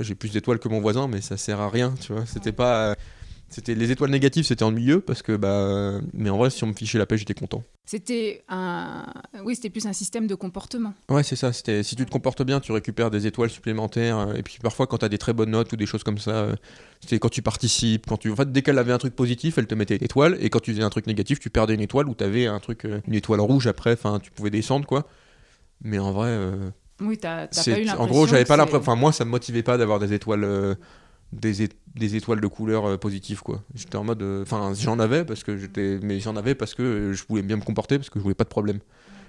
J'ai 0.00 0.16
plus 0.16 0.32
d'étoiles 0.32 0.58
que 0.58 0.68
mon 0.68 0.80
voisin, 0.80 1.06
mais 1.06 1.20
ça 1.20 1.36
sert 1.36 1.60
à 1.60 1.70
rien, 1.70 1.94
tu 2.00 2.12
vois. 2.12 2.26
C'était 2.26 2.52
pas. 2.52 2.96
C'était 3.50 3.76
les 3.76 3.92
étoiles 3.92 4.10
négatives, 4.10 4.44
c'était 4.44 4.64
ennuyeux 4.64 5.00
parce 5.00 5.22
que 5.22 5.36
bah. 5.36 6.00
Mais 6.12 6.28
en 6.30 6.38
vrai, 6.38 6.50
si 6.50 6.64
on 6.64 6.66
me 6.66 6.72
fichait 6.72 6.98
la 6.98 7.06
paix, 7.06 7.16
j'étais 7.16 7.34
content. 7.34 7.62
C'était 7.86 8.42
un, 8.48 9.04
oui, 9.44 9.54
c'était 9.54 9.70
plus 9.70 9.86
un 9.86 9.92
système 9.92 10.26
de 10.26 10.34
comportement. 10.34 10.92
Ouais, 11.08 11.22
c'est 11.22 11.36
ça. 11.36 11.52
C'était 11.52 11.82
si 11.84 11.94
tu 11.94 12.04
te 12.04 12.10
comportes 12.10 12.42
bien, 12.42 12.58
tu 12.58 12.72
récupères 12.72 13.10
des 13.12 13.28
étoiles 13.28 13.50
supplémentaires. 13.50 14.18
euh, 14.18 14.34
Et 14.34 14.42
puis 14.42 14.58
parfois, 14.60 14.86
quand 14.88 14.98
tu 14.98 15.04
as 15.04 15.08
des 15.08 15.18
très 15.18 15.32
bonnes 15.32 15.50
notes 15.50 15.72
ou 15.72 15.76
des 15.76 15.86
choses 15.86 16.02
comme 16.02 16.18
ça, 16.18 16.30
euh, 16.32 16.56
c'était 17.00 17.20
quand 17.20 17.28
tu 17.28 17.42
participes, 17.42 18.06
quand 18.08 18.16
tu. 18.16 18.30
En 18.32 18.36
fait, 18.36 18.50
dès 18.50 18.62
qu'elle 18.62 18.78
avait 18.78 18.92
un 18.92 18.98
truc 18.98 19.14
positif, 19.14 19.56
elle 19.58 19.66
te 19.68 19.74
mettait 19.76 19.96
une 19.96 20.04
étoile. 20.04 20.36
Et 20.40 20.50
quand 20.50 20.60
tu 20.60 20.72
faisais 20.72 20.82
un 20.82 20.90
truc 20.90 21.06
négatif, 21.06 21.38
tu 21.38 21.48
perdais 21.50 21.74
une 21.74 21.80
étoile 21.82 22.08
ou 22.08 22.14
tu 22.14 22.24
avais 22.24 22.46
un 22.46 22.58
truc, 22.58 22.84
euh, 22.86 23.00
une 23.06 23.14
étoile 23.14 23.40
rouge 23.40 23.68
après. 23.68 23.92
Enfin, 23.92 24.18
tu 24.20 24.32
pouvais 24.32 24.50
descendre 24.50 24.86
quoi. 24.86 25.06
Mais 25.82 25.98
en 26.00 26.10
vrai, 26.10 26.28
euh, 26.30 26.70
Oui, 27.00 27.18
t'as 27.18 27.46
t'as 27.46 27.62
pas 27.62 27.70
eu 27.72 27.84
l'impression. 27.84 28.00
en 28.00 28.06
gros, 28.06 28.26
j'avais 28.26 28.44
pas 28.46 28.56
l'impression. 28.56 28.80
Enfin, 28.80 28.96
moi, 28.96 29.12
ça 29.12 29.24
me 29.24 29.30
motivait 29.30 29.62
pas 29.62 29.76
d'avoir 29.78 30.00
des 30.00 30.12
étoiles. 30.12 30.42
euh, 30.44 30.74
des, 31.34 31.68
des 31.94 32.16
étoiles 32.16 32.40
de 32.40 32.46
couleur 32.46 32.86
euh, 32.86 32.96
positive 32.96 33.42
quoi. 33.42 33.62
J'étais 33.74 33.96
en 33.96 34.04
mode 34.04 34.22
euh, 34.22 34.42
enfin 34.42 34.72
j'en 34.74 34.98
avais 34.98 35.24
parce 35.24 35.44
que 35.44 35.56
j'étais 35.56 35.98
mais 36.02 36.20
j'en 36.20 36.36
avais 36.36 36.54
parce 36.54 36.74
que 36.74 36.82
euh, 36.82 37.12
je 37.12 37.24
voulais 37.28 37.42
bien 37.42 37.56
me 37.56 37.62
comporter 37.62 37.98
parce 37.98 38.10
que 38.10 38.18
je 38.18 38.22
voulais 38.22 38.34
pas 38.34 38.44
de 38.44 38.48
problème. 38.48 38.80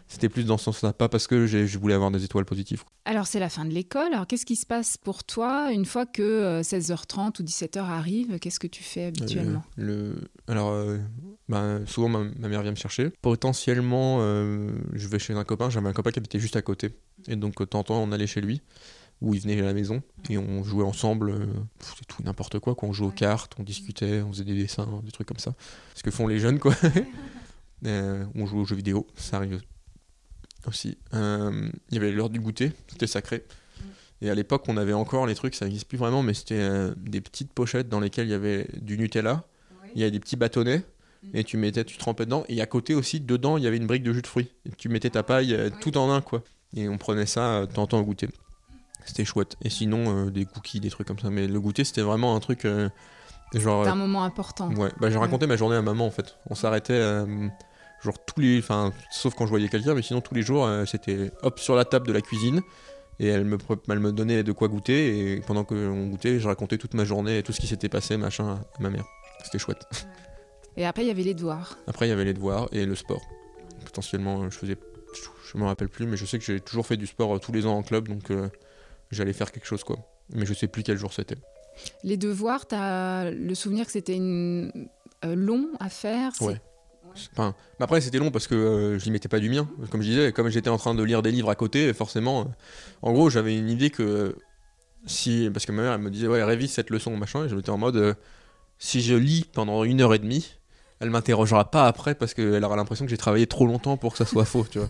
C'était 0.08 0.30
plus 0.30 0.46
dans 0.46 0.58
ce 0.58 0.66
sens-là, 0.66 0.94
pas 0.94 1.10
parce 1.10 1.26
que 1.26 1.48
je 1.48 1.78
voulais 1.80 1.96
avoir 1.96 2.12
des 2.12 2.24
étoiles 2.24 2.46
positives. 2.46 2.84
Alors, 3.06 3.26
c'est 3.26 3.40
la 3.40 3.50
fin 3.50 3.66
de 3.66 3.72
l'école. 3.72 4.14
Alors, 4.14 4.28
qu'est-ce 4.28 4.46
qui 4.46 4.56
se 4.56 4.66
passe 4.66 4.98
pour 4.98 5.24
toi 5.24 5.72
une 5.72 5.86
fois 5.86 6.06
que 6.06 6.22
euh, 6.22 6.62
16h30 6.62 7.42
ou 7.42 7.44
17h 7.44 7.80
arrive 7.80 8.38
Qu'est-ce 8.40 8.60
que 8.60 8.68
tu 8.68 8.84
fais 8.84 9.06
habituellement? 9.06 9.64
Euh, 9.80 10.16
le... 10.16 10.16
Alors, 10.48 10.70
euh, 10.70 11.00
bah, 11.50 11.80
souvent 11.88 12.10
ma, 12.10 12.24
ma 12.38 12.48
mère 12.48 12.62
vient 12.62 12.72
me 12.72 12.76
chercher. 12.76 13.10
Potentiellement, 13.22 14.18
euh, 14.22 14.70
je 14.94 15.08
vais 15.08 15.18
chez 15.18 15.34
un 15.34 15.44
copain. 15.44 15.72
J'avais 15.72 15.90
un 15.90 15.94
copain 15.94 16.12
qui 16.12 16.20
habitait 16.20 16.40
juste 16.40 16.56
à 16.56 16.62
côté. 16.62 16.92
Et 17.28 17.36
donc, 17.36 17.58
de 17.58 17.66
temps 17.66 17.80
en 17.80 17.84
temps, 17.84 18.04
on 18.04 18.12
allait 18.12 18.28
chez 18.28 18.42
lui, 18.42 18.62
ou 19.22 19.34
il 19.34 19.42
venait 19.42 19.60
à 19.60 19.66
la 19.66 19.74
maison, 19.74 20.02
et 20.30 20.38
on 20.38 20.64
jouait 20.64 20.84
ensemble. 20.84 21.30
euh, 21.32 21.46
C'était 21.80 22.06
tout 22.08 22.22
n'importe 22.24 22.60
quoi. 22.60 22.76
Quoi. 22.76 22.90
On 22.90 22.94
jouait 22.94 23.08
aux 23.08 23.12
cartes, 23.12 23.54
on 23.58 23.64
discutait, 23.64 24.22
on 24.22 24.32
faisait 24.32 24.44
des 24.44 24.56
dessins, 24.56 24.88
des 25.04 25.12
trucs 25.12 25.28
comme 25.28 25.40
ça. 25.40 25.54
Ce 25.96 26.04
que 26.04 26.12
font 26.12 26.28
les 26.28 26.40
jeunes, 26.40 26.60
quoi. 26.60 26.76
Euh, 27.86 28.26
on 28.34 28.48
jouait 28.48 28.62
aux 28.62 28.66
jeux 28.66 28.78
vidéo, 28.78 29.06
ça 29.16 29.38
arrive 29.38 29.62
aussi. 30.66 30.98
Euh, 31.14 31.70
Il 31.92 31.96
y 31.96 31.98
avait 31.98 32.12
l'heure 32.12 32.30
du 32.30 32.40
goûter, 32.40 32.72
c'était 32.88 33.06
sacré. 33.06 33.44
Et 34.22 34.30
à 34.30 34.34
l'époque, 34.34 34.64
on 34.70 34.78
avait 34.78 34.94
encore 34.94 35.28
les 35.28 35.36
trucs, 35.36 35.54
ça 35.54 35.66
n'existe 35.66 35.88
plus 35.88 35.98
vraiment, 35.98 36.24
mais 36.24 36.34
c'était 36.34 36.68
des 36.98 37.22
petites 37.22 37.52
pochettes 37.54 37.90
dans 37.90 38.00
lesquelles 38.00 38.28
il 38.28 38.32
y 38.32 38.34
avait 38.34 38.68
du 38.82 38.98
Nutella, 38.98 39.44
il 39.94 40.00
y 40.00 40.04
avait 40.04 40.12
des 40.12 40.22
petits 40.22 40.38
bâtonnets, 40.38 40.84
et 41.34 41.44
tu 41.44 41.58
mettais, 41.58 41.84
tu 41.84 41.98
trempais 41.98 42.26
dedans, 42.26 42.46
et 42.48 42.60
à 42.62 42.66
côté 42.66 42.96
aussi, 42.96 43.20
dedans, 43.20 43.58
il 43.58 43.64
y 43.64 43.68
avait 43.68 43.78
une 43.78 43.88
brique 43.88 44.04
de 44.04 44.14
jus 44.14 44.22
de 44.22 44.28
fruits. 44.28 44.50
Et 44.66 44.72
tu 44.72 44.90
mettais 44.90 45.10
ta 45.12 45.22
paille 45.22 45.54
euh, 45.54 45.70
tout 45.82 45.98
en 45.98 46.12
un, 46.12 46.22
quoi. 46.22 46.44
Et 46.76 46.88
on 46.90 46.98
prenait 46.98 47.26
ça 47.26 47.68
au 47.78 48.04
goûter. 48.04 48.30
C'était 49.06 49.26
chouette. 49.26 49.56
Et 49.62 49.70
sinon, 49.70 50.26
euh, 50.28 50.32
des 50.32 50.46
cookies, 50.46 50.80
des 50.80 50.90
trucs 50.90 51.08
comme 51.08 51.20
ça. 51.20 51.30
Mais 51.30 51.48
le 51.48 51.60
goûter, 51.62 51.84
c'était 51.84 52.02
vraiment 52.02 52.36
un 52.36 52.40
truc. 52.40 52.66
euh, 52.66 52.90
genre. 53.54 53.84
Euh, 53.84 53.90
un 53.90 53.96
moment 53.96 54.24
important. 54.24 54.70
Ouais, 54.74 54.92
bah 55.00 55.10
j'ai 55.10 55.18
raconté 55.18 55.48
ma 55.48 55.56
journée 55.56 55.76
à 55.76 55.82
maman 55.82 56.06
en 56.08 56.12
fait. 56.12 56.36
On 56.50 56.56
s'arrêtait 56.56 56.94
euh, 56.94 57.48
genre 58.04 58.16
tous 58.26 58.42
les, 58.42 58.60
enfin 58.60 58.92
sauf 59.12 59.34
quand 59.36 59.46
je 59.46 59.50
voyais 59.52 59.70
quelqu'un, 59.70 59.94
mais 59.94 60.02
sinon 60.02 60.22
tous 60.22 60.34
les 60.36 60.42
jours 60.42 60.66
euh, 60.66 60.86
c'était 60.86 61.32
hop 61.44 61.60
sur 61.60 61.76
la 61.76 61.86
table 61.86 62.08
de 62.08 62.12
la 62.14 62.22
cuisine 62.22 62.62
et 63.20 63.28
elle 63.28 63.46
me 63.46 63.58
elle 63.90 64.00
me 64.00 64.12
donnait 64.12 64.44
de 64.44 64.52
quoi 64.52 64.68
goûter 64.68 65.34
et 65.34 65.40
pendant 65.42 65.64
que 65.64 65.74
on 65.76 66.08
goûtait, 66.08 66.40
je 66.40 66.48
racontais 66.48 66.78
toute 66.78 66.94
ma 66.96 67.06
journée 67.06 67.38
et 67.38 67.44
tout 67.44 67.54
ce 67.54 67.62
qui 67.62 67.68
s'était 67.68 67.88
passé 67.90 68.18
machin 68.18 68.60
à 68.78 68.82
ma 68.82 68.90
mère. 68.90 69.06
C'était 69.44 69.60
chouette. 69.60 69.84
Et 70.78 70.86
après, 70.86 71.04
il 71.04 71.08
y 71.08 71.12
avait 71.12 71.24
les 71.24 71.34
devoirs. 71.34 71.78
Après 71.88 72.06
il 72.08 72.10
y 72.10 72.12
avait 72.12 72.26
les 72.26 72.34
devoirs 72.34 72.68
et 72.74 72.86
le 72.86 72.96
sport. 72.96 73.22
Potentiellement 73.86 74.42
euh, 74.44 74.50
je 74.50 74.58
faisais, 74.58 74.76
je, 75.14 75.22
je 75.52 75.58
me 75.58 75.66
rappelle 75.66 75.88
plus, 75.90 76.06
mais 76.06 76.18
je 76.18 76.26
sais 76.26 76.38
que 76.40 76.44
j'ai 76.44 76.60
toujours 76.60 76.86
fait 76.86 76.98
du 76.98 77.08
sport 77.08 77.36
euh, 77.36 77.40
tous 77.40 77.52
les 77.54 77.66
ans 77.66 77.78
en 77.78 77.84
club 77.84 78.08
donc 78.10 78.32
euh, 78.32 78.50
j'allais 79.16 79.34
faire 79.34 79.52
quelque 79.52 79.66
chose 79.66 79.84
quoi. 79.84 79.98
Mais 80.34 80.46
je 80.46 80.54
sais 80.54 80.68
plus 80.68 80.84
quel 80.84 80.98
jour 80.98 81.14
c'était. 81.14 81.38
Les 82.04 82.18
devoirs, 82.18 82.68
tu 82.68 82.76
as 82.76 83.32
le 83.32 83.54
souvenir 83.56 83.86
que 83.86 83.92
c'était 83.92 84.16
une... 84.16 84.88
euh, 85.26 85.36
long 85.36 85.68
à 85.80 85.90
faire 85.90 86.32
Ouais. 86.42 86.60
Enfin, 87.32 87.56
mais 87.80 87.86
après, 87.86 88.02
c'était 88.02 88.18
long 88.18 88.30
parce 88.32 88.48
que 88.48 88.56
euh, 88.56 89.00
je 89.00 89.06
n'y 89.06 89.12
mettais 89.12 89.30
pas 89.30 89.40
du 89.40 89.50
mien. 89.50 89.70
Comme 89.90 90.02
je 90.02 90.10
disais, 90.10 90.32
comme 90.34 90.50
j'étais 90.50 90.70
en 90.70 90.78
train 90.78 90.94
de 90.94 91.04
lire 91.04 91.22
des 91.22 91.32
livres 91.32 91.50
à 91.50 91.56
côté, 91.56 91.94
forcément, 91.94 92.42
euh, 92.42 92.46
en 93.02 93.14
gros, 93.14 93.30
j'avais 93.30 93.58
une 93.58 93.70
idée 93.70 93.90
que 93.90 94.36
si. 95.06 95.50
Parce 95.54 95.66
que 95.66 95.72
ma 95.72 95.84
mère, 95.84 95.94
elle 95.94 96.02
me 96.02 96.10
disait, 96.12 96.28
ouais, 96.28 96.44
révise 96.44 96.72
cette 96.72 96.90
leçon, 96.90 97.16
machin, 97.16 97.46
et 97.46 97.50
je 97.50 97.56
m'étais 97.56 97.70
en 97.70 97.78
mode, 97.78 97.96
euh, 97.96 98.14
si 98.80 99.02
je 99.02 99.16
lis 99.16 99.46
pendant 99.54 99.84
une 99.86 100.02
heure 100.02 100.14
et 100.14 100.20
demie, 100.20 100.56
elle 101.00 101.10
m'interrogera 101.10 101.72
pas 101.72 101.88
après 101.88 102.16
parce 102.16 102.34
qu'elle 102.34 102.64
aura 102.64 102.76
l'impression 102.76 103.06
que 103.06 103.12
j'ai 103.12 103.18
travaillé 103.18 103.48
trop 103.48 103.66
longtemps 103.66 103.96
pour 103.98 104.12
que 104.12 104.18
ça 104.18 104.26
soit 104.26 104.46
faux, 104.46 104.66
tu 104.70 104.80
vois. 104.80 104.90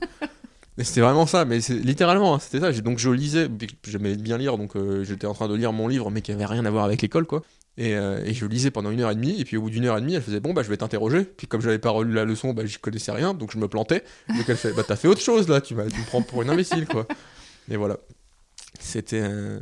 Et 0.77 0.83
c'était 0.83 1.01
vraiment 1.01 1.25
ça, 1.25 1.45
mais 1.45 1.61
c'est 1.61 1.75
littéralement, 1.75 2.35
hein, 2.35 2.39
c'était 2.39 2.59
ça. 2.59 2.71
Donc 2.81 2.99
je 2.99 3.09
lisais, 3.09 3.47
j'aimais 3.87 4.15
bien 4.15 4.37
lire, 4.37 4.57
donc 4.57 4.75
euh, 4.75 5.03
j'étais 5.05 5.25
en 5.25 5.33
train 5.33 5.47
de 5.47 5.55
lire 5.55 5.71
mon 5.71 5.87
livre, 5.87 6.11
mais 6.11 6.21
qui 6.21 6.33
avait 6.33 6.45
rien 6.45 6.65
à 6.65 6.69
voir 6.69 6.83
avec 6.83 7.01
l'école, 7.01 7.25
quoi. 7.25 7.43
Et, 7.77 7.95
euh, 7.95 8.23
et 8.25 8.33
je 8.33 8.45
lisais 8.45 8.71
pendant 8.71 8.91
une 8.91 9.01
heure 9.01 9.11
et 9.11 9.15
demie, 9.15 9.39
et 9.39 9.45
puis 9.45 9.57
au 9.57 9.61
bout 9.61 9.69
d'une 9.69 9.85
heure 9.85 9.97
et 9.97 10.01
demie, 10.01 10.15
elle 10.15 10.21
faisait 10.21 10.39
bon 10.39 10.53
bah 10.53 10.63
je 10.63 10.69
vais 10.69 10.77
t'interroger. 10.77 11.23
Puis 11.23 11.47
comme 11.47 11.61
j'avais 11.61 11.79
pas 11.79 11.89
relu 11.89 12.13
la 12.13 12.25
leçon, 12.25 12.53
bah 12.53 12.65
j'y 12.65 12.77
connaissais 12.77 13.11
rien, 13.11 13.33
donc 13.33 13.51
je 13.51 13.57
me 13.57 13.67
plantais. 13.67 14.03
Donc 14.29 14.45
elle 14.47 14.57
fait 14.57 14.73
bah 14.73 14.83
t'as 14.85 14.95
fait 14.95 15.07
autre 15.07 15.21
chose 15.21 15.47
là, 15.47 15.61
tu, 15.61 15.75
me 15.75 16.05
prends 16.07 16.21
pour 16.21 16.41
une 16.41 16.49
imbécile 16.49 16.85
quoi. 16.87 17.07
Et 17.69 17.77
voilà. 17.77 17.97
C'était 18.79 19.21
euh, 19.21 19.59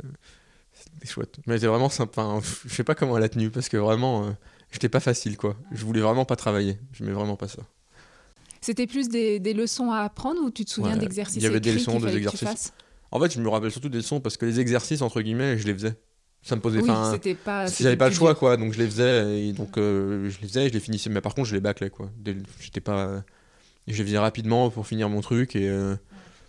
chouette. 1.04 1.38
Mais 1.46 1.54
c'était 1.56 1.68
vraiment 1.68 1.88
sympa. 1.88 2.22
Enfin, 2.22 2.48
je 2.66 2.74
sais 2.74 2.84
pas 2.84 2.94
comment 2.94 3.16
elle 3.16 3.24
a 3.24 3.28
tenu 3.28 3.50
parce 3.50 3.68
que 3.68 3.76
vraiment 3.76 4.34
j'étais 4.70 4.88
pas 4.88 5.00
facile 5.00 5.36
quoi. 5.36 5.56
Je 5.72 5.84
voulais 5.84 6.00
vraiment 6.00 6.24
pas 6.24 6.36
travailler. 6.36 6.78
Je 6.92 7.04
mets 7.04 7.12
vraiment 7.12 7.36
pas 7.36 7.48
ça. 7.48 7.62
C'était 8.64 8.86
plus 8.86 9.10
des, 9.10 9.40
des 9.40 9.52
leçons 9.52 9.90
à 9.90 9.98
apprendre 9.98 10.40
ou 10.42 10.50
tu 10.50 10.64
te 10.64 10.70
souviens 10.70 10.94
Ouais, 10.94 10.98
d'exercices 10.98 11.36
il 11.36 11.42
y 11.42 11.46
avait 11.46 11.60
des 11.60 11.72
leçons, 11.72 12.00
des 12.00 12.16
exercices. 12.16 12.72
En 13.10 13.20
fait, 13.20 13.30
je 13.34 13.38
me 13.38 13.48
rappelle 13.50 13.70
surtout 13.70 13.90
des 13.90 13.98
leçons 13.98 14.20
parce 14.20 14.38
que 14.38 14.46
les 14.46 14.58
exercices 14.58 15.02
entre 15.02 15.20
guillemets, 15.20 15.58
je 15.58 15.66
les 15.66 15.74
faisais. 15.74 15.94
Ça 16.40 16.56
me 16.56 16.62
posait. 16.62 16.80
Oui, 16.80 16.90
c'était 17.12 17.34
pas. 17.34 17.66
J'avais 17.66 17.96
pas 17.96 18.08
le 18.08 18.14
choix, 18.14 18.30
dur. 18.32 18.38
quoi, 18.38 18.56
donc 18.56 18.72
je 18.72 18.78
les 18.78 18.86
faisais, 18.86 19.48
et 19.48 19.52
donc 19.52 19.76
euh, 19.76 20.30
je 20.30 20.40
les 20.40 20.48
faisais, 20.48 20.68
je 20.68 20.72
les 20.74 20.80
finissais, 20.80 21.10
mais 21.10 21.20
par 21.20 21.34
contre 21.34 21.48
je 21.48 21.54
les 21.54 21.60
bâclais, 21.60 21.90
quoi. 21.90 22.10
J'étais 22.60 22.80
pas. 22.80 23.22
Je 23.86 23.98
les 23.98 24.04
faisais 24.04 24.18
rapidement 24.18 24.70
pour 24.70 24.86
finir 24.86 25.10
mon 25.10 25.20
truc, 25.20 25.56
et, 25.56 25.68
euh, 25.68 25.94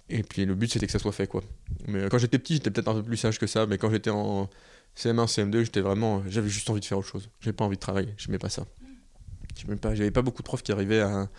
et 0.09 0.23
puis 0.23 0.45
le 0.45 0.55
but 0.55 0.71
c'était 0.71 0.85
que 0.85 0.91
ça 0.93 0.99
soit 0.99 1.11
fait, 1.11 1.27
quoi. 1.27 1.43
Mais 1.87 2.03
euh, 2.03 2.09
quand 2.09 2.17
j'étais 2.17 2.39
petit, 2.39 2.53
j'étais 2.53 2.71
peut-être 2.71 2.87
un 2.87 2.93
peu 2.95 3.03
plus 3.03 3.17
sage 3.17 3.39
que 3.39 3.47
ça, 3.47 3.65
mais 3.67 3.77
quand 3.77 3.89
j'étais 3.91 4.09
en 4.09 4.49
CM1, 4.97 5.27
CM2, 5.27 5.63
j'étais 5.63 5.81
vraiment. 5.81 6.23
J'avais 6.29 6.49
juste 6.49 6.69
envie 6.69 6.79
de 6.79 6.85
faire 6.85 6.97
autre 6.97 7.07
chose. 7.07 7.29
J'avais 7.41 7.55
pas 7.55 7.65
envie 7.65 7.75
de 7.75 7.81
travailler, 7.81 8.13
j'aimais 8.17 8.39
pas 8.39 8.49
ça. 8.49 8.65
J'aimais 9.57 9.75
pas, 9.77 9.95
j'avais 9.95 10.11
pas 10.11 10.21
beaucoup 10.21 10.41
de 10.41 10.47
profs 10.47 10.63
qui 10.63 10.71
arrivaient 10.71 11.01
à. 11.01 11.29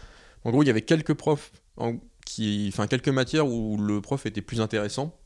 En 0.47 0.53
gros, 0.53 0.63
il 0.63 0.67
y 0.67 0.71
avait 0.71 0.83
quelques 0.83 1.15
profs, 1.15 1.51
enfin 1.77 2.87
quelques 2.87 3.09
matières 3.09 3.49
où 3.49 3.77
le 3.79 4.01
prof 4.01 4.27
était 4.27 4.43
plus 4.43 4.61
intéressant. 4.61 5.19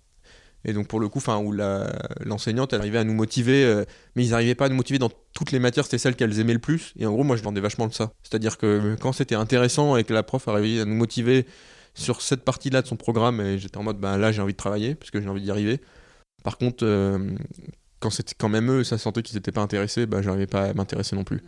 Et 0.64 0.72
donc 0.72 0.88
pour 0.88 0.98
le 0.98 1.10
coup, 1.10 1.18
enfin 1.18 1.36
où 1.36 1.52
l'enseignante 1.52 2.72
elle 2.72 2.80
arrivait 2.80 2.96
à 2.96 3.04
nous 3.04 3.12
motiver, 3.12 3.62
euh, 3.62 3.84
mais 4.16 4.24
ils 4.24 4.30
n'arrivaient 4.30 4.54
pas 4.54 4.64
à 4.64 4.68
nous 4.70 4.76
motiver 4.76 4.98
dans 4.98 5.10
toutes 5.34 5.52
les 5.52 5.58
matières, 5.58 5.84
c'était 5.84 5.98
celles 5.98 6.16
qu'elles 6.16 6.40
aimaient 6.40 6.54
le 6.54 6.58
plus. 6.58 6.94
Et 6.98 7.04
en 7.04 7.12
gros, 7.12 7.22
moi 7.22 7.36
je 7.36 7.42
vendais 7.42 7.60
vachement 7.60 7.86
de 7.86 7.92
ça. 7.92 8.12
C'est-à-dire 8.22 8.56
que 8.56 8.96
quand 8.98 9.12
c'était 9.12 9.34
intéressant 9.34 9.94
et 9.98 10.04
que 10.04 10.14
la 10.14 10.22
prof 10.22 10.48
arrivait 10.48 10.80
à 10.80 10.86
nous 10.86 10.94
motiver 10.94 11.44
sur 11.92 12.22
cette 12.22 12.42
partie-là 12.42 12.80
de 12.80 12.86
son 12.86 12.96
programme, 12.96 13.42
et 13.42 13.58
j'étais 13.58 13.76
en 13.76 13.82
mode, 13.82 13.98
ben 13.98 14.16
là 14.16 14.32
j'ai 14.32 14.40
envie 14.40 14.54
de 14.54 14.58
travailler 14.58 14.94
parce 14.94 15.10
que 15.10 15.20
j'ai 15.20 15.28
envie 15.28 15.42
d'y 15.42 15.50
arriver. 15.50 15.82
Par 16.44 16.56
contre, 16.56 16.86
euh, 16.86 17.18
quand 17.98 18.08
c'était 18.08 18.34
quand 18.38 18.48
même 18.48 18.70
eux, 18.70 18.84
ça 18.84 18.96
sentait 18.96 19.22
qu'ils 19.22 19.36
n'étaient 19.36 19.52
pas 19.52 19.60
intéressés, 19.60 20.06
ben 20.06 20.22
j'arrivais 20.22 20.46
pas 20.46 20.70
à 20.70 20.72
m'intéresser 20.72 21.14
non 21.14 21.24
plus. 21.24 21.42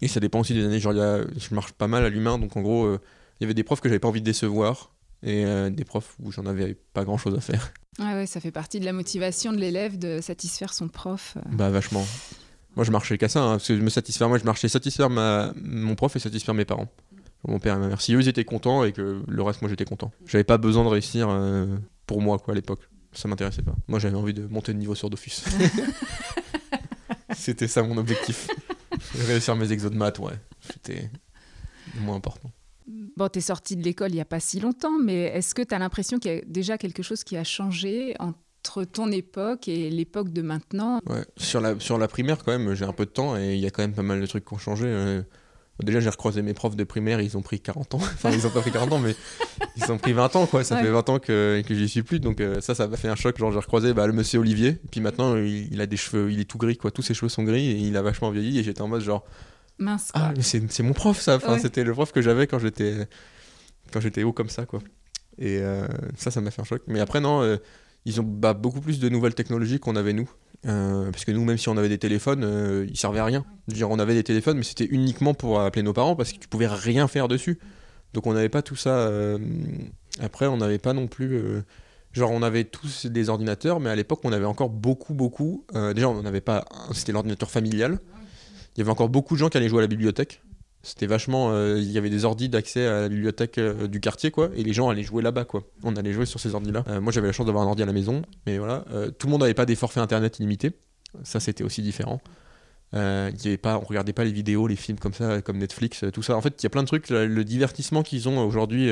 Et 0.00 0.08
ça 0.08 0.20
dépend 0.20 0.40
aussi 0.40 0.54
des 0.54 0.64
années. 0.64 0.78
Genre, 0.80 0.92
il 0.92 0.98
y 0.98 1.02
a- 1.02 1.24
je 1.36 1.54
marche 1.54 1.72
pas 1.72 1.88
mal 1.88 2.04
à 2.04 2.08
l'humain, 2.08 2.38
donc 2.38 2.56
en 2.56 2.60
gros, 2.62 2.84
euh, 2.86 3.00
il 3.40 3.44
y 3.44 3.46
avait 3.46 3.54
des 3.54 3.64
profs 3.64 3.80
que 3.80 3.88
j'avais 3.88 3.98
pas 3.98 4.08
envie 4.08 4.20
de 4.20 4.26
décevoir. 4.26 4.92
Et 5.24 5.44
euh, 5.44 5.68
des 5.68 5.84
profs 5.84 6.14
où 6.22 6.30
j'en 6.30 6.46
avais 6.46 6.76
pas 6.94 7.04
grand 7.04 7.18
chose 7.18 7.34
à 7.34 7.40
faire. 7.40 7.72
Ouais, 7.98 8.04
ouais, 8.14 8.26
ça 8.26 8.38
fait 8.40 8.52
partie 8.52 8.78
de 8.78 8.84
la 8.84 8.92
motivation 8.92 9.52
de 9.52 9.58
l'élève 9.58 9.98
de 9.98 10.20
satisfaire 10.20 10.72
son 10.72 10.86
prof. 10.88 11.34
euh. 11.36 11.40
Bah 11.50 11.70
vachement. 11.70 12.06
Moi 12.76 12.84
je 12.84 12.92
marchais 12.92 13.18
qu'à 13.18 13.28
ça, 13.28 13.42
hein, 13.42 13.50
parce 13.52 13.66
que 13.66 13.76
je 13.76 13.82
me 13.82 13.90
satisfaire, 13.90 14.28
moi 14.28 14.38
je 14.38 14.44
marchais 14.44 14.68
satisfaire 14.68 15.10
ma, 15.10 15.52
mon 15.60 15.96
prof 15.96 16.14
et 16.14 16.20
satisfaire 16.20 16.54
mes 16.54 16.64
parents. 16.64 16.86
Mon 17.48 17.58
père 17.58 17.74
et 17.74 17.78
ma 17.78 17.88
mère. 17.88 18.00
Si 18.00 18.14
eux 18.14 18.20
ils 18.20 18.28
étaient 18.28 18.44
contents 18.44 18.84
et 18.84 18.92
que 18.92 19.22
le 19.26 19.42
reste 19.42 19.60
moi 19.62 19.68
j'étais 19.68 19.84
content. 19.84 20.12
J'avais 20.26 20.44
pas 20.44 20.58
besoin 20.58 20.84
de 20.84 20.88
réussir 20.88 21.26
euh, 21.28 21.66
pour 22.06 22.20
moi 22.22 22.38
quoi 22.38 22.52
à 22.52 22.54
l'époque. 22.54 22.88
Ça 23.12 23.26
m'intéressait 23.26 23.62
pas. 23.62 23.74
Moi 23.88 23.98
j'avais 23.98 24.16
envie 24.16 24.34
de 24.34 24.46
monter 24.46 24.72
de 24.72 24.78
niveau 24.78 24.94
sur 24.94 25.10
Dofus. 25.10 25.42
C'était 27.34 27.66
ça 27.68 27.82
mon 27.82 27.96
objectif. 27.96 28.46
Réussir 29.14 29.56
mes 29.56 29.70
exos 29.72 29.90
de 29.90 29.96
maths, 29.96 30.18
ouais. 30.18 30.34
C'était 30.60 31.10
le 31.94 32.00
moins 32.00 32.16
important. 32.16 32.50
Bon, 33.16 33.28
t'es 33.28 33.40
sorti 33.40 33.76
de 33.76 33.82
l'école 33.82 34.10
il 34.10 34.14
n'y 34.14 34.20
a 34.20 34.24
pas 34.24 34.40
si 34.40 34.60
longtemps, 34.60 34.98
mais 34.98 35.24
est-ce 35.24 35.54
que 35.54 35.62
tu 35.62 35.74
as 35.74 35.78
l'impression 35.78 36.18
qu'il 36.18 36.32
y 36.32 36.38
a 36.38 36.40
déjà 36.46 36.78
quelque 36.78 37.02
chose 37.02 37.22
qui 37.22 37.36
a 37.36 37.44
changé 37.44 38.14
entre 38.18 38.84
ton 38.84 39.10
époque 39.12 39.68
et 39.68 39.90
l'époque 39.90 40.32
de 40.32 40.42
maintenant? 40.42 41.00
Ouais. 41.06 41.24
Sur, 41.36 41.60
la, 41.60 41.78
sur 41.80 41.98
la 41.98 42.08
primaire, 42.08 42.42
quand 42.42 42.56
même, 42.56 42.74
j'ai 42.74 42.84
un 42.84 42.92
peu 42.92 43.04
de 43.04 43.10
temps 43.10 43.36
et 43.36 43.54
il 43.54 43.60
y 43.60 43.66
a 43.66 43.70
quand 43.70 43.82
même 43.82 43.94
pas 43.94 44.02
mal 44.02 44.20
de 44.20 44.26
trucs 44.26 44.44
qui 44.44 44.54
ont 44.54 44.58
changé. 44.58 45.20
Euh. 45.80 45.84
Déjà, 45.86 46.00
j'ai 46.00 46.10
recroisé 46.10 46.42
mes 46.42 46.54
profs 46.54 46.76
de 46.76 46.84
primaire, 46.84 47.20
ils 47.20 47.36
ont 47.36 47.42
pris 47.42 47.60
40 47.60 47.94
ans. 47.94 47.98
enfin, 48.02 48.30
ils 48.30 48.46
ont 48.46 48.50
pas 48.50 48.60
pris 48.60 48.70
40 48.72 48.92
ans, 48.92 48.98
mais 48.98 49.14
ils 49.76 49.90
ont 49.92 49.98
pris 49.98 50.12
20 50.12 50.36
ans, 50.36 50.46
quoi. 50.46 50.64
Ça 50.64 50.76
Ouais. 50.76 50.82
fait 50.82 50.90
20 50.90 51.08
ans 51.08 51.18
que, 51.18 51.62
que 51.66 51.74
j'y 51.74 51.88
suis 51.88 52.02
plus. 52.02 52.20
Donc, 52.20 52.40
euh, 52.40 52.60
ça, 52.60 52.74
ça 52.74 52.86
m'a 52.88 52.96
fait 52.96 53.08
un 53.08 53.14
choc. 53.16 53.38
Genre, 53.38 53.52
j'ai 53.52 53.58
recroisé 53.58 53.94
bah, 53.94 54.06
le 54.06 54.12
monsieur 54.12 54.40
Olivier. 54.40 54.68
Et 54.68 54.88
puis 54.90 55.00
maintenant, 55.00 55.36
il, 55.36 55.72
il 55.72 55.80
a 55.80 55.86
des 55.86 55.96
cheveux, 55.96 56.30
il 56.32 56.40
est 56.40 56.44
tout 56.44 56.58
gris, 56.58 56.76
quoi. 56.76 56.90
Tous 56.90 57.02
ses 57.02 57.14
cheveux 57.14 57.28
sont 57.28 57.42
gris 57.44 57.70
et 57.70 57.76
il 57.78 57.96
a 57.96 58.02
vachement 58.02 58.30
vieilli. 58.30 58.58
Et 58.58 58.62
j'étais 58.62 58.82
en 58.82 58.88
mode, 58.88 59.02
genre, 59.02 59.24
Mince. 59.78 60.10
quoi. 60.12 60.22
ah, 60.24 60.32
mais 60.36 60.42
c'est 60.42 60.60
c'est 60.72 60.82
mon 60.82 60.92
prof, 60.92 61.20
ça. 61.20 61.36
Enfin, 61.36 61.52
Ouais. 61.54 61.58
C'était 61.60 61.84
le 61.84 61.92
prof 61.92 62.10
que 62.12 62.20
j'avais 62.22 62.46
quand 62.46 62.58
j'étais 62.58 63.08
quand 63.92 64.00
j'étais 64.00 64.22
haut 64.24 64.32
comme 64.32 64.48
ça, 64.50 64.66
quoi. 64.66 64.80
Et 65.38 65.58
euh, 65.60 65.86
ça, 66.16 66.30
ça 66.32 66.40
m'a 66.40 66.50
fait 66.50 66.60
un 66.60 66.64
choc. 66.64 66.82
Mais 66.88 66.98
après, 67.00 67.20
non, 67.20 67.42
euh, 67.42 67.56
ils 68.04 68.20
ont 68.20 68.24
bah, 68.24 68.54
beaucoup 68.54 68.80
plus 68.80 68.98
de 68.98 69.08
nouvelles 69.08 69.34
technologies 69.36 69.78
qu'on 69.78 69.94
avait 69.96 70.12
nous. 70.12 70.28
Euh, 70.66 71.10
parce 71.12 71.24
que 71.24 71.30
nous, 71.30 71.44
même 71.44 71.56
si 71.58 71.68
on 71.68 71.76
avait 71.76 71.88
des 71.88 71.98
téléphones, 71.98 72.42
euh, 72.44 72.86
ils 72.88 72.96
servaient 72.96 73.20
à 73.20 73.24
rien. 73.24 73.44
Dire, 73.68 73.90
on 73.90 73.98
avait 73.98 74.14
des 74.14 74.24
téléphones, 74.24 74.58
mais 74.58 74.64
c'était 74.64 74.86
uniquement 74.86 75.34
pour 75.34 75.60
appeler 75.60 75.82
nos 75.82 75.92
parents 75.92 76.16
parce 76.16 76.32
que 76.32 76.38
tu 76.38 76.48
pouvais 76.48 76.66
rien 76.66 77.06
faire 77.08 77.28
dessus. 77.28 77.58
Donc 78.14 78.26
on 78.26 78.32
n'avait 78.32 78.48
pas 78.48 78.62
tout 78.62 78.76
ça. 78.76 78.90
euh, 78.90 79.38
Après, 80.20 80.46
on 80.46 80.56
n'avait 80.56 80.78
pas 80.78 80.92
non 80.92 81.06
plus. 81.06 81.34
euh, 81.36 81.62
Genre, 82.12 82.30
on 82.32 82.42
avait 82.42 82.64
tous 82.64 83.06
des 83.06 83.28
ordinateurs, 83.28 83.78
mais 83.80 83.90
à 83.90 83.94
l'époque, 83.94 84.20
on 84.24 84.32
avait 84.32 84.46
encore 84.46 84.70
beaucoup, 84.70 85.12
beaucoup. 85.14 85.64
déjà, 85.94 86.08
on 86.08 86.22
n'avait 86.22 86.40
pas. 86.40 86.64
C'était 86.92 87.12
l'ordinateur 87.12 87.50
familial. 87.50 87.98
Il 88.74 88.78
y 88.78 88.80
avait 88.80 88.90
encore 88.90 89.10
beaucoup 89.10 89.34
de 89.34 89.38
gens 89.38 89.50
qui 89.50 89.58
allaient 89.58 89.68
jouer 89.68 89.80
à 89.80 89.82
la 89.82 89.88
bibliothèque. 89.88 90.40
C'était 90.88 91.06
vachement. 91.06 91.50
euh, 91.52 91.78
il 91.78 91.90
y 91.92 91.98
avait 91.98 92.08
des 92.08 92.24
ordis 92.24 92.48
d'accès 92.48 92.86
à 92.86 93.02
la 93.02 93.08
bibliothèque 93.10 93.58
euh, 93.58 93.86
du 93.88 94.00
quartier, 94.00 94.30
quoi. 94.30 94.48
Et 94.56 94.62
les 94.62 94.72
gens 94.72 94.88
allaient 94.88 95.02
jouer 95.02 95.22
là-bas, 95.22 95.44
quoi. 95.44 95.62
On 95.82 95.94
allait 95.96 96.14
jouer 96.14 96.24
sur 96.24 96.40
ces 96.40 96.54
ordis-là. 96.54 96.82
Euh, 96.88 97.00
moi, 97.00 97.12
j'avais 97.12 97.26
la 97.26 97.32
chance 97.34 97.44
d'avoir 97.44 97.62
un 97.64 97.66
ordi 97.66 97.82
à 97.82 97.86
la 97.86 97.92
maison. 97.92 98.22
Mais 98.46 98.56
voilà. 98.56 98.84
tout 99.18 99.26
le 99.26 99.30
monde 99.30 99.42
n'avait 99.42 99.52
pas 99.52 99.66
des 99.66 99.76
forfaits 99.76 100.02
internet 100.02 100.38
illimités. 100.38 100.72
Ça, 101.24 101.40
c'était 101.40 101.62
aussi 101.62 101.82
différent. 101.82 102.22
Euh, 102.94 103.30
y 103.44 103.48
avait 103.48 103.58
pas, 103.58 103.76
on 103.76 103.84
regardait 103.84 104.14
pas 104.14 104.24
les 104.24 104.32
vidéos, 104.32 104.66
les 104.66 104.76
films 104.76 104.98
comme 104.98 105.12
ça, 105.12 105.42
comme 105.42 105.58
Netflix, 105.58 106.04
tout 106.14 106.22
ça. 106.22 106.34
En 106.36 106.40
fait, 106.40 106.54
il 106.58 106.64
y 106.64 106.66
a 106.66 106.70
plein 106.70 106.82
de 106.82 106.86
trucs. 106.86 107.10
Le, 107.10 107.26
le 107.26 107.44
divertissement 107.44 108.02
qu'ils 108.02 108.26
ont 108.30 108.42
aujourd'hui, 108.42 108.90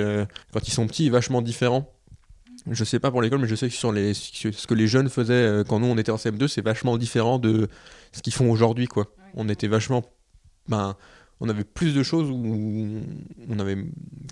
quand 0.53 0.69
ils 0.69 0.73
sont 0.73 0.87
petits, 0.87 1.07
est 1.07 1.11
vachement 1.11 1.41
différent. 1.41 1.91
Je 2.71 2.85
sais 2.85 2.99
pas 2.99 3.11
pour 3.11 3.23
l'école, 3.23 3.39
mais 3.39 3.49
je 3.49 3.55
sais 3.55 3.69
que 3.69 3.75
sur 3.75 3.93
les, 3.93 4.13
ce 4.13 4.67
que 4.67 4.75
les 4.75 4.87
jeunes 4.87 5.09
faisaient 5.09 5.63
quand 5.67 5.81
nous 5.81 5.87
on 5.87 5.97
était 5.97 6.11
en 6.13 6.17
CM2, 6.17 6.47
c'est 6.49 6.63
vachement 6.63 6.99
différent 6.99 7.39
de 7.39 7.69
ce 8.13 8.21
qu'ils 8.21 8.35
font 8.35 8.51
aujourd'hui, 8.51 8.87
quoi. 8.87 9.07
On 9.35 9.49
était 9.49 9.69
vachement, 9.69 10.05
ben, 10.69 10.97
on 11.41 11.49
avait 11.49 11.65
plus 11.65 11.95
de 11.95 12.03
choses 12.03 12.31
où 12.31 13.01
on 13.49 13.59
avait, 13.59 13.77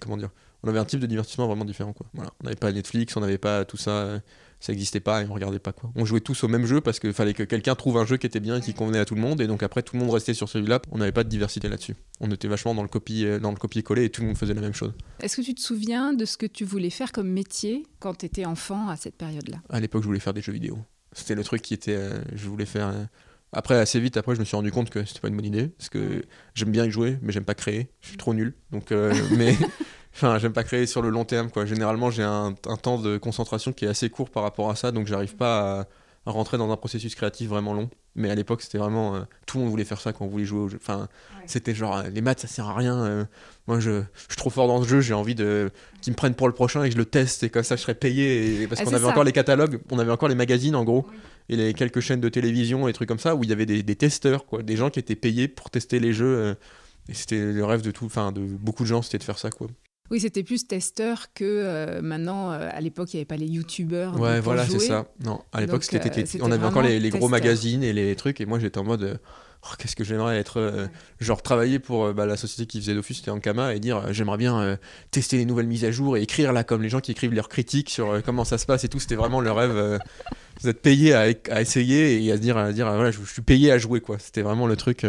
comment 0.00 0.16
dire, 0.16 0.30
on 0.62 0.68
avait 0.68 0.78
un 0.78 0.84
type 0.84 1.00
de 1.00 1.06
divertissement 1.06 1.46
vraiment 1.46 1.64
différent, 1.66 1.92
quoi. 1.92 2.06
Voilà. 2.14 2.32
On 2.40 2.44
n'avait 2.44 2.56
pas 2.56 2.72
Netflix, 2.72 3.16
on 3.16 3.20
n'avait 3.20 3.36
pas 3.38 3.66
tout 3.66 3.76
ça, 3.76 4.22
ça 4.60 4.72
n'existait 4.72 5.00
pas 5.00 5.22
et 5.22 5.26
on 5.28 5.34
regardait 5.34 5.58
pas, 5.58 5.72
quoi. 5.72 5.92
On 5.94 6.06
jouait 6.06 6.20
tous 6.20 6.42
au 6.44 6.48
même 6.48 6.64
jeu 6.64 6.80
parce 6.80 6.98
qu'il 7.00 7.12
fallait 7.12 7.34
que 7.34 7.42
quelqu'un 7.42 7.74
trouve 7.74 7.98
un 7.98 8.06
jeu 8.06 8.16
qui 8.16 8.26
était 8.26 8.40
bien 8.40 8.56
et 8.56 8.60
qui 8.62 8.72
convenait 8.72 8.98
à 9.00 9.04
tout 9.04 9.14
le 9.14 9.20
monde, 9.20 9.42
et 9.42 9.46
donc 9.46 9.62
après 9.62 9.82
tout 9.82 9.94
le 9.96 10.00
monde 10.00 10.10
restait 10.14 10.32
sur 10.32 10.48
celui-là. 10.48 10.80
On 10.90 10.96
n'avait 10.98 11.12
pas 11.12 11.22
de 11.24 11.28
diversité 11.28 11.68
là-dessus. 11.68 11.94
On 12.20 12.30
était 12.30 12.48
vachement 12.48 12.74
dans 12.74 12.82
le 12.82 12.88
copie, 12.88 13.26
dans 13.42 13.50
le 13.50 13.56
copier-coller 13.58 14.04
et 14.04 14.10
tout 14.10 14.22
le 14.22 14.28
monde 14.28 14.38
faisait 14.38 14.54
la 14.54 14.62
même 14.62 14.72
chose. 14.72 14.94
Est-ce 15.20 15.36
que 15.36 15.42
tu 15.42 15.54
te 15.54 15.60
souviens 15.60 16.14
de 16.14 16.24
ce 16.24 16.38
que 16.38 16.46
tu 16.46 16.64
voulais 16.64 16.88
faire 16.90 17.12
comme 17.12 17.28
métier 17.28 17.82
quand 17.98 18.14
tu 18.16 18.24
étais 18.24 18.46
enfant 18.46 18.88
à 18.88 18.96
cette 18.96 19.16
période-là? 19.16 19.58
À 19.68 19.80
l'époque, 19.80 20.00
je 20.02 20.06
voulais 20.06 20.20
faire 20.20 20.32
des 20.32 20.40
jeux 20.40 20.52
vidéo. 20.54 20.78
C'était 21.12 21.34
le 21.34 21.44
truc 21.44 21.60
qui 21.60 21.74
était. 21.74 21.94
euh, 21.96 22.22
je 22.34 22.48
voulais 22.48 22.64
faire. 22.64 22.88
euh, 22.88 23.04
Après, 23.54 23.78
assez 23.78 24.00
vite, 24.00 24.16
après, 24.16 24.34
je 24.34 24.40
me 24.40 24.44
suis 24.44 24.56
rendu 24.56 24.70
compte 24.72 24.90
que 24.90 25.04
c'était 25.04 25.20
pas 25.20 25.28
une 25.28 25.36
bonne 25.36 25.44
idée. 25.46 25.68
Parce 25.68 25.88
que 25.88 26.22
j'aime 26.54 26.70
bien 26.70 26.84
y 26.84 26.90
jouer, 26.90 27.18
mais 27.22 27.32
j'aime 27.32 27.44
pas 27.44 27.54
créer. 27.54 27.88
Je 28.00 28.08
suis 28.08 28.16
trop 28.16 28.34
nul. 28.34 28.54
Donc, 28.70 28.92
euh, 28.92 29.14
mais. 29.36 29.56
Enfin, 30.14 30.38
j'aime 30.38 30.52
pas 30.52 30.62
créer 30.62 30.86
sur 30.86 31.02
le 31.02 31.08
long 31.10 31.24
terme, 31.24 31.50
quoi. 31.50 31.66
Généralement, 31.66 32.10
j'ai 32.10 32.22
un, 32.22 32.54
un 32.68 32.76
temps 32.76 32.98
de 32.98 33.18
concentration 33.18 33.72
qui 33.72 33.84
est 33.84 33.88
assez 33.88 34.10
court 34.10 34.30
par 34.30 34.44
rapport 34.44 34.70
à 34.70 34.76
ça, 34.76 34.92
donc 34.92 35.08
j'arrive 35.08 35.34
pas 35.34 35.80
à, 35.80 35.80
à 35.80 35.86
rentrer 36.32 36.56
dans 36.58 36.70
un 36.72 36.76
processus 36.76 37.14
créatif 37.14 37.48
vraiment 37.48 37.74
long. 37.74 37.90
Mais 38.16 38.30
à 38.30 38.34
l'époque, 38.34 38.62
c'était 38.62 38.78
vraiment. 38.78 39.16
euh, 39.16 39.20
tout 39.46 39.58
le 39.58 39.62
monde 39.64 39.70
voulait 39.70 39.84
faire 39.84 40.00
ça 40.00 40.12
quand 40.12 40.24
on 40.24 40.28
voulait 40.28 40.44
jouer 40.44 40.60
au 40.60 40.68
jeu. 40.68 40.78
Enfin, 40.80 41.08
c'était 41.46 41.74
genre, 41.74 41.96
euh, 41.96 42.02
les 42.10 42.20
maths, 42.20 42.40
ça 42.40 42.48
sert 42.48 42.66
à 42.68 42.74
rien. 42.74 42.96
euh, 43.04 43.24
moi, 43.66 43.80
je, 43.80 44.02
je 44.14 44.20
suis 44.28 44.36
trop 44.36 44.50
fort 44.50 44.66
dans 44.68 44.82
ce 44.82 44.88
jeu, 44.88 45.00
j'ai 45.00 45.14
envie 45.14 45.34
de 45.34 45.70
qu'ils 46.00 46.12
me 46.12 46.16
prennent 46.16 46.34
pour 46.34 46.46
le 46.48 46.54
prochain 46.54 46.82
et 46.84 46.88
que 46.88 46.92
je 46.94 46.98
le 46.98 47.04
teste, 47.06 47.42
et 47.42 47.50
comme 47.50 47.62
ça, 47.64 47.76
je 47.76 47.82
serais 47.82 47.94
payé. 47.94 48.62
Et, 48.62 48.66
parce 48.68 48.80
Ah, 48.80 48.84
qu'on 48.84 48.92
avait 48.94 49.04
ça. 49.04 49.10
encore 49.10 49.24
les 49.24 49.32
catalogues, 49.32 49.80
on 49.90 49.98
avait 49.98 50.12
encore 50.12 50.28
les 50.28 50.34
magazines, 50.34 50.76
en 50.76 50.84
gros, 50.84 51.06
et 51.48 51.56
les 51.56 51.74
quelques 51.74 52.00
chaînes 52.00 52.20
de 52.20 52.28
télévision 52.28 52.86
et 52.88 52.92
trucs 52.92 53.08
comme 53.08 53.18
ça, 53.18 53.34
où 53.34 53.42
il 53.44 53.50
y 53.50 53.52
avait 53.52 53.66
des, 53.66 53.82
des 53.82 53.96
testeurs, 53.96 54.46
quoi, 54.46 54.62
des 54.62 54.76
gens 54.76 54.90
qui 54.90 55.00
étaient 55.00 55.16
payés 55.16 55.48
pour 55.48 55.70
tester 55.70 55.98
les 56.00 56.12
jeux. 56.12 56.36
euh, 56.38 56.54
et 57.08 57.12
c'était 57.14 57.52
le 57.52 57.64
rêve 57.66 57.82
de 57.82 57.90
tout, 57.90 58.06
enfin, 58.06 58.32
de 58.32 58.40
beaucoup 58.40 58.84
de 58.84 58.88
gens, 58.88 59.02
c'était 59.02 59.18
de 59.18 59.24
faire 59.24 59.38
ça, 59.38 59.50
quoi. 59.50 59.66
Oui, 60.10 60.20
c'était 60.20 60.42
plus 60.42 60.66
testeur 60.66 61.32
que 61.34 61.44
euh, 61.44 62.02
maintenant. 62.02 62.52
euh, 62.52 62.68
à 62.70 62.80
l'époque, 62.80 63.12
il 63.12 63.16
n'y 63.16 63.20
avait 63.20 63.26
pas 63.26 63.36
les 63.36 63.46
youtubeurs. 63.46 64.20
Ouais, 64.20 64.40
voilà, 64.40 64.66
c'est 64.66 64.78
ça. 64.78 65.06
Non, 65.24 65.40
à 65.52 65.60
l'époque, 65.60 65.84
c'était, 65.84 66.10
euh, 66.10 66.24
c'était 66.26 66.42
on 66.42 66.50
avait 66.50 66.66
encore 66.66 66.82
les, 66.82 67.00
les 67.00 67.10
gros 67.10 67.28
magazines 67.28 67.82
et 67.82 67.92
les 67.92 68.14
trucs, 68.16 68.40
et 68.40 68.46
moi 68.46 68.58
j'étais 68.58 68.78
en 68.78 68.84
mode, 68.84 69.18
Oh, 69.66 69.74
qu'est-ce 69.78 69.96
que 69.96 70.04
j'aimerais 70.04 70.36
être, 70.36 70.60
euh, 70.60 70.86
genre 71.20 71.40
travailler 71.40 71.78
pour 71.78 72.04
euh, 72.04 72.12
bah, 72.12 72.26
la 72.26 72.36
société 72.36 72.66
qui 72.66 72.82
faisait 72.82 72.92
Dofus, 72.92 73.14
c'était 73.14 73.30
Ankama, 73.30 73.74
et 73.74 73.80
dire, 73.80 73.96
euh, 73.96 74.12
j'aimerais 74.12 74.36
bien 74.36 74.78
tester 75.10 75.38
les 75.38 75.46
nouvelles 75.46 75.66
mises 75.66 75.86
à 75.86 75.90
jour 75.90 76.18
et 76.18 76.22
écrire 76.22 76.52
là 76.52 76.64
comme 76.64 76.82
les 76.82 76.90
gens 76.90 77.00
qui 77.00 77.12
écrivent 77.12 77.32
leurs 77.32 77.48
critiques 77.48 77.88
sur 77.88 78.22
comment 78.22 78.44
ça 78.44 78.58
se 78.58 78.66
passe 78.66 78.84
et 78.84 78.90
tout. 78.90 79.00
C'était 79.00 79.14
vraiment 79.14 79.40
le 79.40 79.50
rêve 79.52 79.74
euh, 79.74 79.98
d'être 80.62 80.82
payé 80.82 81.14
à, 81.14 81.20
à 81.50 81.62
essayer 81.62 82.22
et 82.22 82.30
à 82.30 82.36
se 82.36 82.42
dire, 82.42 82.58
à 82.58 82.72
dire, 82.74 82.92
voilà, 82.92 83.10
je, 83.10 83.20
je 83.24 83.32
suis 83.32 83.40
payé 83.40 83.72
à 83.72 83.78
jouer, 83.78 84.02
quoi. 84.02 84.18
C'était 84.18 84.42
vraiment 84.42 84.66
le 84.66 84.76
truc, 84.76 85.06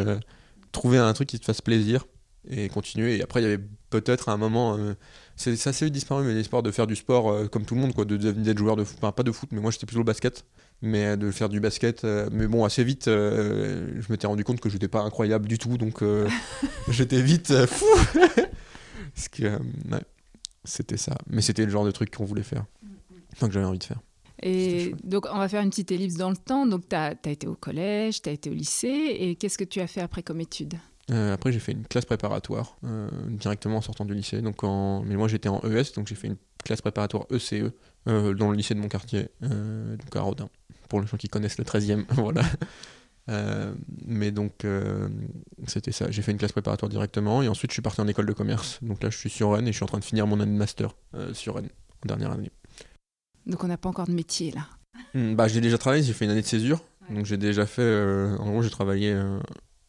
trouver 0.72 1.00
un 1.00 1.12
truc 1.12 1.28
qui 1.28 1.38
te 1.40 1.44
fasse 1.46 1.60
plaisir 1.60 2.06
et 2.50 2.70
continuer. 2.70 3.18
Et 3.18 3.24
après, 3.24 3.42
il 3.42 3.44
y 3.44 3.48
avait 3.48 3.64
peut-être 3.90 4.30
à 4.30 4.34
un 4.34 4.38
moment. 4.38 4.78
euh, 4.78 4.94
c'est 5.36 5.56
ça 5.56 5.74
s'est 5.74 5.90
disparu, 5.90 6.26
mais 6.26 6.34
l'espoir 6.34 6.64
de 6.64 6.72
faire 6.72 6.88
du 6.88 6.96
sport 6.96 7.30
euh, 7.30 7.48
comme 7.48 7.66
tout 7.66 7.76
le 7.76 7.82
monde, 7.82 7.94
quoi, 7.94 8.06
de 8.06 8.18
devenir 8.18 8.46
d'être 8.46 8.58
joueur 8.58 8.76
de 8.76 8.84
foot, 8.84 8.98
enfin, 9.00 9.12
pas 9.12 9.24
de 9.24 9.32
foot, 9.32 9.50
mais 9.52 9.60
moi 9.60 9.72
j'étais 9.72 9.86
plutôt 9.86 10.00
le 10.00 10.06
basket, 10.06 10.46
mais 10.82 11.06
euh, 11.06 11.16
de 11.16 11.30
faire 11.32 11.50
du 11.50 11.60
basket. 11.60 12.06
euh, 12.06 12.30
mais 12.32 12.48
bon, 12.48 12.64
assez 12.64 12.84
vite, 12.84 13.06
je 13.06 14.12
m'étais 14.12 14.28
rendu 14.28 14.44
compte 14.44 14.62
que 14.62 14.70
j'étais 14.70 14.88
pas 14.88 15.02
incroyable 15.02 15.48
du 15.48 15.58
tout, 15.58 15.78
donc 15.78 16.04
j'étais 16.90 17.22
vite 17.22 17.66
fou. 17.66 17.86
Parce 19.16 19.30
que, 19.30 19.44
ouais, 19.46 20.04
c'était 20.64 20.98
ça. 20.98 21.16
Mais 21.28 21.42
c'était 21.42 21.66
le 21.66 21.72
genre 21.72 21.86
de 21.86 21.92
truc 21.92 22.14
qu'on 22.16 22.26
voulait 22.26 22.44
faire, 22.44 22.66
enfin 23.34 23.48
que 23.48 23.54
j'avais 23.54 23.66
envie 23.66 23.80
de 23.80 23.84
faire. 23.84 24.00
Et 24.44 24.94
donc, 25.04 25.28
on 25.32 25.38
va 25.38 25.48
faire 25.48 25.62
une 25.62 25.70
petite 25.70 25.92
ellipse 25.92 26.16
dans 26.16 26.30
le 26.30 26.36
temps. 26.36 26.66
Donc, 26.66 26.90
tu 26.90 26.96
as, 26.96 27.16
été 27.26 27.48
au 27.48 27.56
collège, 27.56 28.22
tu 28.22 28.30
as 28.30 28.34
été 28.34 28.50
au 28.50 28.54
lycée. 28.54 29.16
Et 29.18 29.36
qu'est-ce 29.36 29.58
que 29.58 29.64
tu 29.64 29.80
as 29.80 29.88
fait 29.88 30.02
après 30.02 30.24
comme 30.24 30.42
études? 30.42 30.76
Euh, 31.12 31.34
après, 31.34 31.52
j'ai 31.52 31.60
fait 31.60 31.72
une 31.72 31.86
classe 31.86 32.06
préparatoire 32.06 32.78
euh, 32.84 33.10
directement 33.30 33.78
en 33.78 33.82
sortant 33.82 34.06
du 34.06 34.14
lycée. 34.14 34.42
Donc 34.42 34.64
en... 34.64 35.04
Mais 35.04 35.16
moi, 35.16 35.28
j'étais 35.28 35.50
en 35.50 35.62
ES, 35.62 35.94
donc 35.96 36.08
j'ai 36.08 36.16
fait 36.16 36.28
une 36.28 36.38
classe 36.64 36.82
préparatoire 36.82 37.26
ECE 37.32 37.72
euh, 38.08 38.34
dans 38.34 38.50
le 38.50 38.58
lycée 38.58 38.74
de 38.74 38.80
mon 38.80 38.88
quartier, 38.88 39.30
donc 39.42 40.16
à 40.16 40.22
Rodin, 40.22 40.50
pour 40.90 41.02
les 41.02 41.08
gens 41.08 41.18
qui 41.18 41.30
connaissent 41.30 41.58
le 41.60 41.64
13e. 41.64 42.06
voilà. 42.10 42.44
Mais 44.06 44.32
donc, 44.32 44.66
c'était 45.68 45.92
ça. 45.92 46.10
J'ai 46.10 46.22
fait 46.22 46.32
une 46.32 46.38
classe 46.38 46.52
préparatoire 46.52 46.90
directement 46.90 47.42
et 47.44 47.48
ensuite, 47.48 47.72
je 47.72 47.76
suis 47.76 47.82
parti 47.82 48.02
en 48.02 48.08
école 48.08 48.26
de 48.26 48.34
commerce. 48.34 48.80
Donc 48.82 49.04
là, 49.04 49.10
je 49.10 49.18
suis 49.18 49.30
sur 49.30 49.54
Rennes 49.54 49.68
et 49.68 49.72
je 49.72 49.78
suis 49.78 49.84
en 49.84 49.88
train 49.88 50.00
de 50.00 50.04
finir 50.04 50.26
mon 50.28 50.40
année 50.40 50.52
de 50.52 50.58
master 50.58 50.96
sur 51.34 51.56
Rennes, 51.56 51.70
en 52.04 52.08
dernière 52.08 52.32
année. 52.32 52.52
Donc, 53.46 53.64
on 53.64 53.68
n'a 53.68 53.78
pas 53.78 53.90
encore 53.90 54.08
de 54.08 54.14
métier 54.14 54.52
là. 54.52 54.68
Hmm, 55.14 55.36
Bah, 55.36 55.48
j'ai 55.48 55.62
déjà 55.62 55.78
travaillé, 55.78 56.04
j'ai 56.04 56.14
fait 56.14 56.26
une 56.26 56.32
année 56.32 56.42
de 56.42 56.48
césure. 56.48 56.82
Donc 57.10 57.26
j'ai 57.26 57.38
déjà 57.38 57.66
fait, 57.66 57.82
euh, 57.82 58.36
en 58.38 58.50
gros, 58.50 58.62
j'ai 58.62 58.70
travaillé 58.70 59.12
euh, 59.14 59.40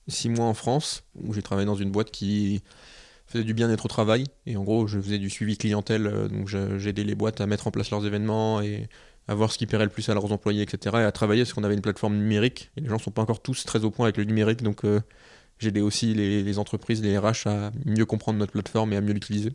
six 0.09 0.29
mois 0.29 0.47
en 0.47 0.55
France, 0.55 1.05
où 1.23 1.33
j'ai 1.35 1.43
travaillé 1.43 1.67
dans 1.67 1.75
une 1.77 1.91
boîte 1.91 2.11
qui 2.11 2.63
faisait 3.27 3.45
du 3.45 3.55
bien-être 3.55 3.85
au 3.87 3.89
travail. 3.89 4.25
Et 4.47 4.57
en 4.57 4.65
gros, 4.65 4.87
je 4.87 5.01
faisais 5.01 5.19
du 5.19 5.31
suivi 5.31 5.57
clientèle, 5.57 6.07
euh, 6.07 6.29
donc 6.29 6.49
je- 6.49 6.79
j'aidais 6.79 7.05
les 7.05 7.15
boîtes 7.15 7.41
à 7.41 7.47
mettre 7.47 7.67
en 7.67 7.71
place 7.71 7.91
leurs 7.91 8.07
événements 8.07 8.61
et 8.61 8.89
à 9.29 9.35
voir 9.35 9.51
ce 9.51 9.59
qui 9.59 9.67
plairait 9.67 9.85
le 9.85 9.91
plus 9.91 10.09
à 10.09 10.15
leurs 10.15 10.31
employés, 10.33 10.63
etc. 10.63 10.97
Et 10.99 11.05
à 11.05 11.11
travailler 11.13 11.43
parce 11.43 11.53
qu'on 11.53 11.65
avait 11.65 11.75
une 11.75 11.81
plateforme 11.83 12.17
numérique. 12.17 12.71
Et 12.77 12.81
les 12.83 12.89
gens 12.89 12.99
sont 12.99 13.11
pas 13.11 13.23
encore 13.23 13.43
tous 13.43 13.65
très 13.65 13.85
au 13.85 13.91
point 13.91 14.07
avec 14.07 14.17
le 14.17 14.25
numérique, 14.25 14.63
donc 14.63 14.85
euh, 14.85 15.01
j'aidais 15.59 15.81
aussi 15.81 16.15
les, 16.15 16.43
les 16.45 16.59
entreprises, 16.59 17.03
les 17.03 17.19
RH 17.19 17.47
à 17.47 17.73
mieux 17.85 18.07
comprendre 18.07 18.39
notre 18.39 18.53
plateforme 18.53 18.93
et 18.93 18.97
à 18.97 19.01
mieux 19.01 19.13
l'utiliser. 19.13 19.53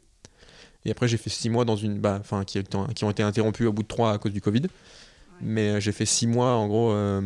Et 0.84 0.92
après, 0.92 1.08
j'ai 1.08 1.18
fait 1.18 1.30
six 1.30 1.50
mois 1.50 1.64
dans 1.64 1.76
une, 1.78 2.00
bah, 2.00 2.18
enfin, 2.20 2.44
qui, 2.44 2.62
qui 2.96 3.04
ont 3.06 3.12
été 3.12 3.24
interrompus 3.24 3.68
au 3.68 3.72
bout 3.74 3.84
de 3.84 3.88
trois 3.88 4.12
à 4.14 4.18
cause 4.18 4.34
du 4.34 4.42
Covid. 4.42 4.64
Mais 5.42 5.70
euh, 5.70 5.80
j'ai 5.80 5.92
fait 5.92 6.06
six 6.06 6.28
mois, 6.28 6.54
en 6.56 6.68
gros, 6.68 6.92
euh, 6.92 7.22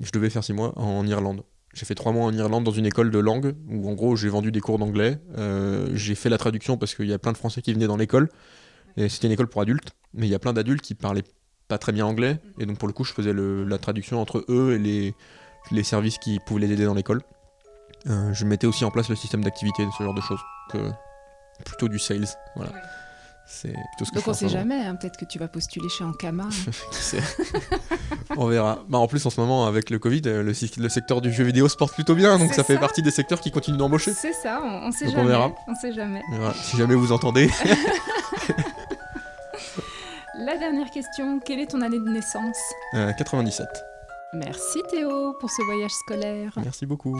je 0.00 0.10
devais 0.12 0.30
faire 0.30 0.44
six 0.44 0.52
mois 0.52 0.72
en 0.78 1.06
Irlande. 1.06 1.42
J'ai 1.74 1.84
fait 1.84 1.94
trois 1.94 2.12
mois 2.12 2.24
en 2.24 2.32
Irlande 2.32 2.64
dans 2.64 2.70
une 2.70 2.86
école 2.86 3.10
de 3.10 3.18
langue 3.18 3.54
où, 3.68 3.88
en 3.88 3.94
gros, 3.94 4.16
j'ai 4.16 4.28
vendu 4.28 4.50
des 4.50 4.60
cours 4.60 4.78
d'anglais. 4.78 5.18
Euh, 5.36 5.90
j'ai 5.94 6.14
fait 6.14 6.30
la 6.30 6.38
traduction 6.38 6.78
parce 6.78 6.94
qu'il 6.94 7.06
y 7.06 7.12
a 7.12 7.18
plein 7.18 7.32
de 7.32 7.36
Français 7.36 7.60
qui 7.60 7.72
venaient 7.72 7.86
dans 7.86 7.96
l'école. 7.96 8.28
C'était 8.96 9.26
une 9.26 9.34
école 9.34 9.48
pour 9.48 9.60
adultes, 9.60 9.90
mais 10.14 10.26
il 10.26 10.30
y 10.30 10.34
a 10.34 10.38
plein 10.38 10.54
d'adultes 10.54 10.80
qui 10.80 10.94
parlaient 10.94 11.24
pas 11.68 11.76
très 11.76 11.92
bien 11.92 12.06
anglais. 12.06 12.40
Et 12.58 12.64
donc, 12.64 12.78
pour 12.78 12.88
le 12.88 12.94
coup, 12.94 13.04
je 13.04 13.12
faisais 13.12 13.34
la 13.34 13.76
traduction 13.76 14.22
entre 14.22 14.46
eux 14.48 14.72
et 14.74 14.78
les, 14.78 15.14
les 15.70 15.82
services 15.82 16.16
qui 16.16 16.38
pouvaient 16.46 16.62
les 16.66 16.72
aider 16.72 16.86
dans 16.86 16.94
l'école. 16.94 17.20
Euh, 18.08 18.32
je 18.32 18.44
mettais 18.46 18.66
aussi 18.66 18.84
en 18.86 18.90
place 18.90 19.10
le 19.10 19.16
système 19.16 19.44
d'activité, 19.44 19.86
ce 19.98 20.02
genre 20.02 20.14
de 20.14 20.20
choses. 20.20 20.40
Que, 20.70 20.78
plutôt 21.64 21.88
du 21.88 21.98
sales. 21.98 22.26
Voilà. 22.54 22.72
Plutôt 23.46 24.04
ce 24.04 24.10
que 24.10 24.14
Donc, 24.16 24.24
je 24.24 24.30
on 24.30 24.34
fais 24.34 24.38
sait 24.40 24.48
jamais. 24.48 24.84
hein, 24.84 24.96
Peut-être 24.96 25.16
que 25.16 25.24
tu 25.24 25.38
vas 25.38 25.46
postuler 25.48 25.88
chez 25.88 26.02
Ankama. 26.04 26.44
hein. 26.44 26.48
Qui 26.92 26.98
sait? 27.02 27.22
On 28.36 28.46
verra. 28.46 28.80
Bah, 28.88 28.98
en 28.98 29.06
plus, 29.06 29.24
en 29.24 29.30
ce 29.30 29.40
moment, 29.40 29.66
avec 29.66 29.88
le 29.90 29.98
Covid, 29.98 30.22
euh, 30.26 30.42
le, 30.42 30.52
secteur 30.88 31.20
du 31.20 31.32
jeu 31.32 31.44
vidéo 31.44 31.68
se 31.68 31.76
porte 31.76 31.94
plutôt 31.94 32.14
bien, 32.16 32.38
donc 32.38 32.52
ça 32.54 32.64
fait 32.64 32.76
partie 32.78 33.02
des 33.02 33.10
secteurs 33.12 33.40
qui 33.40 33.50
continuent 33.52 33.76
d'embaucher. 33.78 34.12
C'est 34.12 34.32
ça, 34.32 34.60
on, 34.62 34.88
on 34.88 34.92
sait 34.92 35.06
Donc, 35.06 35.14
on 35.14 35.18
jamais. 35.18 35.28
verra. 35.28 35.52
on 35.68 35.74
sait 35.74 35.92
jamais. 35.92 36.22
Voilà, 36.32 36.54
Si 36.54 36.76
jamais 36.76 36.94
vous 36.96 37.12
entendez. 37.12 37.48
La 40.38 40.58
dernière 40.58 40.90
question 40.90 41.40
quelle 41.40 41.60
est 41.60 41.66
ton 41.70 41.80
année 41.80 41.98
de 41.98 42.10
naissance? 42.10 42.58
Euh, 42.94 43.12
97. 43.14 43.66
Merci 44.34 44.82
Théo 44.90 45.32
pour 45.40 45.50
ce 45.50 45.62
voyage 45.62 45.92
scolaire. 45.92 46.52
Merci 46.62 46.84
beaucoup. 46.84 47.18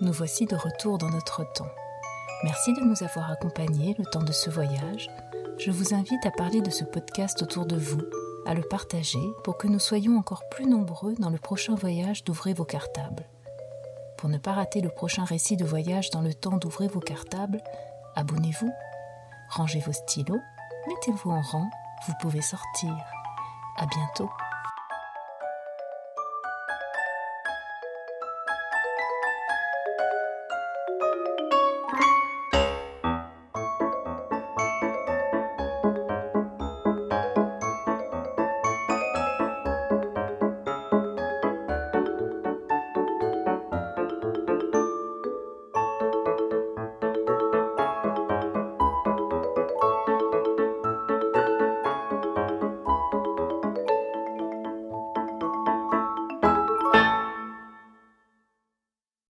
nous 0.00 0.12
voici 0.12 0.46
de 0.46 0.54
retour 0.56 0.96
dans 0.98 1.10
notre 1.10 1.42
temps. 1.52 1.68
Merci 2.44 2.74
de 2.74 2.80
nous 2.80 3.02
avoir 3.02 3.30
accompagnés 3.30 3.94
le 3.98 4.04
temps 4.04 4.22
de 4.22 4.32
ce 4.32 4.50
voyage. 4.50 5.08
Je 5.58 5.70
vous 5.70 5.94
invite 5.94 6.26
à 6.26 6.30
parler 6.30 6.60
de 6.60 6.70
ce 6.70 6.84
podcast 6.84 7.40
autour 7.42 7.64
de 7.64 7.76
vous, 7.76 8.02
à 8.44 8.52
le 8.52 8.62
partager 8.62 9.22
pour 9.42 9.56
que 9.56 9.66
nous 9.66 9.78
soyons 9.78 10.18
encore 10.18 10.46
plus 10.50 10.66
nombreux 10.66 11.14
dans 11.18 11.30
le 11.30 11.38
prochain 11.38 11.74
voyage 11.74 12.24
d'Ouvrez 12.24 12.52
vos 12.52 12.66
cartables. 12.66 13.24
Pour 14.18 14.28
ne 14.28 14.36
pas 14.36 14.52
rater 14.52 14.82
le 14.82 14.90
prochain 14.90 15.24
récit 15.24 15.56
de 15.56 15.64
voyage 15.64 16.10
dans 16.10 16.20
le 16.20 16.34
temps 16.34 16.58
d'Ouvrez 16.58 16.88
vos 16.88 17.00
cartables, 17.00 17.62
abonnez-vous, 18.16 18.72
rangez 19.48 19.80
vos 19.80 19.92
stylos, 19.92 20.40
mettez-vous 20.88 21.30
en 21.30 21.40
rang, 21.40 21.70
vous 22.06 22.14
pouvez 22.20 22.42
sortir. 22.42 22.94
À 23.78 23.86
bientôt. 23.86 24.30